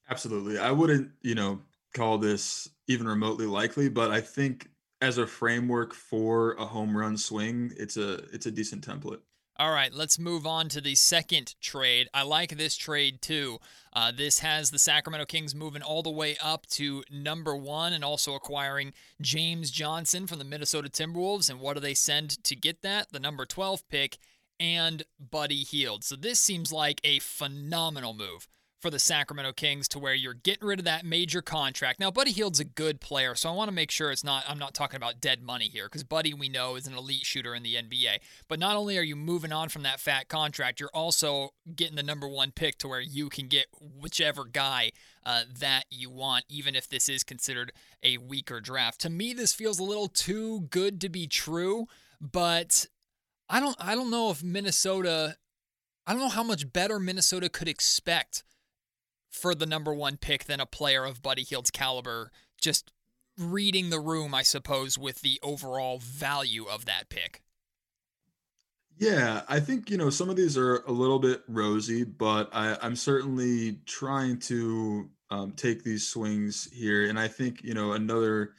Absolutely. 0.08 0.56
I 0.56 0.70
wouldn't, 0.70 1.10
you 1.22 1.34
know, 1.34 1.60
call 1.94 2.18
this 2.18 2.68
even 2.86 3.08
remotely 3.08 3.46
likely, 3.46 3.88
but 3.88 4.12
I 4.12 4.20
think 4.20 4.68
as 5.00 5.18
a 5.18 5.26
framework 5.26 5.92
for 5.92 6.52
a 6.52 6.64
home 6.64 6.96
run 6.96 7.16
swing, 7.16 7.72
it's 7.76 7.96
a 7.96 8.14
it's 8.32 8.46
a 8.46 8.52
decent 8.52 8.86
template. 8.86 9.20
All 9.58 9.72
right, 9.72 9.92
let's 9.92 10.18
move 10.18 10.46
on 10.46 10.68
to 10.68 10.82
the 10.82 10.94
second 10.94 11.54
trade. 11.62 12.10
I 12.12 12.24
like 12.24 12.58
this 12.58 12.76
trade 12.76 13.22
too. 13.22 13.58
Uh, 13.90 14.12
this 14.14 14.40
has 14.40 14.70
the 14.70 14.78
Sacramento 14.78 15.24
Kings 15.24 15.54
moving 15.54 15.80
all 15.80 16.02
the 16.02 16.10
way 16.10 16.36
up 16.42 16.66
to 16.72 17.02
number 17.10 17.56
one 17.56 17.94
and 17.94 18.04
also 18.04 18.34
acquiring 18.34 18.92
James 19.22 19.70
Johnson 19.70 20.26
from 20.26 20.38
the 20.38 20.44
Minnesota 20.44 20.90
Timberwolves. 20.90 21.48
And 21.48 21.58
what 21.58 21.72
do 21.72 21.80
they 21.80 21.94
send 21.94 22.44
to 22.44 22.54
get 22.54 22.82
that? 22.82 23.12
The 23.12 23.20
number 23.20 23.46
12 23.46 23.88
pick 23.88 24.18
and 24.60 25.04
Buddy 25.18 25.62
Hield. 25.62 26.04
So 26.04 26.16
this 26.16 26.38
seems 26.38 26.70
like 26.70 27.00
a 27.02 27.18
phenomenal 27.20 28.12
move 28.12 28.48
for 28.86 28.90
the 28.90 28.98
Sacramento 29.00 29.52
Kings 29.52 29.88
to 29.88 29.98
where 29.98 30.14
you're 30.14 30.32
getting 30.32 30.68
rid 30.68 30.78
of 30.78 30.84
that 30.84 31.04
major 31.04 31.42
contract. 31.42 31.98
Now, 31.98 32.12
Buddy 32.12 32.30
Hield's 32.30 32.60
a 32.60 32.64
good 32.64 33.00
player, 33.00 33.34
so 33.34 33.48
I 33.48 33.52
want 33.52 33.66
to 33.66 33.74
make 33.74 33.90
sure 33.90 34.12
it's 34.12 34.22
not, 34.22 34.44
I'm 34.48 34.60
not 34.60 34.74
talking 34.74 34.96
about 34.96 35.20
dead 35.20 35.42
money 35.42 35.64
here 35.64 35.86
because 35.86 36.04
Buddy, 36.04 36.32
we 36.32 36.48
know, 36.48 36.76
is 36.76 36.86
an 36.86 36.94
elite 36.94 37.26
shooter 37.26 37.52
in 37.52 37.64
the 37.64 37.74
NBA. 37.74 38.18
But 38.46 38.60
not 38.60 38.76
only 38.76 38.96
are 38.96 39.02
you 39.02 39.16
moving 39.16 39.50
on 39.50 39.70
from 39.70 39.82
that 39.82 39.98
fat 39.98 40.28
contract, 40.28 40.78
you're 40.78 40.88
also 40.94 41.50
getting 41.74 41.96
the 41.96 42.04
number 42.04 42.28
one 42.28 42.52
pick 42.52 42.78
to 42.78 42.86
where 42.86 43.00
you 43.00 43.28
can 43.28 43.48
get 43.48 43.66
whichever 43.80 44.44
guy 44.44 44.92
uh, 45.24 45.42
that 45.58 45.86
you 45.90 46.08
want, 46.08 46.44
even 46.48 46.76
if 46.76 46.88
this 46.88 47.08
is 47.08 47.24
considered 47.24 47.72
a 48.04 48.18
weaker 48.18 48.60
draft. 48.60 49.00
To 49.00 49.10
me, 49.10 49.32
this 49.32 49.52
feels 49.52 49.80
a 49.80 49.84
little 49.84 50.06
too 50.06 50.60
good 50.70 51.00
to 51.00 51.08
be 51.08 51.26
true, 51.26 51.88
but 52.20 52.86
I 53.48 53.58
don't, 53.58 53.76
I 53.80 53.96
don't 53.96 54.12
know 54.12 54.30
if 54.30 54.44
Minnesota, 54.44 55.34
I 56.06 56.12
don't 56.12 56.22
know 56.22 56.28
how 56.28 56.44
much 56.44 56.72
better 56.72 57.00
Minnesota 57.00 57.48
could 57.48 57.66
expect 57.66 58.44
for 59.36 59.54
the 59.54 59.66
number 59.66 59.94
one 59.94 60.16
pick 60.16 60.44
than 60.44 60.60
a 60.60 60.66
player 60.66 61.04
of 61.04 61.22
Buddy 61.22 61.42
Hield's 61.42 61.70
caliber. 61.70 62.32
Just 62.60 62.90
reading 63.38 63.90
the 63.90 64.00
room, 64.00 64.34
I 64.34 64.42
suppose, 64.42 64.98
with 64.98 65.20
the 65.20 65.38
overall 65.42 65.98
value 65.98 66.64
of 66.64 66.86
that 66.86 67.10
pick. 67.10 67.42
Yeah, 68.98 69.42
I 69.46 69.60
think 69.60 69.90
you 69.90 69.98
know 69.98 70.08
some 70.08 70.30
of 70.30 70.36
these 70.36 70.56
are 70.56 70.78
a 70.86 70.90
little 70.90 71.18
bit 71.18 71.42
rosy, 71.48 72.02
but 72.02 72.48
I, 72.52 72.78
I'm 72.80 72.96
certainly 72.96 73.80
trying 73.84 74.38
to 74.40 75.10
um, 75.30 75.52
take 75.52 75.84
these 75.84 76.08
swings 76.08 76.66
here, 76.72 77.06
and 77.06 77.18
I 77.18 77.28
think 77.28 77.62
you 77.62 77.74
know 77.74 77.92
another 77.92 78.54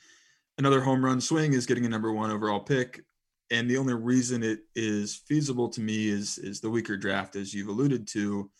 another 0.59 0.81
home 0.81 1.03
run 1.03 1.21
swing 1.21 1.53
is 1.53 1.65
getting 1.65 1.87
a 1.87 1.89
number 1.89 2.11
one 2.11 2.29
overall 2.29 2.59
pick, 2.59 3.01
and 3.49 3.67
the 3.67 3.77
only 3.77 3.95
reason 3.95 4.43
it 4.43 4.59
is 4.75 5.15
feasible 5.15 5.69
to 5.69 5.81
me 5.81 6.07
is 6.07 6.37
is 6.37 6.61
the 6.61 6.69
weaker 6.69 6.97
draft, 6.97 7.35
as 7.35 7.51
you've 7.51 7.69
alluded 7.69 8.07
to. 8.09 8.51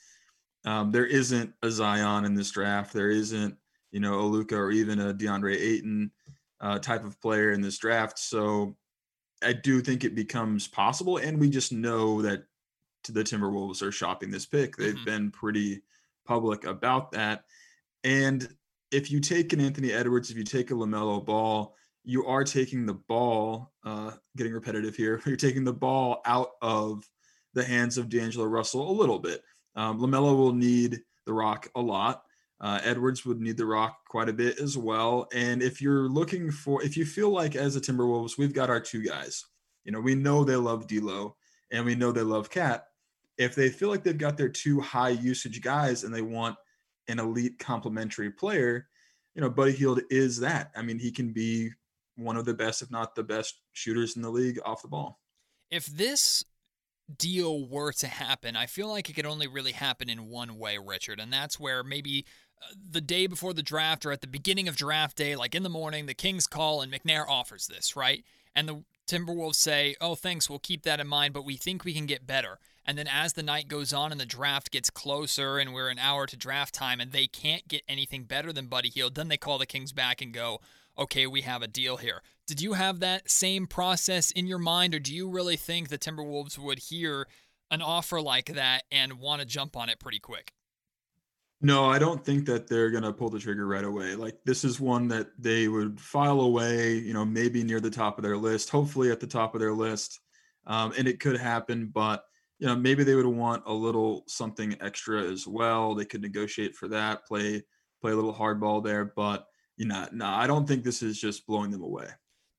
Um, 0.68 0.92
there 0.92 1.06
isn't 1.06 1.54
a 1.64 1.72
Zion 1.72 2.26
in 2.26 2.36
this 2.36 2.52
draft. 2.52 2.92
There 2.92 3.10
isn't, 3.10 3.56
you 3.92 4.02
know, 4.02 4.20
a 4.20 4.28
Luka 4.28 4.58
or 4.58 4.70
even 4.70 5.00
a 5.00 5.14
DeAndre 5.14 5.56
Ayton 5.56 6.12
uh, 6.60 6.78
type 6.80 7.06
of 7.06 7.22
player 7.22 7.54
in 7.54 7.62
this 7.62 7.78
draft. 7.78 8.20
So 8.20 8.76
I 9.42 9.54
do 9.54 9.80
think 9.80 10.04
it 10.04 10.14
becomes 10.14 10.68
possible. 10.68 11.20
And 11.20 11.40
we 11.40 11.50
just 11.50 11.72
know 11.72 12.22
that 12.22 12.44
the 13.08 13.24
Timberwolves 13.24 13.82
are 13.82 13.94
shopping 13.94 14.30
this 14.30 14.46
pick. 14.46 14.76
They've 14.76 14.94
mm-hmm. 14.94 15.06
been 15.06 15.32
pretty 15.32 15.84
public 16.26 16.66
about 16.66 17.14
that. 17.14 17.46
And 18.04 18.46
if 18.92 19.10
you 19.10 19.22
take 19.22 19.54
an 19.54 19.62
Anthony 19.62 19.94
Edwards, 19.94 20.32
if 20.32 20.38
you 20.38 20.44
take 20.44 20.72
a 20.72 20.74
LaMelo 20.74 21.26
ball, 21.26 21.78
you 22.04 22.26
are 22.26 22.44
taking 22.44 22.86
the 22.86 22.96
ball, 22.96 23.72
uh, 23.86 24.12
getting 24.36 24.52
repetitive 24.52 24.98
here, 24.98 25.22
you're 25.26 25.38
taking 25.38 25.64
the 25.64 25.72
ball 25.72 26.22
out 26.26 26.52
of 26.62 27.10
the 27.54 27.64
hands 27.64 27.98
of 27.98 28.10
D'Angelo 28.10 28.46
Russell 28.46 28.92
a 28.92 28.92
little 28.92 29.20
bit. 29.20 29.42
Um, 29.78 30.00
LaMelo 30.00 30.36
will 30.36 30.54
need 30.54 31.02
the 31.26 31.34
rock 31.34 31.70
a 31.76 31.82
lot. 31.82 32.24
Uh, 32.60 32.80
Edwards 32.84 33.26
would 33.26 33.40
need 33.40 33.56
the 33.56 33.66
rock 33.66 34.00
quite 34.10 34.28
a 34.28 34.34
bit 34.34 34.60
as 34.60 34.76
well. 34.76 35.28
And 35.34 35.62
if 35.62 35.80
you're 35.80 36.10
looking 36.10 36.52
for, 36.52 36.84
if 36.84 36.98
you 36.98 37.06
feel 37.06 37.30
like 37.30 37.56
as 37.56 37.76
a 37.76 37.82
Timberwolves, 37.82 38.38
we've 38.38 38.54
got 38.54 38.72
our 38.72 38.80
two 38.80 39.04
guys, 39.04 39.46
you 39.86 39.92
know, 39.92 40.02
we 40.02 40.16
know 40.16 40.44
they 40.44 40.56
love 40.56 40.88
D'Lo 40.88 41.36
and 41.72 41.86
we 41.86 41.94
know 41.94 42.12
they 42.12 42.22
love 42.22 42.50
KAT. 42.50 42.84
If 43.38 43.54
they 43.54 43.70
feel 43.70 43.90
like 43.90 44.04
they've 44.04 44.18
got 44.18 44.36
their 44.36 44.50
two 44.50 44.82
high 44.82 45.10
usage 45.10 45.62
guys 45.62 46.04
and 46.04 46.14
they 46.14 46.24
want 46.24 46.58
an 47.08 47.20
elite 47.20 47.60
complementary 47.60 48.32
player, 48.32 48.88
you 49.36 49.42
know, 49.42 49.50
Buddy 49.52 49.74
Hield 49.74 50.02
is 50.10 50.40
that. 50.40 50.72
I 50.76 50.82
mean, 50.82 50.98
he 50.98 51.12
can 51.12 51.32
be 51.32 51.70
one 52.16 52.38
of 52.38 52.46
the 52.46 52.56
best, 52.56 52.82
if 52.82 52.90
not 52.90 53.14
the 53.14 53.24
best 53.24 53.60
shooters 53.74 54.16
in 54.16 54.24
the 54.24 54.32
league 54.32 54.60
off 54.66 54.82
the 54.82 54.88
ball. 54.88 55.20
If 55.70 55.86
this 55.86 56.44
deal 57.16 57.66
were 57.68 57.92
to 57.94 58.08
happen, 58.08 58.56
I 58.56 58.66
feel 58.66 58.90
like 58.90 59.10
it 59.10 59.14
could 59.14 59.26
only 59.26 59.48
really 59.48 59.72
happen 59.72 60.10
in 60.10 60.30
one 60.30 60.58
way, 60.58 60.78
Richard, 60.78 61.20
and 61.20 61.32
that's 61.32 61.60
where 61.60 61.84
maybe 61.84 62.26
uh, 62.62 62.74
the 62.92 63.02
day 63.02 63.28
before 63.28 63.54
the 63.54 63.64
draft 63.64 64.06
or 64.06 64.12
at 64.12 64.22
the 64.22 64.28
beginning 64.28 64.68
of 64.68 64.76
draft 64.76 65.18
day, 65.18 65.36
like 65.36 65.56
in 65.56 65.64
the 65.64 65.70
morning, 65.70 66.06
the 66.06 66.14
Kings 66.14 66.48
call 66.48 66.82
and 66.82 66.92
McNair 66.92 67.26
offers 67.28 67.68
this, 67.68 67.96
right? 67.96 68.24
And 68.56 68.68
the 68.68 68.84
Timberwolves 69.08 69.56
say, 69.56 69.96
oh, 70.02 70.16
thanks, 70.16 70.50
we'll 70.50 70.60
keep 70.60 70.84
that 70.84 71.00
in 71.00 71.08
mind, 71.08 71.34
but 71.34 71.46
we 71.46 71.56
think 71.56 71.86
we 71.86 71.94
can 71.94 72.08
get 72.08 72.28
better. 72.28 72.60
And 72.86 72.98
then 72.98 73.08
as 73.08 73.34
the 73.34 73.44
night 73.44 73.68
goes 73.68 73.94
on 73.94 74.12
and 74.12 74.20
the 74.20 74.26
draft 74.26 74.72
gets 74.72 74.90
closer 74.90 75.58
and 75.58 75.74
we're 75.74 75.90
an 75.90 76.00
hour 76.00 76.26
to 76.26 76.38
draft 76.38 76.74
time 76.74 77.00
and 77.00 77.12
they 77.12 77.28
can't 77.28 77.68
get 77.68 77.84
anything 77.88 78.24
better 78.24 78.54
than 78.54 78.68
Buddy 78.68 78.90
Hield, 78.90 79.16
then 79.16 79.28
they 79.28 79.38
call 79.38 79.58
the 79.58 79.66
Kings 79.66 79.92
back 79.92 80.22
and 80.22 80.34
go, 80.34 80.62
okay, 80.98 81.28
we 81.28 81.42
have 81.42 81.62
a 81.62 81.68
deal 81.68 81.98
here. 81.98 82.22
Did 82.48 82.62
you 82.62 82.74
have 82.74 83.00
that 83.00 83.30
same 83.30 83.68
process 83.68 84.32
in 84.32 84.48
your 84.48 84.58
mind, 84.58 84.96
or 84.96 85.00
do 85.00 85.14
you 85.14 85.30
really 85.30 85.58
think 85.58 85.90
the 85.90 85.98
Timberwolves 85.98 86.58
would 86.58 86.80
hear 86.80 87.28
an 87.70 87.82
offer 87.82 88.22
like 88.22 88.54
that 88.54 88.84
and 88.92 89.20
want 89.20 89.42
to 89.42 89.48
jump 89.48 89.76
on 89.76 89.90
it 89.90 90.00
pretty 90.00 90.20
quick? 90.20 90.54
No, 91.60 91.86
I 91.86 91.98
don't 91.98 92.24
think 92.24 92.46
that 92.46 92.68
they're 92.68 92.92
going 92.92 93.04
to 93.04 93.12
pull 93.12 93.30
the 93.30 93.40
trigger 93.40 93.66
right 93.66 93.84
away. 93.84 94.16
Like, 94.16 94.38
this 94.46 94.64
is 94.64 94.80
one 94.80 95.08
that 95.08 95.30
they 95.40 95.68
would 95.68 96.00
file 96.00 96.42
away, 96.42 96.94
you 96.94 97.14
know, 97.14 97.26
maybe 97.26 97.64
near 97.64 97.80
the 97.80 97.90
top 97.90 98.18
of 98.18 98.24
their 98.24 98.38
list, 98.38 98.70
hopefully 98.70 99.12
at 99.12 99.20
the 99.20 99.28
top 99.28 99.56
of 99.56 99.60
their 99.60 99.74
list. 99.74 100.20
Um, 100.68 100.94
and 100.98 101.08
it 101.08 101.20
could 101.20 101.38
happen, 101.38 101.88
but, 101.88 102.26
you 102.60 102.68
know, 102.68 102.76
maybe 102.76 103.04
they 103.04 103.16
would 103.16 103.26
want 103.26 103.64
a 103.66 103.74
little 103.74 104.24
something 104.28 104.78
extra 104.82 105.24
as 105.24 105.48
well. 105.48 105.96
They 105.96 106.06
could 106.06 106.22
negotiate 106.22 106.76
for 106.76 106.88
that, 106.90 107.26
play 107.26 107.64
play 108.02 108.12
a 108.12 108.16
little 108.16 108.34
hardball 108.34 108.84
there. 108.84 109.06
But 109.06 109.48
you 109.78 109.86
know, 109.86 110.08
no, 110.12 110.26
I 110.26 110.48
don't 110.48 110.68
think 110.68 110.84
this 110.84 111.02
is 111.02 111.20
just 111.20 111.46
blowing 111.46 111.72
them 111.72 111.84
away. 111.84 112.08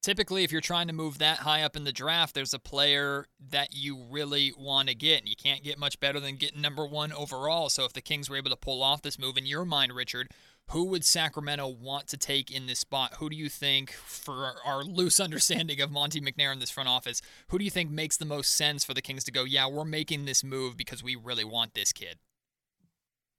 Typically, 0.00 0.44
if 0.44 0.52
you're 0.52 0.60
trying 0.60 0.86
to 0.86 0.92
move 0.92 1.18
that 1.18 1.38
high 1.38 1.62
up 1.62 1.74
in 1.74 1.82
the 1.82 1.92
draft, 1.92 2.32
there's 2.32 2.54
a 2.54 2.58
player 2.58 3.26
that 3.50 3.74
you 3.74 4.06
really 4.08 4.52
want 4.56 4.88
to 4.88 4.94
get. 4.94 5.18
And 5.18 5.28
you 5.28 5.34
can't 5.34 5.64
get 5.64 5.76
much 5.76 5.98
better 5.98 6.20
than 6.20 6.36
getting 6.36 6.62
number 6.62 6.86
one 6.86 7.12
overall. 7.12 7.68
So 7.68 7.84
if 7.84 7.92
the 7.92 8.00
Kings 8.00 8.30
were 8.30 8.36
able 8.36 8.50
to 8.50 8.56
pull 8.56 8.82
off 8.82 9.02
this 9.02 9.18
move, 9.18 9.36
in 9.36 9.44
your 9.44 9.64
mind, 9.64 9.92
Richard, 9.92 10.30
who 10.70 10.84
would 10.84 11.04
Sacramento 11.04 11.66
want 11.66 12.06
to 12.08 12.16
take 12.16 12.52
in 12.52 12.66
this 12.66 12.78
spot? 12.78 13.14
Who 13.14 13.28
do 13.28 13.36
you 13.36 13.48
think, 13.48 13.90
for 13.90 14.54
our 14.64 14.84
loose 14.84 15.18
understanding 15.20 15.80
of 15.80 15.90
Monte 15.90 16.20
McNair 16.20 16.52
in 16.52 16.60
this 16.60 16.70
front 16.70 16.88
office, 16.88 17.20
who 17.48 17.58
do 17.58 17.64
you 17.64 17.70
think 17.70 17.90
makes 17.90 18.16
the 18.16 18.24
most 18.24 18.54
sense 18.54 18.84
for 18.84 18.94
the 18.94 19.02
Kings 19.02 19.24
to 19.24 19.32
go, 19.32 19.42
yeah, 19.42 19.66
we're 19.66 19.84
making 19.84 20.26
this 20.26 20.44
move 20.44 20.76
because 20.76 21.02
we 21.02 21.16
really 21.16 21.44
want 21.44 21.74
this 21.74 21.92
kid? 21.92 22.18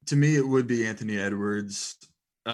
To 0.06 0.16
me, 0.16 0.36
it 0.36 0.46
would 0.46 0.66
be 0.66 0.86
Anthony 0.86 1.18
Edwards 1.18 1.96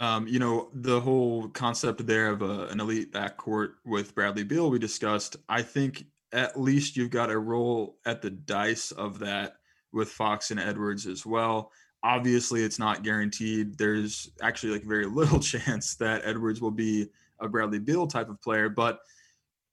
um, 0.02 0.26
you 0.26 0.38
know, 0.38 0.68
the 0.74 1.00
whole 1.00 1.48
concept 1.48 2.06
there 2.06 2.28
of 2.28 2.42
a, 2.42 2.66
an 2.66 2.80
elite 2.80 3.12
backcourt 3.12 3.74
with 3.84 4.14
Bradley 4.14 4.44
Beal 4.44 4.70
we 4.70 4.78
discussed, 4.78 5.36
I 5.48 5.62
think 5.62 6.06
at 6.32 6.60
least 6.60 6.96
you've 6.96 7.10
got 7.10 7.30
a 7.30 7.38
roll 7.38 7.96
at 8.04 8.20
the 8.20 8.30
dice 8.30 8.90
of 8.90 9.18
that 9.20 9.54
with 9.92 10.08
Fox 10.10 10.50
and 10.50 10.60
Edwards 10.60 11.06
as 11.06 11.24
well. 11.24 11.70
Obviously, 12.02 12.62
it's 12.62 12.78
not 12.78 13.02
guaranteed. 13.02 13.78
There's 13.78 14.30
actually 14.42 14.72
like 14.72 14.84
very 14.84 15.06
little 15.06 15.40
chance 15.40 15.94
that 15.96 16.22
Edwards 16.24 16.60
will 16.60 16.70
be 16.70 17.08
a 17.40 17.48
Bradley 17.48 17.78
Beal 17.78 18.06
type 18.06 18.28
of 18.28 18.40
player, 18.42 18.68
but 18.68 19.00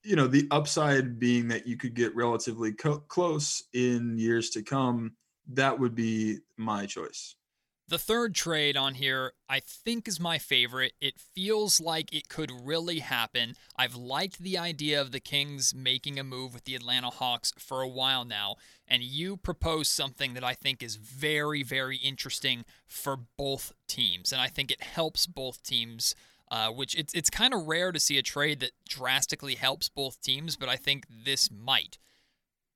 you 0.02 0.16
know, 0.16 0.26
the 0.26 0.46
upside 0.50 1.18
being 1.18 1.48
that 1.48 1.66
you 1.66 1.78
could 1.78 1.94
get 1.94 2.14
relatively 2.14 2.72
co- 2.72 2.98
close 3.08 3.64
in 3.72 4.18
years 4.18 4.50
to 4.50 4.62
come, 4.62 5.12
that 5.52 5.78
would 5.78 5.94
be 5.94 6.38
my 6.58 6.84
choice. 6.84 7.36
The 7.86 7.98
third 7.98 8.34
trade 8.34 8.78
on 8.78 8.94
here, 8.94 9.34
I 9.46 9.60
think, 9.60 10.08
is 10.08 10.18
my 10.18 10.38
favorite. 10.38 10.94
It 11.02 11.20
feels 11.20 11.80
like 11.80 12.14
it 12.14 12.30
could 12.30 12.50
really 12.50 13.00
happen. 13.00 13.56
I've 13.76 13.94
liked 13.94 14.38
the 14.38 14.56
idea 14.56 14.98
of 14.98 15.12
the 15.12 15.20
Kings 15.20 15.74
making 15.74 16.18
a 16.18 16.24
move 16.24 16.54
with 16.54 16.64
the 16.64 16.74
Atlanta 16.74 17.10
Hawks 17.10 17.52
for 17.58 17.82
a 17.82 17.88
while 17.88 18.24
now, 18.24 18.56
and 18.88 19.02
you 19.02 19.36
propose 19.36 19.90
something 19.90 20.32
that 20.32 20.42
I 20.42 20.54
think 20.54 20.82
is 20.82 20.96
very, 20.96 21.62
very 21.62 21.98
interesting 21.98 22.64
for 22.86 23.18
both 23.36 23.72
teams, 23.86 24.32
and 24.32 24.40
I 24.40 24.48
think 24.48 24.70
it 24.70 24.82
helps 24.82 25.26
both 25.26 25.62
teams. 25.62 26.14
Uh, 26.50 26.68
which 26.68 26.94
it's 26.94 27.12
it's 27.14 27.30
kind 27.30 27.54
of 27.54 27.66
rare 27.66 27.90
to 27.90 27.98
see 27.98 28.18
a 28.18 28.22
trade 28.22 28.60
that 28.60 28.72
drastically 28.86 29.54
helps 29.54 29.88
both 29.88 30.20
teams, 30.20 30.56
but 30.56 30.68
I 30.68 30.76
think 30.76 31.06
this 31.24 31.50
might. 31.50 31.98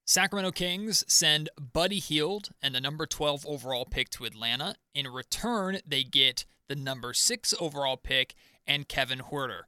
Sacramento 0.09 0.53
Kings 0.53 1.05
send 1.07 1.51
Buddy 1.61 1.99
Hield 1.99 2.49
and 2.63 2.75
the 2.75 2.81
number 2.81 3.05
12 3.05 3.45
overall 3.47 3.85
pick 3.85 4.09
to 4.09 4.25
Atlanta. 4.25 4.77
In 4.95 5.07
return, 5.07 5.81
they 5.87 6.03
get 6.03 6.47
the 6.67 6.75
number 6.75 7.13
6 7.13 7.55
overall 7.61 7.99
pick 7.99 8.35
and 8.67 8.89
Kevin 8.89 9.19
Huerter. 9.19 9.65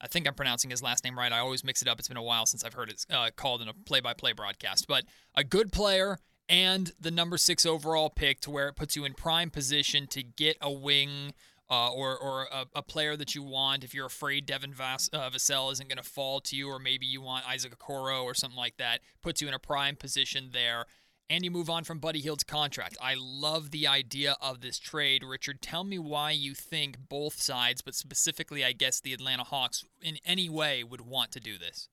I 0.00 0.06
think 0.06 0.26
I'm 0.26 0.32
pronouncing 0.32 0.70
his 0.70 0.82
last 0.82 1.04
name 1.04 1.18
right. 1.18 1.30
I 1.30 1.40
always 1.40 1.64
mix 1.64 1.82
it 1.82 1.88
up. 1.88 1.98
It's 1.98 2.08
been 2.08 2.16
a 2.16 2.22
while 2.22 2.46
since 2.46 2.64
I've 2.64 2.72
heard 2.72 2.88
it 2.88 3.04
uh, 3.10 3.28
called 3.36 3.60
in 3.60 3.68
a 3.68 3.74
play 3.74 4.00
by 4.00 4.14
play 4.14 4.32
broadcast. 4.32 4.86
But 4.88 5.04
a 5.34 5.44
good 5.44 5.70
player 5.70 6.18
and 6.48 6.90
the 6.98 7.10
number 7.10 7.36
6 7.36 7.66
overall 7.66 8.08
pick 8.08 8.40
to 8.40 8.50
where 8.50 8.68
it 8.68 8.76
puts 8.76 8.96
you 8.96 9.04
in 9.04 9.12
prime 9.12 9.50
position 9.50 10.06
to 10.06 10.22
get 10.22 10.56
a 10.62 10.72
wing 10.72 11.34
uh, 11.70 11.90
or 11.90 12.16
or 12.16 12.46
a, 12.52 12.66
a, 12.76 12.82
player 12.82 13.16
that 13.16 13.34
you 13.34 13.42
want. 13.42 13.84
If 13.84 13.94
you're 13.94 14.06
afraid 14.06 14.46
Devin 14.46 14.74
uh, 14.78 14.96
Vassell 15.30 15.72
isn't 15.72 15.88
going 15.88 16.02
to 16.02 16.08
fall 16.08 16.40
to 16.42 16.56
you, 16.56 16.68
or 16.68 16.78
maybe 16.78 17.06
you 17.06 17.22
want 17.22 17.48
Isaac 17.48 17.78
Okoro 17.78 18.22
or 18.24 18.34
something 18.34 18.58
like 18.58 18.76
that, 18.76 19.00
puts 19.22 19.40
you 19.40 19.48
in 19.48 19.54
a 19.54 19.58
prime 19.58 19.96
position 19.96 20.50
there. 20.52 20.84
and 21.30 21.42
you 21.42 21.50
move 21.50 21.70
on 21.70 21.84
from 21.84 22.00
Buddy 22.00 22.20
Hield's 22.20 22.44
contract. 22.44 22.98
I 23.00 23.14
love 23.18 23.70
the 23.70 23.86
idea 23.86 24.36
of 24.42 24.60
this 24.60 24.78
trade. 24.78 25.24
Richard, 25.24 25.62
tell 25.62 25.84
me 25.84 25.98
why 25.98 26.32
you 26.32 26.54
think 26.54 26.98
both 27.08 27.40
sides, 27.40 27.80
but 27.80 27.94
specifically, 27.94 28.62
I 28.62 28.72
guess, 28.72 29.00
the 29.00 29.14
Atlanta 29.14 29.44
Hawks, 29.44 29.84
in 30.02 30.18
any 30.26 30.50
way 30.50 30.84
would 30.84 31.00
want 31.00 31.32
to 31.32 31.40
do 31.40 31.56
this. 31.56 31.88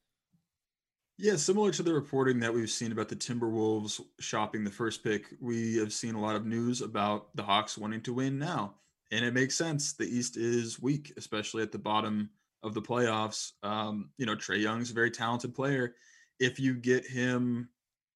Yeah, 1.17 1.35
similar 1.35 1.71
to 1.71 1.83
the 1.83 1.93
reporting 1.93 2.39
that 2.39 2.53
we've 2.53 2.69
seen 2.69 2.91
about 2.91 3.07
the 3.07 3.15
Timberwolves 3.15 4.01
shopping 4.19 4.63
the 4.63 4.71
first 4.71 5.03
pick, 5.03 5.27
we 5.39 5.77
have 5.77 5.93
seen 5.93 6.15
a 6.15 6.19
lot 6.19 6.35
of 6.35 6.47
news 6.47 6.81
about 6.81 7.35
the 7.35 7.43
Hawks 7.43 7.77
wanting 7.77 8.01
to 8.01 8.13
win 8.13 8.39
now. 8.39 8.73
And 9.11 9.25
it 9.25 9.33
makes 9.33 9.57
sense. 9.57 9.93
The 9.93 10.05
East 10.05 10.37
is 10.37 10.81
weak, 10.81 11.13
especially 11.17 11.63
at 11.63 11.71
the 11.71 11.77
bottom 11.77 12.29
of 12.63 12.73
the 12.73 12.81
playoffs. 12.81 13.51
Um, 13.63 14.09
you 14.17 14.25
know, 14.25 14.35
Trae 14.35 14.61
Young's 14.61 14.91
a 14.91 14.93
very 14.93 15.11
talented 15.11 15.53
player. 15.53 15.95
If 16.39 16.59
you 16.59 16.75
get 16.75 17.05
him 17.05 17.69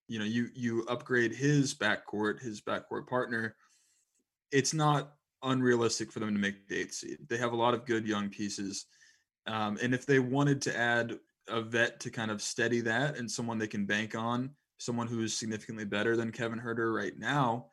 you 0.07 0.19
know 0.19 0.25
you 0.25 0.49
you 0.53 0.85
upgrade 0.87 1.33
his 1.33 1.73
backcourt 1.73 2.41
his 2.41 2.61
backcourt 2.61 3.07
partner 3.07 3.55
it's 4.51 4.73
not 4.73 5.13
unrealistic 5.43 6.11
for 6.11 6.19
them 6.19 6.33
to 6.33 6.39
make 6.39 6.67
the 6.67 6.79
eighth 6.79 6.93
seed 6.93 7.17
they 7.27 7.37
have 7.37 7.53
a 7.53 7.57
lot 7.57 7.73
of 7.73 7.85
good 7.85 8.07
young 8.07 8.29
pieces 8.29 8.85
um, 9.47 9.77
and 9.81 9.93
if 9.93 10.05
they 10.05 10.19
wanted 10.19 10.61
to 10.61 10.75
add 10.75 11.17
a 11.47 11.61
vet 11.61 11.99
to 11.99 12.09
kind 12.09 12.31
of 12.31 12.41
steady 12.41 12.81
that 12.81 13.17
and 13.17 13.29
someone 13.29 13.57
they 13.57 13.67
can 13.67 13.85
bank 13.85 14.15
on 14.15 14.49
someone 14.77 15.07
who 15.07 15.21
is 15.21 15.35
significantly 15.35 15.85
better 15.85 16.15
than 16.15 16.31
kevin 16.31 16.59
huerter 16.59 16.95
right 16.95 17.17
now 17.17 17.67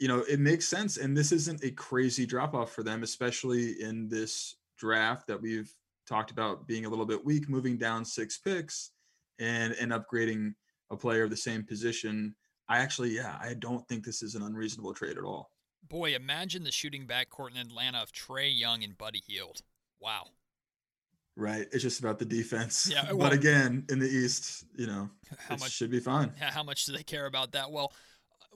you 0.00 0.08
know 0.08 0.20
it 0.28 0.40
makes 0.40 0.66
sense 0.66 0.96
and 0.96 1.16
this 1.16 1.30
isn't 1.30 1.62
a 1.62 1.70
crazy 1.70 2.26
drop 2.26 2.54
off 2.54 2.72
for 2.72 2.82
them 2.82 3.02
especially 3.02 3.80
in 3.80 4.08
this 4.08 4.56
draft 4.78 5.26
that 5.28 5.40
we've 5.40 5.72
talked 6.08 6.32
about 6.32 6.66
being 6.66 6.86
a 6.86 6.88
little 6.88 7.06
bit 7.06 7.24
weak 7.24 7.48
moving 7.48 7.76
down 7.76 8.04
six 8.04 8.38
picks 8.38 8.90
and 9.38 9.74
and 9.74 9.92
upgrading 9.92 10.54
a 10.90 10.96
player 10.96 11.24
of 11.24 11.30
the 11.30 11.36
same 11.36 11.64
position, 11.64 12.34
I 12.68 12.78
actually, 12.78 13.10
yeah, 13.10 13.38
I 13.40 13.54
don't 13.54 13.86
think 13.88 14.04
this 14.04 14.22
is 14.22 14.34
an 14.34 14.42
unreasonable 14.42 14.94
trade 14.94 15.18
at 15.18 15.24
all. 15.24 15.50
Boy, 15.88 16.14
imagine 16.14 16.64
the 16.64 16.72
shooting 16.72 17.06
backcourt 17.06 17.52
in 17.52 17.56
Atlanta 17.56 17.98
of 17.98 18.12
Trae 18.12 18.56
Young 18.56 18.84
and 18.84 18.96
Buddy 18.96 19.22
Hield. 19.26 19.62
Wow. 20.00 20.26
Right. 21.36 21.66
It's 21.72 21.82
just 21.82 22.00
about 22.00 22.18
the 22.18 22.24
defense. 22.24 22.90
Yeah. 22.92 23.06
Well, 23.12 23.18
but 23.18 23.32
again, 23.32 23.84
in 23.88 23.98
the 23.98 24.08
East, 24.08 24.64
you 24.76 24.86
know, 24.86 25.08
how 25.38 25.56
much 25.56 25.72
should 25.72 25.90
be 25.90 26.00
fine. 26.00 26.32
Yeah, 26.38 26.50
how 26.50 26.62
much 26.62 26.84
do 26.84 26.92
they 26.92 27.02
care 27.02 27.26
about 27.26 27.52
that? 27.52 27.70
Well, 27.70 27.92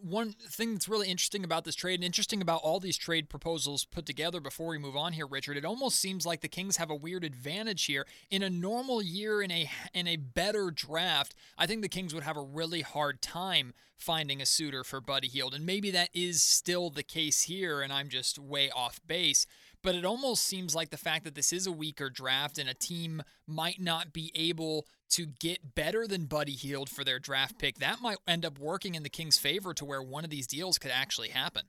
one 0.00 0.33
thing 0.33 0.74
that's 0.74 0.88
really 0.88 1.09
interesting 1.09 1.44
about 1.44 1.64
this 1.64 1.74
trade 1.74 1.94
and 1.94 2.04
interesting 2.04 2.42
about 2.42 2.61
all 2.62 2.80
these 2.80 2.96
trade 2.96 3.28
proposals 3.28 3.85
put 3.85 4.04
together 4.07 4.40
before 4.40 4.68
we 4.68 4.78
move 4.78 4.96
on 4.96 5.12
here 5.12 5.26
Richard 5.26 5.57
it 5.57 5.64
almost 5.64 5.98
seems 5.98 6.26
like 6.26 6.40
the 6.40 6.48
Kings 6.48 6.76
have 6.76 6.90
a 6.90 6.94
weird 6.94 7.24
advantage 7.24 7.85
here. 7.85 8.07
In 8.30 8.42
a 8.42 8.50
normal 8.50 9.02
year 9.02 9.42
in 9.42 9.50
a 9.50 9.70
in 9.92 10.07
a 10.07 10.16
better 10.16 10.70
draft 10.70 11.35
I 11.57 11.66
think 11.66 11.83
the 11.83 11.88
Kings 11.88 12.14
would 12.14 12.24
have 12.24 12.37
a 12.37 12.42
really 12.42 12.83
hard 12.83 13.22
time 13.22 13.72
finding 13.96 14.42
a 14.42 14.46
suitor 14.46 14.85
for 14.85 15.00
Buddy 15.00 15.28
Hield. 15.28 15.54
And 15.54 15.64
maybe 15.64 15.90
that 15.92 16.11
is 16.12 16.42
still 16.42 16.90
the 16.90 17.02
case 17.02 17.42
here 17.42 17.80
and 17.80 17.92
I'm 17.92 18.09
just 18.09 18.38
way 18.38 18.70
off 18.70 19.00
base. 19.07 19.46
But 19.83 19.94
it 19.94 20.04
almost 20.04 20.44
seems 20.44 20.74
like 20.74 20.90
the 20.90 20.96
fact 20.96 21.24
that 21.24 21.35
this 21.35 21.52
is 21.52 21.66
a 21.66 21.72
weaker 21.72 22.09
draft 22.09 22.59
and 22.59 22.68
a 22.68 22.74
team 22.74 23.22
might 23.46 23.80
not 23.80 24.12
be 24.12 24.33
able 24.35 24.87
to 25.11 25.27
get 25.27 25.75
better 25.75 26.07
than 26.07 26.27
Buddy 26.27 26.53
Hield 26.53 26.88
for 26.88 27.05
their 27.05 27.19
draft 27.19 27.59
pick, 27.59 27.79
that 27.79 28.01
might 28.01 28.19
end 28.27 28.45
up 28.45 28.59
working 28.59 28.95
in 28.95 29.03
the 29.03 29.11
Kings' 29.11 29.38
favor 29.38 29.75
to 29.75 29.85
where 29.85 30.03
one 30.03 30.25
of 30.25 30.31
these 30.31 30.47
deals 30.47 30.79
could 30.79 30.90
actually 30.90 31.29
happen. 31.29 31.62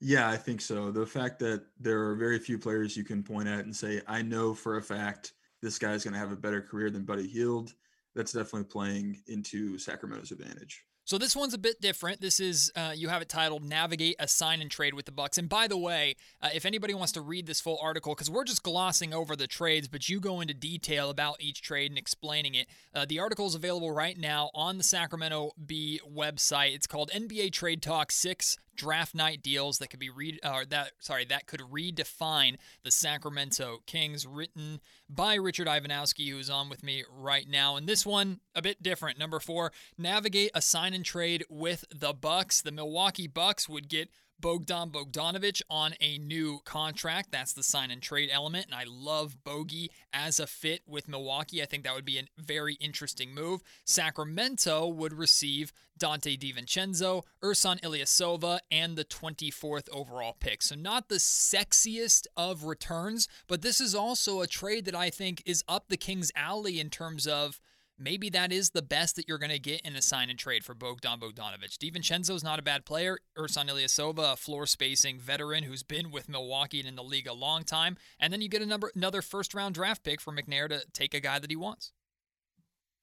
Yeah, 0.00 0.28
I 0.28 0.36
think 0.36 0.60
so. 0.60 0.90
The 0.90 1.06
fact 1.06 1.38
that 1.40 1.64
there 1.78 2.08
are 2.08 2.16
very 2.16 2.40
few 2.40 2.58
players 2.58 2.96
you 2.96 3.04
can 3.04 3.22
point 3.22 3.48
at 3.48 3.64
and 3.64 3.74
say, 3.74 4.00
I 4.08 4.22
know 4.22 4.52
for 4.52 4.76
a 4.76 4.82
fact 4.82 5.32
this 5.62 5.78
guy's 5.78 6.02
going 6.02 6.14
to 6.14 6.18
have 6.18 6.32
a 6.32 6.36
better 6.36 6.60
career 6.60 6.90
than 6.90 7.04
Buddy 7.04 7.28
Hield, 7.28 7.72
that's 8.14 8.32
definitely 8.32 8.64
playing 8.64 9.22
into 9.28 9.78
Sacramento's 9.78 10.32
advantage. 10.32 10.82
So 11.12 11.18
this 11.18 11.36
one's 11.36 11.52
a 11.52 11.58
bit 11.58 11.78
different. 11.82 12.22
This 12.22 12.40
is 12.40 12.72
uh, 12.74 12.94
you 12.96 13.10
have 13.10 13.20
it 13.20 13.28
titled 13.28 13.62
"Navigate 13.62 14.16
a 14.18 14.26
Sign 14.26 14.62
and 14.62 14.70
Trade 14.70 14.94
with 14.94 15.04
the 15.04 15.12
Bucks." 15.12 15.36
And 15.36 15.46
by 15.46 15.68
the 15.68 15.76
way, 15.76 16.16
uh, 16.40 16.48
if 16.54 16.64
anybody 16.64 16.94
wants 16.94 17.12
to 17.12 17.20
read 17.20 17.46
this 17.46 17.60
full 17.60 17.78
article, 17.82 18.14
because 18.14 18.30
we're 18.30 18.44
just 18.44 18.62
glossing 18.62 19.12
over 19.12 19.36
the 19.36 19.46
trades, 19.46 19.88
but 19.88 20.08
you 20.08 20.20
go 20.20 20.40
into 20.40 20.54
detail 20.54 21.10
about 21.10 21.36
each 21.38 21.60
trade 21.60 21.90
and 21.90 21.98
explaining 21.98 22.54
it. 22.54 22.66
Uh, 22.94 23.04
the 23.06 23.20
article 23.20 23.44
is 23.44 23.54
available 23.54 23.92
right 23.92 24.16
now 24.16 24.48
on 24.54 24.78
the 24.78 24.82
Sacramento 24.82 25.50
Bee 25.66 26.00
website. 26.10 26.74
It's 26.74 26.86
called 26.86 27.10
NBA 27.10 27.52
Trade 27.52 27.82
Talk 27.82 28.10
Six 28.10 28.56
draft 28.76 29.14
night 29.14 29.42
deals 29.42 29.78
that 29.78 29.88
could 29.88 30.00
be 30.00 30.10
read 30.10 30.40
or 30.44 30.62
uh, 30.62 30.64
that 30.68 30.92
sorry 30.98 31.24
that 31.24 31.46
could 31.46 31.60
redefine 31.60 32.56
the 32.84 32.90
Sacramento 32.90 33.80
Kings 33.86 34.26
written 34.26 34.80
by 35.08 35.34
Richard 35.34 35.66
Ivanowski 35.66 36.30
who 36.30 36.38
is 36.38 36.50
on 36.50 36.68
with 36.68 36.82
me 36.82 37.04
right 37.10 37.48
now. 37.48 37.76
And 37.76 37.86
this 37.86 38.06
one 38.06 38.40
a 38.54 38.62
bit 38.62 38.82
different. 38.82 39.18
Number 39.18 39.40
4 39.40 39.72
navigate 39.98 40.50
a 40.54 40.62
sign 40.62 40.94
and 40.94 41.04
trade 41.04 41.44
with 41.48 41.84
the 41.94 42.12
Bucks. 42.12 42.62
The 42.62 42.72
Milwaukee 42.72 43.26
Bucks 43.26 43.68
would 43.68 43.88
get 43.88 44.08
Bogdan 44.42 44.90
Bogdanovic 44.90 45.62
on 45.70 45.94
a 46.00 46.18
new 46.18 46.58
contract. 46.64 47.30
That's 47.30 47.54
the 47.54 47.62
sign 47.62 47.90
and 47.90 48.02
trade 48.02 48.28
element. 48.30 48.66
And 48.66 48.74
I 48.74 48.84
love 48.86 49.42
Bogey 49.44 49.90
as 50.12 50.38
a 50.38 50.46
fit 50.46 50.82
with 50.86 51.08
Milwaukee. 51.08 51.62
I 51.62 51.66
think 51.66 51.84
that 51.84 51.94
would 51.94 52.04
be 52.04 52.18
a 52.18 52.24
very 52.36 52.74
interesting 52.74 53.32
move. 53.34 53.62
Sacramento 53.84 54.88
would 54.88 55.14
receive 55.14 55.72
Donte 55.98 56.38
DiVincenzo, 56.38 57.22
Ersan 57.42 57.80
Ilyasova, 57.80 58.58
and 58.70 58.96
the 58.96 59.04
24th 59.04 59.88
overall 59.90 60.36
pick. 60.38 60.62
So, 60.62 60.74
not 60.74 61.08
the 61.08 61.16
sexiest 61.16 62.26
of 62.36 62.64
returns, 62.64 63.28
but 63.46 63.62
this 63.62 63.80
is 63.80 63.94
also 63.94 64.40
a 64.40 64.46
trade 64.48 64.84
that 64.86 64.94
I 64.96 65.10
think 65.10 65.42
is 65.46 65.62
up 65.68 65.88
the 65.88 65.96
King's 65.96 66.32
alley 66.34 66.80
in 66.80 66.90
terms 66.90 67.26
of 67.26 67.60
maybe 67.98 68.30
that 68.30 68.52
is 68.52 68.70
the 68.70 68.82
best 68.82 69.16
that 69.16 69.28
you're 69.28 69.38
going 69.38 69.50
to 69.50 69.58
get 69.58 69.80
in 69.82 69.96
a 69.96 70.02
sign 70.02 70.30
and 70.30 70.38
trade 70.38 70.64
for 70.64 70.74
Bogdan 70.74 71.20
Bogdanovic. 71.20 71.78
DiVincenzo's 71.78 72.44
not 72.44 72.58
a 72.58 72.62
bad 72.62 72.84
player. 72.84 73.18
Ersan 73.38 73.68
Ilyasova, 73.68 74.32
a 74.32 74.36
floor 74.36 74.66
spacing 74.66 75.18
veteran 75.18 75.64
who's 75.64 75.82
been 75.82 76.10
with 76.10 76.28
Milwaukee 76.28 76.80
and 76.80 76.88
in 76.88 76.96
the 76.96 77.04
league 77.04 77.26
a 77.26 77.32
long 77.32 77.64
time. 77.64 77.96
And 78.18 78.32
then 78.32 78.40
you 78.40 78.48
get 78.48 78.66
number, 78.66 78.90
another 78.94 79.22
first 79.22 79.54
round 79.54 79.74
draft 79.74 80.02
pick 80.02 80.20
for 80.20 80.32
McNair 80.32 80.68
to 80.68 80.82
take 80.92 81.14
a 81.14 81.20
guy 81.20 81.38
that 81.38 81.50
he 81.50 81.56
wants. 81.56 81.92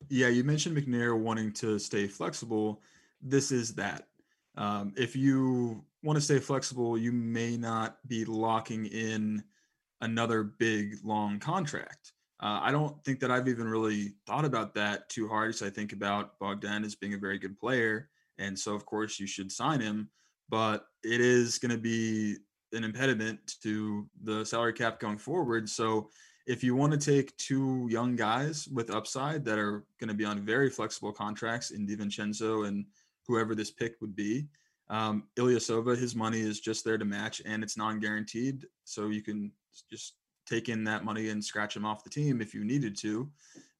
Yeah, 0.09 0.29
you 0.29 0.43
mentioned 0.43 0.77
McNair 0.77 1.17
wanting 1.17 1.51
to 1.53 1.77
stay 1.77 2.07
flexible. 2.07 2.81
This 3.21 3.51
is 3.51 3.75
that. 3.75 4.07
Um, 4.55 4.93
if 4.97 5.15
you 5.15 5.83
want 6.03 6.17
to 6.17 6.21
stay 6.21 6.39
flexible, 6.39 6.97
you 6.97 7.11
may 7.11 7.57
not 7.57 7.97
be 8.07 8.25
locking 8.25 8.85
in 8.85 9.43
another 10.01 10.43
big 10.43 10.97
long 11.03 11.39
contract. 11.39 12.13
Uh, 12.41 12.59
I 12.61 12.71
don't 12.71 13.03
think 13.03 13.19
that 13.19 13.31
I've 13.31 13.47
even 13.47 13.67
really 13.67 14.13
thought 14.25 14.45
about 14.45 14.73
that 14.75 15.09
too 15.09 15.27
hard. 15.27 15.55
So 15.55 15.65
I 15.65 15.69
think 15.69 15.91
about 15.91 16.39
Bogdan 16.39 16.85
as 16.85 16.95
being 16.95 17.13
a 17.13 17.17
very 17.17 17.37
good 17.37 17.59
player, 17.59 18.09
and 18.37 18.57
so 18.57 18.73
of 18.73 18.85
course 18.85 19.19
you 19.19 19.27
should 19.27 19.51
sign 19.51 19.81
him. 19.81 20.09
But 20.49 20.85
it 21.03 21.21
is 21.21 21.59
going 21.59 21.71
to 21.71 21.77
be 21.77 22.37
an 22.73 22.83
impediment 22.83 23.55
to 23.63 24.07
the 24.23 24.45
salary 24.45 24.73
cap 24.73 24.99
going 24.99 25.17
forward. 25.17 25.69
So 25.69 26.09
if 26.47 26.63
you 26.63 26.75
want 26.75 26.91
to 26.91 26.97
take 26.97 27.35
two 27.37 27.87
young 27.91 28.15
guys 28.15 28.67
with 28.69 28.89
upside 28.89 29.45
that 29.45 29.59
are 29.59 29.85
going 29.99 30.07
to 30.07 30.13
be 30.13 30.25
on 30.25 30.45
very 30.45 30.69
flexible 30.69 31.11
contracts 31.11 31.71
in 31.71 31.85
DiVincenzo 31.85 32.67
and 32.67 32.85
whoever 33.27 33.53
this 33.53 33.69
pick 33.69 33.95
would 34.01 34.15
be, 34.15 34.47
um, 34.89 35.25
Ilyasova, 35.37 35.95
his 35.95 36.15
money 36.15 36.39
is 36.39 36.59
just 36.59 36.83
there 36.83 36.97
to 36.97 37.05
match 37.05 37.41
and 37.45 37.63
it's 37.63 37.77
non-guaranteed. 37.77 38.65
So 38.83 39.09
you 39.09 39.21
can 39.21 39.51
just 39.91 40.15
take 40.49 40.69
in 40.69 40.83
that 40.85 41.05
money 41.05 41.29
and 41.29 41.43
scratch 41.43 41.75
him 41.75 41.85
off 41.85 42.03
the 42.03 42.09
team 42.09 42.41
if 42.41 42.53
you 42.53 42.63
needed 42.63 42.97
to, 42.97 43.29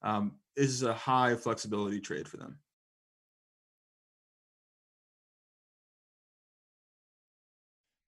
um, 0.02 0.32
is 0.56 0.82
a 0.82 0.94
high 0.94 1.34
flexibility 1.34 2.00
trade 2.00 2.28
for 2.28 2.36
them. 2.36 2.58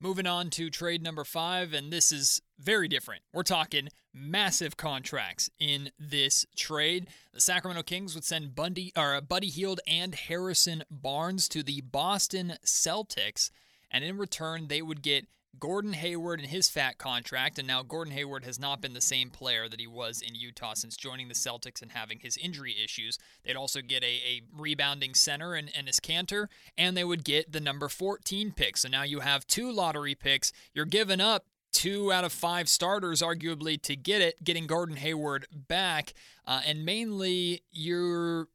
Moving 0.01 0.27
on 0.27 0.51
to 0.51 0.69
trade 0.69 1.01
number 1.01 1.23
five, 1.23 1.73
and 1.73 1.93
this 1.93 2.11
is 2.11 2.43
very 2.59 2.89
different. 2.89 3.23
We're 3.33 3.45
talking 3.45 3.89
massive 4.13 4.77
contracts 4.77 5.49
in 5.61 5.91
this 5.97 6.45
trade. 6.57 7.07
The 7.33 7.41
Sacramento 7.41 7.85
Kings 7.85 8.17
would 8.17 8.25
send 8.25 8.57
Bundy 8.57 8.93
or 8.97 9.21
Buddy 9.21 9.49
Hield 9.49 9.81
and 9.87 10.17
Harrison 10.17 10.83
Barnes 10.91 11.49
to 11.51 11.63
the 11.63 11.83
Boston 11.83 12.55
Celtics, 12.67 13.51
and 13.93 14.03
in 14.03 14.19
return 14.19 14.67
they 14.67 14.83
would 14.83 15.03
get 15.03 15.29
Gordon 15.59 15.93
Hayward 15.93 16.41
and 16.41 16.49
his 16.49 16.69
fat 16.69 16.99
contract, 16.99 17.59
and 17.59 17.69
now 17.69 17.83
Gordon 17.83 18.15
Hayward 18.15 18.45
has 18.45 18.59
not 18.59 18.81
been 18.81 18.95
the 18.95 19.01
same 19.01 19.31
player 19.31 19.69
that 19.69 19.81
he 19.81 19.87
was 19.87 20.21
in 20.21 20.35
Utah 20.35 20.75
since 20.75 20.97
joining 20.97 21.29
the 21.29 21.35
Celtics 21.35 21.83
and 21.83 21.93
having 21.93 22.21
his 22.21 22.37
injury 22.37 22.75
issues. 22.83 23.19
They'd 23.45 23.57
also 23.57 23.81
get 23.81 24.03
a, 24.03 24.07
a 24.07 24.43
rebounding 24.57 25.15
center 25.15 25.55
and 25.55 25.69
Enes 25.73 26.01
Kanter, 26.01 26.47
and 26.77 26.97
they 26.97 27.05
would 27.05 27.25
get 27.25 27.53
the 27.53 27.61
number 27.61 27.89
14 27.89 28.53
pick. 28.53 28.77
So 28.77 28.89
now 28.89 29.03
you 29.03 29.21
have 29.21 29.47
two 29.47 29.71
lottery 29.71 30.15
picks. 30.15 30.53
You're 30.75 30.87
giving 30.87 31.21
up 31.21 31.47
two 31.73 32.13
out 32.13 32.25
of 32.25 32.33
five 32.33 32.69
starters, 32.69 33.23
arguably, 33.23 33.81
to 33.83 33.97
get 33.97 34.23
it, 34.23 34.43
getting 34.45 34.67
Gordon 34.67 34.97
Hayward 34.97 35.47
back. 35.53 36.15
Uh, 36.47 36.61
and 36.67 36.85
mainly, 36.85 37.63
you're 37.71 38.49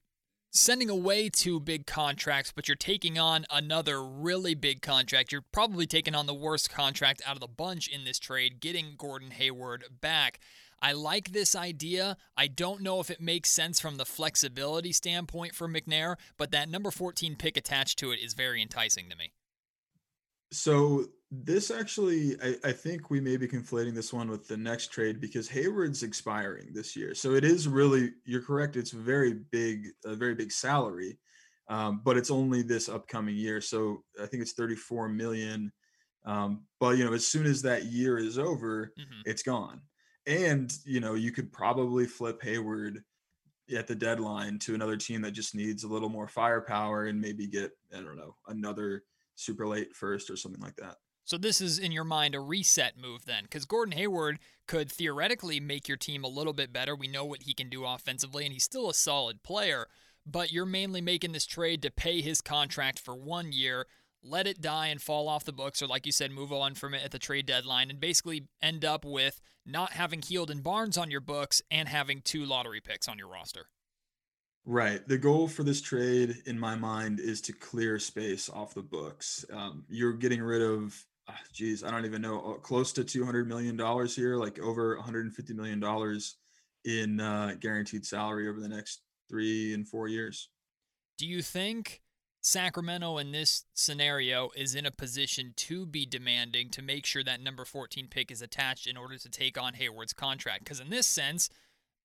sending 0.57 0.89
away 0.89 1.29
two 1.29 1.59
big 1.59 1.85
contracts, 1.85 2.51
but 2.55 2.67
you're 2.67 2.75
taking 2.75 3.17
on 3.17 3.45
another 3.51 4.03
really 4.03 4.55
big 4.55 4.81
contract. 4.81 5.31
You're 5.31 5.45
probably 5.51 5.85
taking 5.85 6.15
on 6.15 6.25
the 6.25 6.33
worst 6.33 6.69
contract 6.69 7.21
out 7.25 7.35
of 7.35 7.41
the 7.41 7.47
bunch 7.47 7.87
in 7.87 8.03
this 8.03 8.19
trade, 8.19 8.59
getting 8.59 8.95
Gordon 8.97 9.31
Hayward 9.31 9.85
back. 10.01 10.39
I 10.81 10.93
like 10.93 11.31
this 11.31 11.55
idea. 11.55 12.17
I 12.35 12.47
don't 12.47 12.81
know 12.81 12.99
if 12.99 13.09
it 13.09 13.21
makes 13.21 13.49
sense 13.49 13.79
from 13.79 13.97
the 13.97 14.05
flexibility 14.05 14.91
standpoint 14.91 15.55
for 15.55 15.67
McNair, 15.67 16.15
but 16.37 16.51
that 16.51 16.69
number 16.69 16.91
14 16.91 17.35
pick 17.35 17.57
attached 17.57 17.97
to 17.99 18.11
it 18.11 18.19
is 18.19 18.33
very 18.33 18.61
enticing 18.61 19.09
to 19.09 19.15
me. 19.15 19.31
So 20.51 21.05
this 21.29 21.71
actually, 21.71 22.35
I, 22.41 22.55
I, 22.63 22.71
think 22.71 23.09
we 23.09 23.19
may 23.19 23.35
be 23.35 23.47
conflating 23.47 23.93
this 23.93 24.13
one 24.13 24.29
with 24.29 24.47
the 24.47 24.55
next 24.55 24.91
trade 24.93 25.19
because 25.19 25.49
Hayward's 25.49 26.03
expiring 26.03 26.69
this 26.73 26.95
year. 26.95 27.13
So 27.13 27.33
it 27.33 27.43
is 27.43 27.67
really, 27.67 28.13
you're 28.23 28.41
correct. 28.41 28.77
It's 28.77 28.91
very 28.91 29.33
big, 29.51 29.87
a 30.05 30.15
very 30.15 30.35
big 30.35 30.53
salary, 30.53 31.19
um, 31.67 32.01
but 32.05 32.15
it's 32.15 32.31
only 32.31 32.61
this 32.61 32.87
upcoming 32.87 33.35
year. 33.35 33.59
So 33.59 34.03
I 34.21 34.25
think 34.25 34.41
it's 34.41 34.53
34 34.53 35.09
million. 35.09 35.73
Um, 36.25 36.63
but 36.79 36.97
you 36.97 37.03
know, 37.03 37.13
as 37.13 37.27
soon 37.27 37.45
as 37.45 37.61
that 37.63 37.85
year 37.85 38.17
is 38.17 38.37
over, 38.37 38.93
mm-hmm. 38.97 39.21
it's 39.25 39.43
gone. 39.43 39.81
And 40.25 40.73
you 40.85 40.99
know, 41.01 41.15
you 41.15 41.31
could 41.31 41.51
probably 41.51 42.05
flip 42.05 42.41
Hayward 42.43 43.03
at 43.75 43.87
the 43.87 43.95
deadline 43.95 44.59
to 44.59 44.75
another 44.75 44.95
team 44.95 45.21
that 45.21 45.31
just 45.31 45.55
needs 45.55 45.83
a 45.83 45.87
little 45.87 46.09
more 46.09 46.27
firepower 46.27 47.05
and 47.05 47.19
maybe 47.19 47.47
get 47.47 47.71
I 47.93 47.97
don't 47.97 48.17
know 48.17 48.35
another 48.47 49.03
super 49.35 49.67
late 49.67 49.93
first 49.93 50.29
or 50.29 50.37
something 50.37 50.61
like 50.61 50.75
that. 50.77 50.95
So 51.27 51.37
this 51.37 51.59
is 51.59 51.77
in 51.77 51.91
your 51.91 52.05
mind 52.05 52.35
a 52.35 52.39
reset 52.39 52.97
move 52.97 53.25
then, 53.25 53.43
because 53.43 53.65
Gordon 53.65 53.97
Hayward 53.97 54.39
could 54.65 54.89
theoretically 54.89 55.59
make 55.59 55.85
your 55.85 55.97
team 55.97 56.23
a 56.23 56.29
little 56.29 56.53
bit 56.53 56.71
better. 56.71 56.95
We 56.95 57.09
know 57.09 57.25
what 57.25 57.43
he 57.43 57.53
can 57.53 57.67
do 57.67 57.83
offensively, 57.83 58.45
and 58.45 58.53
he's 58.53 58.63
still 58.63 58.89
a 58.89 58.93
solid 58.93 59.43
player. 59.43 59.87
But 60.25 60.53
you're 60.53 60.65
mainly 60.65 61.01
making 61.01 61.33
this 61.33 61.45
trade 61.45 61.81
to 61.81 61.91
pay 61.91 62.21
his 62.21 62.39
contract 62.39 62.97
for 62.97 63.13
one 63.13 63.51
year, 63.51 63.87
let 64.23 64.47
it 64.47 64.61
die 64.61 64.87
and 64.87 65.01
fall 65.01 65.27
off 65.27 65.43
the 65.43 65.51
books, 65.51 65.81
or 65.81 65.87
like 65.87 66.05
you 66.05 66.13
said, 66.13 66.31
move 66.31 66.53
on 66.53 66.75
from 66.75 66.93
it 66.93 67.03
at 67.03 67.11
the 67.11 67.19
trade 67.19 67.45
deadline, 67.45 67.89
and 67.89 67.99
basically 67.99 68.47
end 68.61 68.85
up 68.85 69.03
with 69.03 69.41
not 69.65 69.91
having 69.91 70.21
Hield 70.21 70.49
and 70.49 70.63
Barnes 70.63 70.97
on 70.97 71.11
your 71.11 71.19
books 71.19 71.61
and 71.69 71.89
having 71.89 72.21
two 72.21 72.45
lottery 72.45 72.79
picks 72.79 73.09
on 73.09 73.17
your 73.17 73.27
roster. 73.27 73.65
Right. 74.65 75.05
The 75.05 75.17
goal 75.17 75.49
for 75.49 75.63
this 75.63 75.81
trade, 75.81 76.37
in 76.45 76.57
my 76.57 76.75
mind, 76.75 77.19
is 77.19 77.41
to 77.41 77.53
clear 77.53 77.99
space 77.99 78.49
off 78.49 78.73
the 78.73 78.81
books. 78.81 79.43
Um, 79.51 79.83
you're 79.89 80.13
getting 80.13 80.41
rid 80.41 80.61
of, 80.61 81.05
geez, 81.53 81.83
I 81.83 81.91
don't 81.91 82.05
even 82.05 82.21
know, 82.21 82.39
uh, 82.39 82.53
close 82.55 82.93
to 82.93 83.03
$200 83.03 83.47
million 83.47 83.77
here, 84.07 84.35
like 84.35 84.59
over 84.59 84.97
$150 84.97 85.55
million 85.55 86.21
in 86.85 87.19
uh, 87.19 87.55
guaranteed 87.59 88.05
salary 88.05 88.47
over 88.47 88.59
the 88.59 88.67
next 88.67 89.01
three 89.29 89.73
and 89.73 89.87
four 89.87 90.07
years. 90.07 90.49
Do 91.17 91.25
you 91.25 91.41
think 91.41 92.01
Sacramento 92.41 93.17
in 93.17 93.31
this 93.31 93.65
scenario 93.73 94.49
is 94.55 94.75
in 94.75 94.85
a 94.85 94.91
position 94.91 95.53
to 95.57 95.85
be 95.85 96.05
demanding 96.05 96.69
to 96.69 96.81
make 96.81 97.05
sure 97.05 97.23
that 97.23 97.41
number 97.41 97.65
14 97.65 98.07
pick 98.09 98.31
is 98.31 98.41
attached 98.41 98.87
in 98.87 98.95
order 98.95 99.17
to 99.17 99.29
take 99.29 99.61
on 99.61 99.73
Hayward's 99.73 100.13
contract? 100.13 100.63
Because 100.63 100.79
in 100.79 100.89
this 100.89 101.07
sense, 101.07 101.49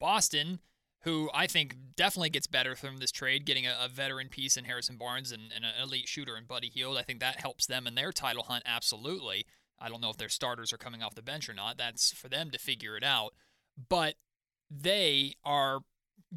Boston– 0.00 0.60
who 1.02 1.30
I 1.34 1.46
think 1.46 1.76
definitely 1.96 2.30
gets 2.30 2.46
better 2.46 2.76
from 2.76 2.98
this 2.98 3.10
trade, 3.10 3.44
getting 3.44 3.66
a, 3.66 3.74
a 3.80 3.88
veteran 3.88 4.28
piece 4.28 4.56
in 4.56 4.64
Harrison 4.64 4.96
Barnes 4.96 5.32
and, 5.32 5.52
and, 5.54 5.64
an 5.64 5.72
elite 5.82 6.08
shooter 6.08 6.36
in 6.36 6.44
Buddy 6.44 6.68
Hield. 6.68 6.96
I 6.96 7.02
think 7.02 7.20
that 7.20 7.40
helps 7.40 7.66
them 7.66 7.86
in 7.86 7.94
their 7.94 8.12
title 8.12 8.44
hunt, 8.44 8.62
absolutely. 8.66 9.46
I 9.80 9.88
don't 9.88 10.00
know 10.00 10.10
if 10.10 10.16
their 10.16 10.28
starters 10.28 10.72
are 10.72 10.78
coming 10.78 11.02
off 11.02 11.16
the 11.16 11.22
bench 11.22 11.48
or 11.48 11.54
not. 11.54 11.76
That's 11.76 12.12
for 12.12 12.28
them 12.28 12.50
to 12.50 12.58
figure 12.58 12.96
it 12.96 13.02
out. 13.02 13.34
But 13.88 14.14
they 14.70 15.34
are 15.44 15.80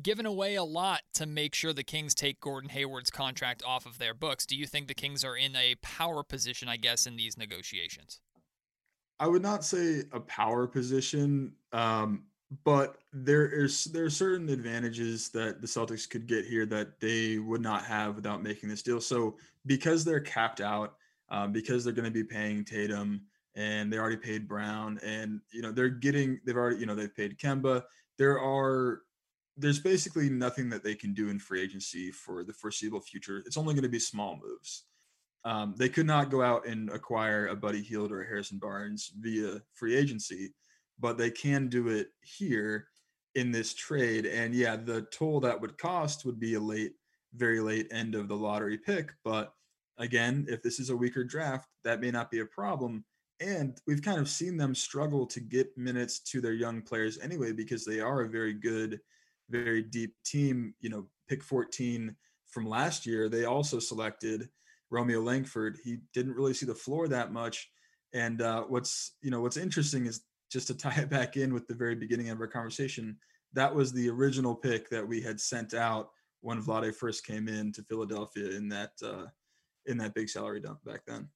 giving 0.01 0.25
away 0.25 0.55
a 0.55 0.63
lot 0.63 1.01
to 1.13 1.25
make 1.25 1.53
sure 1.53 1.71
the 1.71 1.83
Kings 1.83 2.15
take 2.15 2.39
Gordon 2.39 2.71
Hayward's 2.71 3.11
contract 3.11 3.63
off 3.65 3.85
of 3.85 3.99
their 3.99 4.13
books. 4.13 4.45
Do 4.45 4.55
you 4.55 4.65
think 4.65 4.87
the 4.87 4.95
Kings 4.95 5.23
are 5.23 5.37
in 5.37 5.55
a 5.55 5.75
power 5.83 6.23
position, 6.23 6.67
I 6.67 6.77
guess, 6.77 7.05
in 7.05 7.15
these 7.15 7.37
negotiations? 7.37 8.19
I 9.19 9.27
would 9.27 9.43
not 9.43 9.63
say 9.63 10.03
a 10.11 10.19
power 10.19 10.67
position. 10.67 11.53
Um, 11.71 12.23
but 12.63 12.97
there 13.11 13.47
is 13.47 13.85
there 13.85 14.05
are 14.05 14.09
certain 14.09 14.49
advantages 14.49 15.29
that 15.29 15.61
the 15.61 15.67
Celtics 15.67 16.09
could 16.09 16.27
get 16.27 16.45
here 16.45 16.65
that 16.67 16.99
they 16.99 17.39
would 17.39 17.61
not 17.61 17.83
have 17.85 18.15
without 18.15 18.43
making 18.43 18.69
this 18.69 18.83
deal. 18.83 19.01
So 19.01 19.37
because 19.65 20.05
they're 20.05 20.19
capped 20.19 20.61
out, 20.61 20.95
um, 21.29 21.51
because 21.51 21.83
they're 21.83 21.93
going 21.93 22.05
to 22.05 22.11
be 22.11 22.23
paying 22.23 22.63
Tatum 22.63 23.21
and 23.55 23.91
they 23.91 23.97
already 23.97 24.17
paid 24.17 24.47
Brown, 24.47 24.99
and 25.03 25.41
you 25.51 25.61
know 25.61 25.71
they're 25.71 25.89
getting 25.89 26.39
they've 26.45 26.55
already 26.55 26.77
you 26.77 26.85
know 26.85 26.95
they've 26.95 27.15
paid 27.15 27.37
Kemba. 27.37 27.83
There 28.17 28.39
are 28.39 29.01
there's 29.57 29.79
basically 29.79 30.29
nothing 30.29 30.69
that 30.69 30.83
they 30.83 30.95
can 30.95 31.13
do 31.13 31.29
in 31.29 31.39
free 31.39 31.61
agency 31.61 32.11
for 32.11 32.43
the 32.43 32.53
foreseeable 32.53 32.99
future. 32.99 33.41
It's 33.45 33.57
only 33.57 33.73
going 33.73 33.83
to 33.83 33.89
be 33.89 33.99
small 33.99 34.37
moves. 34.41 34.83
Um, 35.45 35.75
they 35.77 35.89
could 35.89 36.07
not 36.07 36.29
go 36.29 36.41
out 36.41 36.67
and 36.67 36.89
acquire 36.89 37.47
a 37.47 37.55
Buddy 37.55 37.81
Hield 37.81 38.11
or 38.11 38.21
a 38.21 38.25
Harrison 38.25 38.57
Barnes 38.57 39.11
via 39.19 39.61
free 39.73 39.95
agency 39.95 40.53
but 40.99 41.17
they 41.17 41.31
can 41.31 41.67
do 41.67 41.87
it 41.89 42.09
here 42.21 42.87
in 43.35 43.51
this 43.51 43.73
trade. 43.73 44.25
And 44.25 44.53
yeah, 44.55 44.75
the 44.75 45.03
toll 45.11 45.39
that 45.41 45.59
would 45.59 45.77
cost 45.77 46.25
would 46.25 46.39
be 46.39 46.53
a 46.55 46.59
late, 46.59 46.93
very 47.35 47.59
late 47.59 47.87
end 47.91 48.15
of 48.15 48.27
the 48.27 48.35
lottery 48.35 48.77
pick. 48.77 49.11
But 49.23 49.53
again, 49.97 50.45
if 50.49 50.61
this 50.61 50.79
is 50.79 50.89
a 50.89 50.95
weaker 50.95 51.23
draft, 51.23 51.67
that 51.83 52.01
may 52.01 52.11
not 52.11 52.31
be 52.31 52.39
a 52.39 52.45
problem. 52.45 53.03
And 53.41 53.77
we've 53.85 54.01
kind 54.01 54.19
of 54.19 54.29
seen 54.29 54.55
them 54.55 54.73
struggle 54.73 55.25
to 55.27 55.41
get 55.41 55.77
minutes 55.77 56.19
to 56.31 56.39
their 56.39 56.53
young 56.53 56.81
players 56.81 57.19
anyway, 57.19 57.51
because 57.51 57.83
they 57.83 57.99
are 57.99 58.21
a 58.21 58.29
very 58.29 58.53
good, 58.53 58.99
very 59.49 59.83
deep 59.83 60.15
team. 60.25 60.73
You 60.79 60.89
know, 60.89 61.07
pick 61.27 61.43
14 61.43 62.15
from 62.47 62.65
last 62.65 63.05
year, 63.05 63.27
they 63.27 63.43
also 63.43 63.79
selected 63.79 64.47
Romeo 64.89 65.19
Langford. 65.19 65.77
He 65.83 65.97
didn't 66.13 66.35
really 66.35 66.53
see 66.53 66.65
the 66.65 66.73
floor 66.73 67.09
that 67.09 67.33
much. 67.33 67.69
And 68.13 68.41
uh, 68.41 68.63
what's 68.63 69.11
you 69.21 69.29
know 69.29 69.41
what's 69.41 69.57
interesting 69.57 70.05
is 70.05 70.21
just 70.55 70.67
to 70.67 70.73
tie 70.73 71.01
it 71.01 71.09
back 71.09 71.35
in 71.35 71.53
with 71.53 71.67
the 71.67 71.73
very 71.73 71.95
beginning 71.95 72.29
of 72.29 72.39
our 72.39 72.47
conversation, 72.47 73.17
that 73.51 73.75
was 73.75 73.91
the 73.91 74.09
original 74.09 74.55
pick 74.55 74.89
that 74.89 75.05
we 75.05 75.19
had 75.19 75.37
sent 75.37 75.73
out 75.73 76.11
when 76.39 76.63
Vlade 76.63 76.95
first 76.95 77.25
came 77.25 77.49
in 77.49 77.73
to 77.73 77.83
Philadelphia 77.83 78.51
in 78.51 78.69
that 78.69 78.91
uh, 79.03 79.25
in 79.85 79.97
that 79.97 80.13
big 80.13 80.29
salary 80.29 80.61
dump 80.61 80.81
back 80.85 81.01
then. 81.05 81.27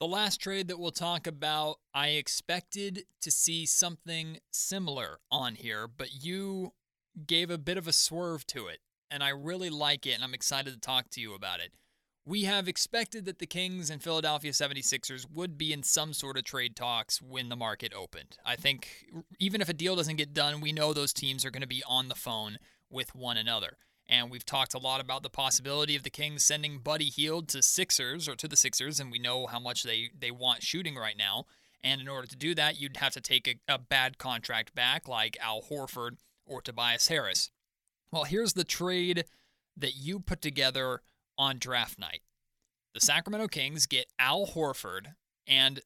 The 0.00 0.08
last 0.08 0.40
trade 0.40 0.66
that 0.66 0.80
we'll 0.80 0.90
talk 0.90 1.28
about, 1.28 1.76
I 1.94 2.08
expected 2.08 3.04
to 3.20 3.30
see 3.30 3.64
something 3.64 4.38
similar 4.50 5.20
on 5.30 5.54
here, 5.54 5.86
but 5.86 6.24
you 6.24 6.72
gave 7.24 7.48
a 7.48 7.58
bit 7.58 7.78
of 7.78 7.86
a 7.86 7.92
swerve 7.92 8.44
to 8.48 8.66
it, 8.66 8.80
and 9.08 9.22
I 9.22 9.28
really 9.28 9.70
like 9.70 10.04
it, 10.04 10.16
and 10.16 10.24
I'm 10.24 10.34
excited 10.34 10.74
to 10.74 10.80
talk 10.80 11.10
to 11.10 11.20
you 11.20 11.32
about 11.32 11.60
it 11.60 11.70
we 12.24 12.44
have 12.44 12.68
expected 12.68 13.24
that 13.24 13.38
the 13.38 13.46
Kings 13.46 13.90
and 13.90 14.02
Philadelphia 14.02 14.52
76ers 14.52 15.26
would 15.32 15.58
be 15.58 15.72
in 15.72 15.82
some 15.82 16.12
sort 16.12 16.36
of 16.36 16.44
trade 16.44 16.76
talks 16.76 17.20
when 17.20 17.48
the 17.48 17.56
market 17.56 17.92
opened. 17.94 18.38
I 18.44 18.54
think 18.54 19.06
even 19.40 19.60
if 19.60 19.68
a 19.68 19.74
deal 19.74 19.96
doesn't 19.96 20.16
get 20.16 20.32
done, 20.32 20.60
we 20.60 20.72
know 20.72 20.92
those 20.92 21.12
teams 21.12 21.44
are 21.44 21.50
going 21.50 21.62
to 21.62 21.68
be 21.68 21.82
on 21.86 22.08
the 22.08 22.14
phone 22.14 22.58
with 22.88 23.14
one 23.14 23.36
another. 23.36 23.76
And 24.08 24.30
we've 24.30 24.44
talked 24.44 24.74
a 24.74 24.78
lot 24.78 25.00
about 25.00 25.22
the 25.22 25.30
possibility 25.30 25.96
of 25.96 26.02
the 26.02 26.10
Kings 26.10 26.44
sending 26.44 26.78
Buddy 26.78 27.06
Hield 27.06 27.48
to 27.48 27.62
Sixers 27.62 28.28
or 28.28 28.36
to 28.36 28.46
the 28.46 28.56
Sixers, 28.56 29.00
and 29.00 29.10
we 29.10 29.18
know 29.18 29.46
how 29.46 29.58
much 29.58 29.82
they, 29.82 30.10
they 30.16 30.30
want 30.30 30.62
shooting 30.62 30.96
right 30.96 31.16
now. 31.16 31.46
And 31.82 32.00
in 32.00 32.08
order 32.08 32.28
to 32.28 32.36
do 32.36 32.54
that, 32.54 32.80
you'd 32.80 32.98
have 32.98 33.14
to 33.14 33.20
take 33.20 33.48
a, 33.48 33.74
a 33.74 33.78
bad 33.78 34.18
contract 34.18 34.74
back 34.74 35.08
like 35.08 35.36
Al 35.40 35.62
Horford 35.62 36.18
or 36.46 36.60
Tobias 36.60 37.08
Harris. 37.08 37.50
Well, 38.12 38.24
here's 38.24 38.52
the 38.52 38.64
trade 38.64 39.24
that 39.76 39.96
you 39.96 40.20
put 40.20 40.42
together 40.42 41.00
on 41.38 41.58
draft 41.58 41.98
night. 41.98 42.22
The 42.94 43.00
Sacramento 43.00 43.48
Kings 43.48 43.86
get 43.86 44.06
Al 44.18 44.46
Horford 44.46 45.14
and 45.46 45.80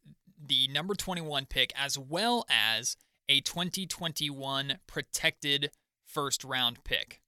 the 0.44 0.68
number 0.68 0.94
21 0.94 1.46
pick, 1.46 1.72
as 1.76 1.98
well 1.98 2.44
as 2.50 2.96
a 3.28 3.40
2021 3.40 4.78
protected 4.86 5.70
first 6.04 6.44
round 6.44 6.84
pick. 6.84 7.20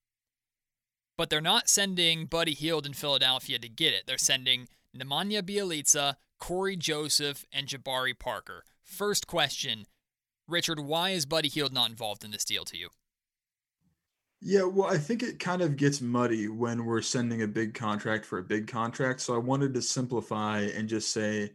But 1.17 1.31
they're 1.31 1.41
not 1.41 1.69
sending 1.69 2.27
Buddy 2.27 2.55
Hield 2.55 2.87
in 2.87 2.93
Philadelphia 2.93 3.59
to 3.59 3.69
get 3.69 3.93
it. 3.93 4.05
They're 4.07 4.19
sending 4.19 4.69
Nemanja 4.97 5.43
Bjelica, 5.43 6.15
Cory 6.39 6.77
Joseph, 6.77 7.45
and 7.53 7.67
Jabari 7.67 8.17
Parker. 8.17 8.65
First 8.83 9.27
question 9.27 9.87
Richard, 10.47 10.81
why 10.81 11.11
is 11.11 11.27
Buddy 11.27 11.49
Hield 11.49 11.73
not 11.73 11.91
involved 11.91 12.25
in 12.25 12.31
this 12.31 12.45
deal 12.45 12.65
to 12.65 12.77
you? 12.77 12.89
Yeah, 14.41 14.65
well, 14.65 14.89
I 14.89 14.99
think 14.99 15.23
it 15.23 15.41
kind 15.41 15.63
of 15.63 15.77
gets 15.77 16.01
muddy 16.01 16.49
when 16.49 16.85
we're 16.85 17.03
sending 17.03 17.43
a 17.43 17.49
big 17.49 17.75
contract 17.75 18.25
for 18.25 18.39
a 18.39 18.43
big 18.43 18.69
contract. 18.69 19.21
So 19.21 19.35
I 19.35 19.39
wanted 19.39 19.75
to 19.75 19.83
simplify 19.83 20.61
and 20.61 20.89
just 20.89 21.13
say, 21.13 21.51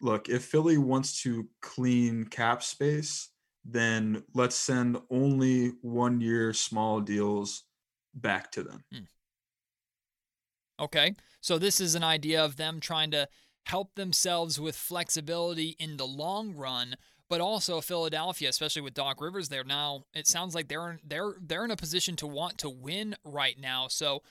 look, 0.00 0.28
if 0.28 0.44
Philly 0.44 0.78
wants 0.78 1.22
to 1.22 1.48
clean 1.62 2.24
cap 2.24 2.62
space, 2.62 3.30
then 3.64 4.22
let's 4.34 4.54
send 4.54 4.98
only 5.10 5.72
one 5.82 6.20
year 6.20 6.52
small 6.52 7.00
deals 7.00 7.64
back 8.14 8.52
to 8.52 8.62
them. 8.62 8.84
Hmm. 8.92 9.04
Okay. 10.78 11.14
So 11.40 11.58
this 11.58 11.80
is 11.80 11.94
an 11.94 12.04
idea 12.04 12.44
of 12.44 12.56
them 12.56 12.78
trying 12.78 13.10
to 13.12 13.28
help 13.64 13.96
themselves 13.96 14.60
with 14.60 14.76
flexibility 14.76 15.76
in 15.80 15.96
the 15.96 16.06
long 16.06 16.54
run 16.54 16.94
but 17.28 17.40
also 17.40 17.80
Philadelphia, 17.80 18.48
especially 18.48 18.82
with 18.82 18.94
Doc 18.94 19.20
Rivers 19.20 19.48
there 19.48 19.64
now. 19.64 20.04
It 20.14 20.26
sounds 20.26 20.54
like 20.54 20.68
they're 20.68 20.98
they're 21.04 21.34
they're 21.40 21.64
in 21.64 21.70
a 21.70 21.76
position 21.76 22.16
to 22.16 22.26
want 22.26 22.58
to 22.58 22.70
win 22.70 23.16
right 23.24 23.58
now. 23.58 23.88
So 23.88 24.22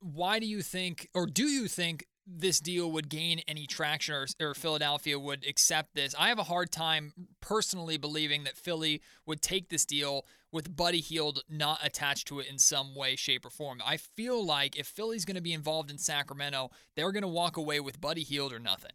why 0.00 0.38
do 0.38 0.46
you 0.46 0.62
think, 0.62 1.08
or 1.14 1.26
do 1.26 1.44
you 1.44 1.68
think 1.68 2.06
this 2.26 2.60
deal 2.60 2.90
would 2.92 3.08
gain 3.08 3.40
any 3.48 3.66
traction 3.66 4.14
or, 4.14 4.26
or, 4.40 4.54
Philadelphia 4.54 5.18
would 5.18 5.44
accept 5.46 5.94
this. 5.94 6.14
I 6.16 6.28
have 6.28 6.38
a 6.38 6.44
hard 6.44 6.70
time 6.70 7.12
personally 7.40 7.96
believing 7.96 8.44
that 8.44 8.56
Philly 8.56 9.02
would 9.26 9.42
take 9.42 9.68
this 9.68 9.84
deal 9.84 10.24
with 10.52 10.74
Buddy 10.76 11.00
Hield 11.00 11.42
not 11.48 11.84
attached 11.84 12.28
to 12.28 12.38
it 12.38 12.46
in 12.48 12.58
some 12.58 12.94
way, 12.94 13.16
shape, 13.16 13.44
or 13.44 13.50
form. 13.50 13.82
I 13.84 13.96
feel 13.96 14.44
like 14.44 14.76
if 14.76 14.86
Philly's 14.86 15.24
going 15.24 15.36
to 15.36 15.42
be 15.42 15.52
involved 15.52 15.90
in 15.90 15.98
Sacramento, 15.98 16.70
they're 16.94 17.12
going 17.12 17.22
to 17.22 17.28
walk 17.28 17.56
away 17.56 17.80
with 17.80 18.00
Buddy 18.00 18.22
Hield 18.22 18.52
or 18.52 18.60
nothing. 18.60 18.92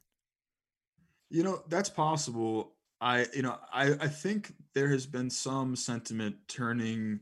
You 1.29 1.43
know, 1.43 1.63
that's 1.67 1.89
possible. 1.89 2.71
I, 2.99 3.27
you 3.33 3.41
know, 3.41 3.57
I, 3.71 3.91
I 3.99 4.07
think 4.07 4.53
there 4.73 4.89
has 4.89 5.05
been 5.05 5.29
some 5.29 5.75
sentiment 5.75 6.35
turning 6.47 7.19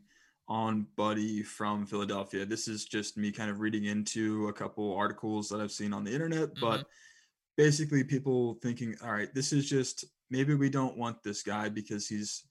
on 0.47 0.88
Buddy 0.95 1.43
from 1.43 1.85
Philadelphia. 1.85 2.45
This 2.45 2.67
is 2.67 2.85
just 2.85 3.17
me 3.17 3.31
kind 3.31 3.49
of 3.49 3.59
reading 3.59 3.85
into 3.85 4.47
a 4.47 4.53
couple 4.53 4.95
articles 4.95 5.49
that 5.49 5.59
I've 5.59 5.71
seen 5.71 5.91
on 5.91 6.03
the 6.03 6.13
internet, 6.13 6.49
mm-hmm. 6.49 6.61
but 6.61 6.85
basically 7.57 8.03
people 8.03 8.57
thinking, 8.61 8.95
all 9.03 9.11
right, 9.11 9.33
this 9.33 9.51
is 9.51 9.67
just 9.67 10.05
maybe 10.29 10.53
we 10.53 10.69
don't 10.69 10.97
want 10.97 11.23
this 11.23 11.43
guy 11.43 11.69
because 11.69 12.07
he's 12.07 12.43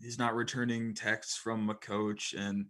he's 0.00 0.18
not 0.18 0.34
returning 0.34 0.94
texts 0.94 1.36
from 1.36 1.70
a 1.70 1.74
coach 1.74 2.34
and 2.36 2.66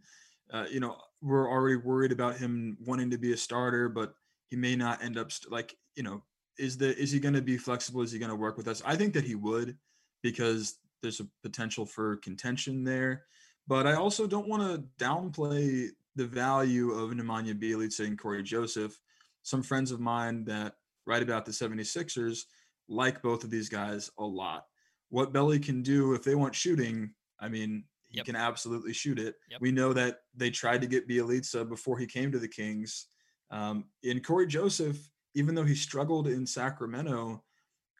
uh, 0.53 0.65
you 0.71 0.81
know 0.81 0.97
we're 1.23 1.51
already 1.51 1.77
worried 1.77 2.13
about 2.13 2.37
him 2.37 2.77
wanting 2.87 3.11
to 3.11 3.19
be 3.19 3.33
a 3.33 3.37
starter 3.37 3.89
but 3.89 4.15
he 4.49 4.57
may 4.57 4.77
not 4.77 5.03
end 5.03 5.19
up 5.19 5.33
st- 5.33 5.51
like 5.53 5.77
you 5.97 6.03
know 6.03 6.23
is 6.59 6.79
the 6.79 6.97
is 6.99 7.11
he 7.11 7.21
going 7.21 7.35
to 7.35 7.43
be 7.43 7.57
flexible 7.57 8.03
is 8.03 8.13
he 8.13 8.19
going 8.19 8.31
to 8.31 8.37
work 8.37 8.57
with 8.57 8.69
us 8.69 8.83
i 8.85 8.97
think 8.97 9.13
that 9.13 9.25
he 9.25 9.35
would 9.35 9.77
because 10.23 10.79
there's 11.03 11.21
a 11.21 11.29
potential 11.43 11.85
for 11.85 12.17
contention 12.17 12.85
there 12.85 13.25
but 13.67 13.87
I 13.87 13.95
also 13.95 14.27
don't 14.27 14.49
want 14.49 14.63
to 14.63 15.05
downplay 15.05 15.89
the 16.15 16.27
value 16.27 16.93
of 16.93 17.11
Nemanja 17.11 17.55
Bjelica 17.55 18.07
and 18.07 18.19
Cory 18.19 18.43
Joseph. 18.43 18.99
Some 19.43 19.63
friends 19.63 19.91
of 19.91 20.01
mine 20.01 20.45
that 20.45 20.75
write 21.07 21.23
about 21.23 21.45
the 21.45 21.53
76ers 21.53 22.43
like 22.89 23.23
both 23.23 23.45
of 23.45 23.51
these 23.51 23.69
guys 23.69 24.11
a 24.19 24.25
lot. 24.25 24.65
What 25.09 25.33
Belly 25.33 25.59
can 25.59 25.83
do 25.83 26.15
if 26.15 26.23
they 26.23 26.35
want 26.35 26.55
shooting, 26.55 27.11
I 27.41 27.49
mean, 27.49 27.85
he 28.07 28.19
yep. 28.19 28.27
can 28.27 28.37
absolutely 28.37 28.93
shoot 28.93 29.19
it. 29.19 29.35
Yep. 29.51 29.61
We 29.61 29.73
know 29.73 29.93
that 29.93 30.19
they 30.35 30.51
tried 30.51 30.81
to 30.83 30.87
get 30.87 31.09
Bjelica 31.09 31.69
before 31.69 31.99
he 31.99 32.07
came 32.07 32.31
to 32.33 32.39
the 32.39 32.49
Kings. 32.49 33.07
Um, 33.51 33.85
and 34.05 34.25
Cory 34.25 34.47
Joseph, 34.47 34.99
even 35.37 35.55
though 35.55 35.65
he 35.65 35.75
struggled 35.75 36.27
in 36.27 36.47
Sacramento, 36.47 37.45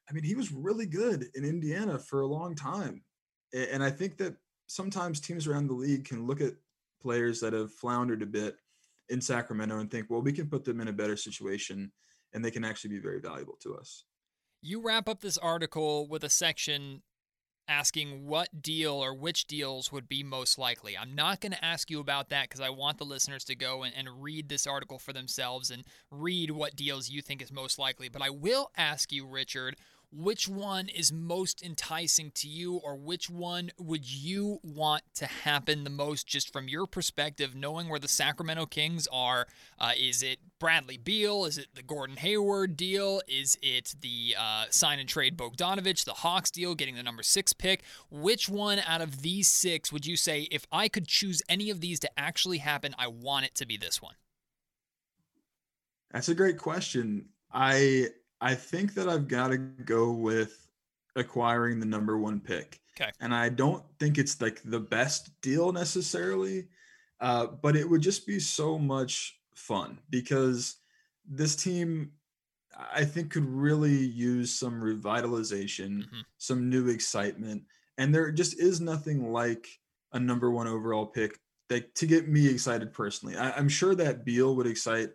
I 0.09 0.13
mean, 0.15 0.25
he 0.25 0.35
was 0.35 0.51
really 0.51 0.87
good 0.87 1.27
in 1.35 1.45
Indiana 1.45 1.99
for 1.99 2.23
a 2.23 2.27
long 2.27 2.55
time. 2.55 3.03
And 3.53 3.85
I 3.85 3.91
think 3.91 4.17
that 4.17 4.37
sometimes 4.67 5.21
teams 5.21 5.47
around 5.47 5.67
the 5.67 5.75
league 5.75 6.07
can 6.07 6.27
look 6.27 6.41
at 6.41 6.55
players 7.01 7.39
that 7.41 7.53
have 7.53 7.73
floundered 7.75 8.23
a 8.23 8.27
bit 8.27 8.57
in 9.11 9.21
Sacramento 9.21 9.79
and 9.79 9.91
think, 9.91 10.07
well, 10.09 10.23
we 10.23 10.33
can 10.33 10.49
put 10.49 10.65
them 10.65 10.81
in 10.81 10.89
a 10.89 10.93
better 10.93 11.17
situation 11.17 11.93
and 12.33 12.43
they 12.43 12.51
can 12.51 12.65
actually 12.65 12.91
be 12.91 12.99
very 12.99 13.21
valuable 13.21 13.59
to 13.63 13.77
us. 13.77 14.05
You 14.63 14.81
wrap 14.81 15.07
up 15.07 15.21
this 15.21 15.37
article 15.37 16.09
with 16.09 16.25
a 16.25 16.31
section 16.31 17.03
asking 17.69 18.27
what 18.27 18.63
deal 18.63 18.95
or 18.95 19.15
which 19.15 19.47
deals 19.47 19.91
would 19.91 20.09
be 20.09 20.23
most 20.23 20.59
likely. 20.59 20.97
I'm 20.97 21.15
not 21.15 21.41
going 21.41 21.53
to 21.53 21.65
ask 21.65 21.91
you 21.91 22.01
about 22.01 22.29
that 22.31 22.49
because 22.49 22.61
I 22.61 22.71
want 22.71 22.99
the 22.99 23.05
listeners 23.05 23.45
to 23.45 23.55
go 23.55 23.83
and, 23.83 23.95
and, 23.97 24.07
read 24.23 24.49
this 24.49 24.67
article 24.67 24.99
for 24.99 25.13
themselves 25.13 25.71
and 25.71 25.85
read 26.11 26.51
what 26.51 26.77
deals 26.77 27.11
you 27.11 27.21
think 27.21 27.43
is 27.43 27.53
most 27.53 27.79
likely. 27.79 28.09
But 28.09 28.23
I 28.23 28.31
will 28.31 28.71
ask 28.77 29.13
you, 29.13 29.27
Richard, 29.27 29.77
which 30.17 30.49
one 30.49 30.89
is 30.89 31.13
most 31.13 31.63
enticing 31.63 32.31
to 32.31 32.49
you 32.49 32.77
or 32.77 32.97
which 32.97 33.29
one 33.29 33.71
would 33.79 34.11
you 34.11 34.59
want 34.63 35.03
to 35.15 35.27
happen 35.27 35.85
the 35.85 35.91
most 35.91 36.27
just 36.27 36.51
from 36.51 36.69
your 36.69 36.87
perspective 36.87 37.55
knowing 37.55 37.89
where 37.89 37.99
the 37.99 38.09
sacramento 38.09 38.65
kings 38.67 39.07
are? 39.13 39.47
Uh, 39.79 39.93
is 39.99 40.23
it 40.23 40.39
bradley 40.59 40.97
beal? 40.97 41.45
Is 41.45 41.59
it 41.59 41.69
the 41.75 41.83
gordon 41.83 42.17
hayward 42.17 42.77
deal? 42.77 43.21
Is 43.29 43.59
it 43.61 43.95
the 44.01 44.35
uh, 44.39 44.65
sign 44.71 44.99
and 44.99 45.09
trade 45.09 45.37
bogdanovic 45.37 46.05
the 46.05 46.15
hawks 46.15 46.51
deal 46.51 46.75
getting 46.75 46.95
the 46.95 47.03
number 47.03 47.23
six 47.23 47.53
pick? 47.53 47.83
Which 48.11 48.49
one 48.49 48.79
out 48.79 49.03
of 49.03 49.21
these 49.21 49.49
six 49.49 49.93
would 49.93 50.07
you 50.07 50.17
say 50.17 50.49
if 50.51 50.67
i 50.73 50.89
could 50.89 51.07
choose 51.07 51.43
any 51.49 51.69
of 51.69 51.81
these 51.81 52.01
to 52.01 52.11
actually 52.19 52.59
happen 52.59 52.95
i 52.99 53.07
want 53.07 53.45
it 53.45 53.55
to 53.57 53.67
be 53.67 53.77
this 53.77 54.01
one? 54.01 54.15
That's 56.11 56.31
a 56.31 56.35
great 56.35 56.57
question. 56.57 57.27
I 57.53 58.09
I 58.41 58.55
think 58.55 58.95
that 58.95 59.09
I've 59.09 59.29
got 59.29 59.49
to 59.49 59.59
go 59.59 60.13
with 60.13 60.69
acquiring 61.15 61.81
the 61.81 61.87
number 61.87 62.19
one 62.19 62.41
pick. 62.41 62.81
Okay. 62.99 63.11
And 63.21 63.35
I 63.35 63.49
don't 63.49 63.83
think 63.99 64.19
it's 64.19 64.41
like 64.41 64.61
the 64.65 64.81
best 64.81 65.31
deal 65.41 65.73
necessarily, 65.73 66.69
uh, 67.21 67.47
but 67.63 67.77
it 67.77 67.89
would 67.89 68.03
just 68.03 68.27
be 68.27 68.39
so 68.39 68.79
much 68.79 69.39
fun 69.55 69.99
because 70.11 70.77
this 71.29 71.57
team, 71.57 72.13
I 72.95 73.05
think, 73.05 73.31
could 73.31 73.47
really 73.47 73.97
use 73.97 74.59
some 74.59 74.81
revitalization, 74.81 76.03
mm-hmm. 76.03 76.21
some 76.39 76.69
new 76.69 76.89
excitement. 76.89 77.65
And 77.99 78.15
there 78.15 78.31
just 78.31 78.59
is 78.61 78.81
nothing 78.81 79.33
like 79.33 79.67
a 80.13 80.21
number 80.21 80.51
one 80.51 80.67
overall 80.67 81.07
pick 81.07 81.39
that 81.69 81.95
to 81.97 82.07
get 82.07 82.29
me 82.29 82.47
excited 82.47 82.93
personally. 82.93 83.37
I, 83.37 83.51
I'm 83.53 83.69
sure 83.69 83.95
that 83.95 84.25
Beal 84.25 84.55
would 84.57 84.67
excite 84.67 85.11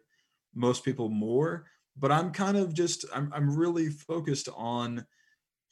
most 0.53 0.83
people 0.83 1.09
more, 1.09 1.65
but 1.97 2.11
I'm 2.11 2.31
kind 2.31 2.57
of 2.57 2.73
just 2.73 3.05
I'm 3.13 3.31
I'm 3.33 3.55
really 3.55 3.89
focused 3.89 4.49
on 4.55 5.05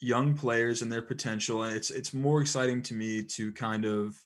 young 0.00 0.34
players 0.34 0.82
and 0.82 0.90
their 0.90 1.02
potential 1.02 1.62
and 1.64 1.76
it's 1.76 1.90
it's 1.90 2.14
more 2.14 2.40
exciting 2.40 2.82
to 2.82 2.94
me 2.94 3.22
to 3.22 3.52
kind 3.52 3.84
of 3.84 4.16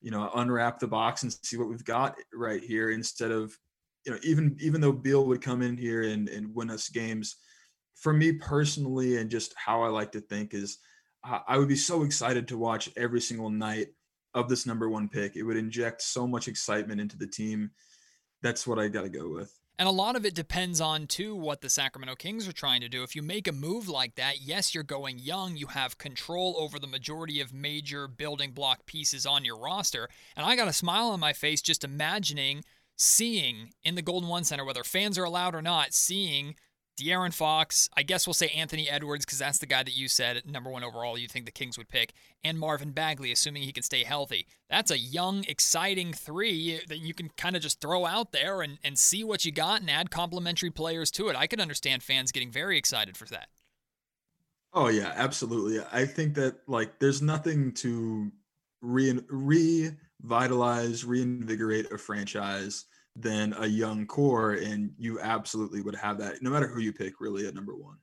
you 0.00 0.10
know 0.10 0.30
unwrap 0.36 0.78
the 0.78 0.86
box 0.86 1.22
and 1.22 1.32
see 1.42 1.56
what 1.56 1.68
we've 1.68 1.84
got 1.84 2.16
right 2.32 2.62
here 2.62 2.90
instead 2.90 3.30
of 3.30 3.58
you 4.04 4.12
know 4.12 4.18
even 4.22 4.56
even 4.60 4.80
though 4.80 4.92
Beal 4.92 5.26
would 5.26 5.42
come 5.42 5.62
in 5.62 5.76
here 5.76 6.02
and 6.02 6.28
and 6.28 6.54
win 6.54 6.70
us 6.70 6.88
games 6.88 7.36
for 7.96 8.12
me 8.12 8.32
personally 8.32 9.16
and 9.16 9.30
just 9.30 9.54
how 9.56 9.82
I 9.82 9.88
like 9.88 10.12
to 10.12 10.20
think 10.20 10.54
is 10.54 10.78
I 11.24 11.58
would 11.58 11.66
be 11.66 11.76
so 11.76 12.04
excited 12.04 12.46
to 12.48 12.58
watch 12.58 12.88
every 12.96 13.20
single 13.20 13.50
night 13.50 13.88
of 14.34 14.48
this 14.48 14.64
number 14.64 14.88
one 14.88 15.08
pick. 15.08 15.34
It 15.34 15.42
would 15.42 15.56
inject 15.56 16.02
so 16.02 16.26
much 16.26 16.46
excitement 16.46 17.00
into 17.00 17.16
the 17.16 17.26
team. 17.26 17.70
That's 18.42 18.64
what 18.66 18.78
I 18.78 18.86
got 18.86 19.02
to 19.02 19.08
go 19.08 19.28
with. 19.28 19.52
And 19.78 19.86
a 19.86 19.92
lot 19.92 20.16
of 20.16 20.24
it 20.24 20.34
depends 20.34 20.80
on, 20.80 21.06
too, 21.06 21.34
what 21.34 21.60
the 21.60 21.68
Sacramento 21.68 22.14
Kings 22.14 22.48
are 22.48 22.52
trying 22.52 22.80
to 22.80 22.88
do. 22.88 23.02
If 23.02 23.14
you 23.14 23.22
make 23.22 23.46
a 23.46 23.52
move 23.52 23.88
like 23.88 24.14
that, 24.14 24.40
yes, 24.40 24.74
you're 24.74 24.82
going 24.82 25.18
young. 25.18 25.56
You 25.56 25.66
have 25.66 25.98
control 25.98 26.56
over 26.58 26.78
the 26.78 26.86
majority 26.86 27.42
of 27.42 27.52
major 27.52 28.08
building 28.08 28.52
block 28.52 28.86
pieces 28.86 29.26
on 29.26 29.44
your 29.44 29.58
roster. 29.58 30.08
And 30.34 30.46
I 30.46 30.56
got 30.56 30.68
a 30.68 30.72
smile 30.72 31.08
on 31.08 31.20
my 31.20 31.34
face 31.34 31.60
just 31.60 31.84
imagining 31.84 32.64
seeing 32.96 33.74
in 33.84 33.96
the 33.96 34.02
Golden 34.02 34.30
One 34.30 34.44
Center, 34.44 34.64
whether 34.64 34.82
fans 34.82 35.18
are 35.18 35.24
allowed 35.24 35.54
or 35.54 35.60
not, 35.60 35.92
seeing 35.92 36.56
De'Aaron 36.96 37.32
Fox, 37.32 37.90
I 37.96 38.02
guess 38.02 38.26
we'll 38.26 38.34
say 38.34 38.48
Anthony 38.48 38.88
Edwards 38.88 39.26
because 39.26 39.38
that's 39.38 39.58
the 39.58 39.66
guy 39.66 39.82
that 39.82 39.96
you 39.96 40.08
said 40.08 40.42
number 40.46 40.70
one 40.70 40.82
overall 40.82 41.18
you 41.18 41.28
think 41.28 41.44
the 41.44 41.52
Kings 41.52 41.76
would 41.76 41.88
pick, 41.88 42.14
and 42.42 42.58
Marvin 42.58 42.92
Bagley, 42.92 43.30
assuming 43.30 43.62
he 43.62 43.72
can 43.72 43.82
stay 43.82 44.04
healthy. 44.04 44.46
That's 44.70 44.90
a 44.90 44.98
young, 44.98 45.44
exciting 45.46 46.12
three 46.12 46.80
that 46.88 46.98
you 46.98 47.12
can 47.12 47.30
kind 47.36 47.54
of 47.54 47.62
just 47.62 47.80
throw 47.80 48.06
out 48.06 48.32
there 48.32 48.62
and, 48.62 48.78
and 48.82 48.98
see 48.98 49.22
what 49.24 49.44
you 49.44 49.52
got 49.52 49.80
and 49.80 49.90
add 49.90 50.10
complementary 50.10 50.70
players 50.70 51.10
to 51.12 51.28
it. 51.28 51.36
I 51.36 51.46
could 51.46 51.60
understand 51.60 52.02
fans 52.02 52.32
getting 52.32 52.50
very 52.50 52.78
excited 52.78 53.16
for 53.16 53.26
that. 53.26 53.48
Oh 54.72 54.88
yeah, 54.88 55.12
absolutely. 55.16 55.84
I 55.92 56.06
think 56.06 56.34
that 56.34 56.56
like 56.66 56.98
there's 56.98 57.22
nothing 57.22 57.72
to 57.74 58.30
re 58.80 59.18
revitalize, 59.28 61.04
reinvigorate 61.04 61.92
a 61.92 61.98
franchise 61.98 62.86
than 63.18 63.54
a 63.58 63.66
young 63.66 64.06
core, 64.06 64.52
and 64.52 64.92
you 64.98 65.20
absolutely 65.20 65.80
would 65.80 65.96
have 65.96 66.18
that 66.18 66.42
no 66.42 66.50
matter 66.50 66.66
who 66.66 66.80
you 66.80 66.92
pick, 66.92 67.20
really 67.20 67.46
at 67.46 67.54
number 67.54 67.74
one. 67.74 67.96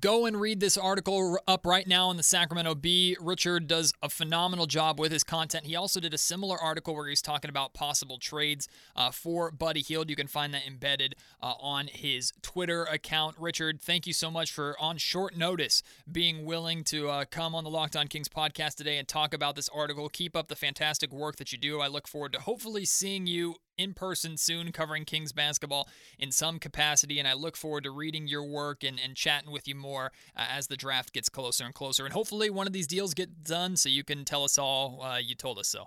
Go 0.00 0.26
and 0.26 0.40
read 0.40 0.58
this 0.58 0.76
article 0.76 1.38
up 1.46 1.64
right 1.64 1.86
now 1.86 2.10
in 2.10 2.16
the 2.16 2.24
Sacramento 2.24 2.74
Bee. 2.74 3.16
Richard 3.20 3.68
does 3.68 3.92
a 4.02 4.08
phenomenal 4.08 4.66
job 4.66 4.98
with 4.98 5.12
his 5.12 5.22
content. 5.22 5.66
He 5.66 5.76
also 5.76 6.00
did 6.00 6.12
a 6.12 6.18
similar 6.18 6.58
article 6.58 6.96
where 6.96 7.06
he's 7.06 7.22
talking 7.22 7.48
about 7.48 7.74
possible 7.74 8.18
trades 8.18 8.66
uh, 8.96 9.12
for 9.12 9.52
Buddy 9.52 9.82
Hield. 9.82 10.10
You 10.10 10.16
can 10.16 10.26
find 10.26 10.52
that 10.52 10.66
embedded 10.66 11.14
uh, 11.40 11.54
on 11.60 11.86
his 11.86 12.32
Twitter 12.42 12.82
account. 12.82 13.36
Richard, 13.38 13.80
thank 13.80 14.04
you 14.08 14.12
so 14.12 14.32
much 14.32 14.50
for 14.50 14.74
on 14.80 14.96
short 14.96 15.36
notice 15.36 15.80
being 16.10 16.44
willing 16.44 16.82
to 16.84 17.08
uh, 17.08 17.24
come 17.30 17.54
on 17.54 17.62
the 17.62 17.70
Locked 17.70 17.94
On 17.94 18.08
Kings 18.08 18.28
podcast 18.28 18.74
today 18.74 18.98
and 18.98 19.06
talk 19.06 19.32
about 19.32 19.54
this 19.54 19.68
article. 19.68 20.08
Keep 20.08 20.34
up 20.34 20.48
the 20.48 20.56
fantastic 20.56 21.12
work 21.12 21.36
that 21.36 21.52
you 21.52 21.58
do. 21.58 21.80
I 21.80 21.86
look 21.86 22.08
forward 22.08 22.32
to 22.32 22.40
hopefully 22.40 22.84
seeing 22.84 23.28
you 23.28 23.54
in 23.76 23.94
person 23.94 24.36
soon 24.36 24.72
covering 24.72 25.04
Kings 25.04 25.32
basketball 25.32 25.88
in 26.18 26.30
some 26.30 26.58
capacity. 26.58 27.18
And 27.18 27.28
I 27.28 27.34
look 27.34 27.56
forward 27.56 27.84
to 27.84 27.90
reading 27.90 28.26
your 28.26 28.44
work 28.44 28.84
and, 28.84 29.00
and 29.02 29.14
chatting 29.14 29.50
with 29.50 29.66
you 29.68 29.74
more 29.74 30.12
uh, 30.36 30.46
as 30.50 30.66
the 30.66 30.76
draft 30.76 31.12
gets 31.12 31.28
closer 31.28 31.64
and 31.64 31.74
closer. 31.74 32.04
And 32.04 32.12
hopefully 32.12 32.50
one 32.50 32.66
of 32.66 32.72
these 32.72 32.86
deals 32.86 33.14
get 33.14 33.44
done 33.44 33.76
so 33.76 33.88
you 33.88 34.04
can 34.04 34.24
tell 34.24 34.44
us 34.44 34.58
all 34.58 35.02
uh, 35.02 35.18
you 35.18 35.34
told 35.34 35.58
us 35.58 35.68
so. 35.68 35.86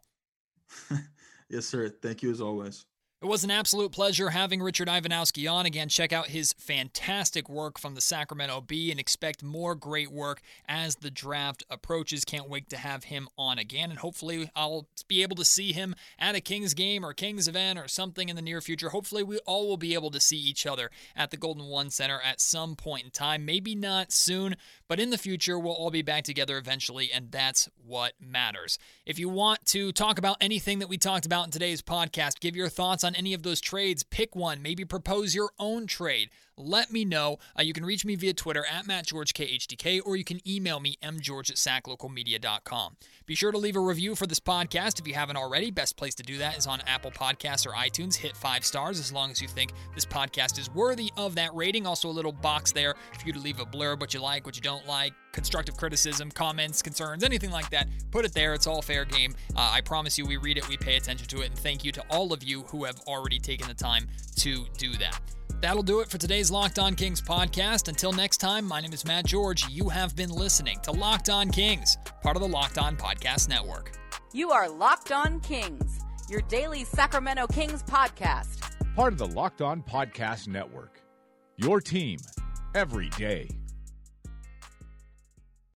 yes, 1.50 1.66
sir. 1.66 1.90
Thank 1.90 2.24
you 2.24 2.32
as 2.32 2.42
always. 2.42 2.86
It 3.20 3.26
was 3.26 3.44
an 3.44 3.50
absolute 3.50 3.92
pleasure 3.92 4.30
having 4.30 4.62
Richard 4.62 4.88
Ivanowski 4.88 5.52
on. 5.52 5.66
Again, 5.66 5.90
check 5.90 6.14
out 6.14 6.28
his 6.28 6.54
fantastic 6.54 7.50
work 7.50 7.80
from 7.80 7.96
the 7.96 8.02
Sacramento 8.02 8.62
Bee 8.62 8.92
and 8.92 9.00
expect 9.00 9.42
more 9.42 9.74
great 9.74 10.12
work 10.12 10.40
as 10.70 10.98
the 10.98 11.10
draft 11.10 11.64
approaches. 11.68 12.24
Can't 12.24 12.48
wait 12.48 12.70
to 12.70 12.78
have 12.78 13.06
him 13.06 13.28
on 13.36 13.58
again. 13.58 13.90
And 13.90 13.98
hopefully, 13.98 14.52
I'll 14.56 14.88
be 15.08 15.24
able 15.24 15.36
to 15.38 15.46
see 15.46 15.72
him 15.74 15.96
at 16.20 16.36
a 16.36 16.42
Kings 16.42 16.76
game 16.76 17.04
or 17.04 17.12
Kings 17.12 17.48
event 17.48 17.80
or 17.80 17.88
something 17.88 18.30
in 18.30 18.36
the 18.36 18.42
near 18.44 18.62
future. 18.62 18.90
Hopefully, 18.90 19.24
we 19.24 19.40
all 19.48 19.68
will 19.68 19.78
be 19.78 19.96
able 19.96 20.12
to 20.12 20.20
see 20.20 20.38
each 20.38 20.68
other 20.68 20.92
at 21.16 21.32
the 21.32 21.38
Golden 21.38 21.66
One 21.66 21.90
Center 21.90 22.22
at 22.24 22.40
some 22.40 22.76
point 22.76 23.06
in 23.06 23.10
time. 23.10 23.44
Maybe 23.44 23.74
not 23.74 24.12
soon, 24.12 24.56
but 24.88 25.00
in 25.00 25.10
the 25.10 25.18
future, 25.18 25.58
we'll 25.58 25.74
all 25.74 25.90
be 25.90 26.04
back 26.04 26.24
together 26.24 26.60
eventually, 26.60 27.10
and 27.12 27.32
that's 27.32 27.68
what 27.84 28.14
matters. 28.22 28.78
If 29.08 29.18
you 29.18 29.28
want 29.28 29.66
to 29.68 29.92
talk 29.92 30.20
about 30.20 30.38
anything 30.40 30.78
that 30.80 30.88
we 30.90 31.00
talked 31.00 31.26
about 31.26 31.46
in 31.46 31.52
today's 31.52 31.82
podcast, 31.82 32.40
give 32.40 32.56
your 32.56 32.70
thoughts 32.70 33.07
on 33.08 33.16
any 33.16 33.34
of 33.34 33.42
those 33.42 33.60
trades, 33.60 34.04
pick 34.04 34.36
one, 34.36 34.62
maybe 34.62 34.86
propose 34.86 35.34
your 35.34 35.50
own 35.58 35.88
trade. 35.88 36.30
Let 36.58 36.92
me 36.92 37.06
know. 37.06 37.38
Uh, 37.58 37.62
you 37.64 37.74
can 37.74 37.86
reach 37.86 38.04
me 38.06 38.16
via 38.16 38.34
Twitter 38.34 38.66
at 38.66 38.86
MattGeorgeKHDK 38.86 40.02
or 40.06 40.16
you 40.16 40.24
can 40.24 40.48
email 40.48 40.80
me 40.80 40.98
mgeorge 41.02 41.50
at 41.50 41.56
saclocalmedia.com. 41.58 42.98
Be 43.28 43.36
sure 43.36 43.52
to 43.52 43.58
leave 43.58 43.76
a 43.76 43.82
review 43.82 44.16
for 44.16 44.26
this 44.26 44.40
podcast 44.40 45.02
if 45.02 45.06
you 45.06 45.14
haven't 45.14 45.36
already. 45.36 45.70
Best 45.70 45.98
place 45.98 46.16
to 46.16 46.24
do 46.24 46.38
that 46.38 46.58
is 46.58 46.66
on 46.66 46.80
Apple 46.88 47.12
Podcasts 47.12 47.68
or 47.68 47.72
iTunes. 47.72 48.16
Hit 48.16 48.38
five 48.38 48.64
stars 48.64 49.02
as 49.02 49.12
long 49.12 49.32
as 49.32 49.42
you 49.42 49.50
think 49.50 49.74
this 49.94 50.06
podcast 50.06 50.58
is 50.58 50.74
worthy 50.74 51.12
of 51.18 51.36
that 51.36 51.54
rating. 51.54 51.86
Also, 51.86 52.08
a 52.08 52.10
little 52.10 52.32
box 52.32 52.72
there 52.72 52.96
for 53.20 53.28
you 53.28 53.34
to 53.34 53.40
leave 53.40 53.60
a 53.60 53.66
blurb, 53.66 54.00
what 54.00 54.14
you 54.14 54.22
like, 54.22 54.46
what 54.46 54.56
you 54.56 54.62
don't 54.62 54.88
like, 54.88 55.12
constructive 55.34 55.76
criticism, 55.76 56.32
comments, 56.32 56.82
concerns, 56.82 57.22
anything 57.22 57.52
like 57.52 57.70
that. 57.70 57.90
Put 58.12 58.24
it 58.24 58.34
there. 58.34 58.54
It's 58.54 58.66
all 58.66 58.82
fair 58.82 59.04
game. 59.04 59.36
Uh, 59.58 59.72
I 59.74 59.82
promise 59.82 60.18
you, 60.18 60.26
we 60.26 60.38
read 60.38 60.58
it, 60.58 60.66
we 60.70 60.78
pay 60.78 60.96
attention 60.96 61.28
to 61.28 61.42
it, 61.42 61.48
and 61.48 61.60
thank 61.60 61.84
you 61.84 61.92
to 61.92 62.04
all 62.10 62.32
of 62.32 62.44
you 62.44 62.62
who 62.62 62.86
have 62.86 63.02
already 63.08 63.40
taken 63.40 63.68
the 63.68 63.74
time 63.74 64.08
to 64.38 64.66
do 64.78 64.94
that. 64.94 65.20
That'll 65.60 65.84
do 65.84 66.02
it 66.02 66.10
for 66.10 66.18
today's 66.20 66.52
Locked 66.52 66.78
On 66.78 66.94
Kings 66.94 67.22
podcast. 67.22 67.88
Until 67.88 68.12
next 68.12 68.38
time, 68.38 68.66
my 68.66 68.80
name 68.80 68.94
is 68.94 69.06
Matt 69.06 69.26
George. 69.26 69.68
You 69.70 69.90
have 69.90 70.16
been 70.16 70.30
listening 70.30 70.80
to 70.84 70.92
Locked 70.92 71.30
On 71.30 71.50
Kings, 71.50 71.98
part 72.22 72.36
of 72.36 72.42
the 72.44 72.48
Locked 72.48 72.78
On 72.78 72.96
Podcast 72.96 73.50
Network. 73.50 73.98
You 74.34 74.52
are 74.52 74.70
Locked 74.70 75.12
On 75.12 75.40
Kings, 75.40 76.00
your 76.30 76.42
daily 76.42 76.84
Sacramento 76.84 77.48
Kings 77.48 77.82
podcast. 77.82 78.72
Part 78.96 79.14
of 79.14 79.20
the 79.20 79.28
Locked 79.28 79.62
On 79.62 79.82
Podcast 79.82 80.48
Network. 80.48 81.02
Your 81.58 81.82
team 81.82 82.20
every 82.76 83.10
day. 83.10 83.50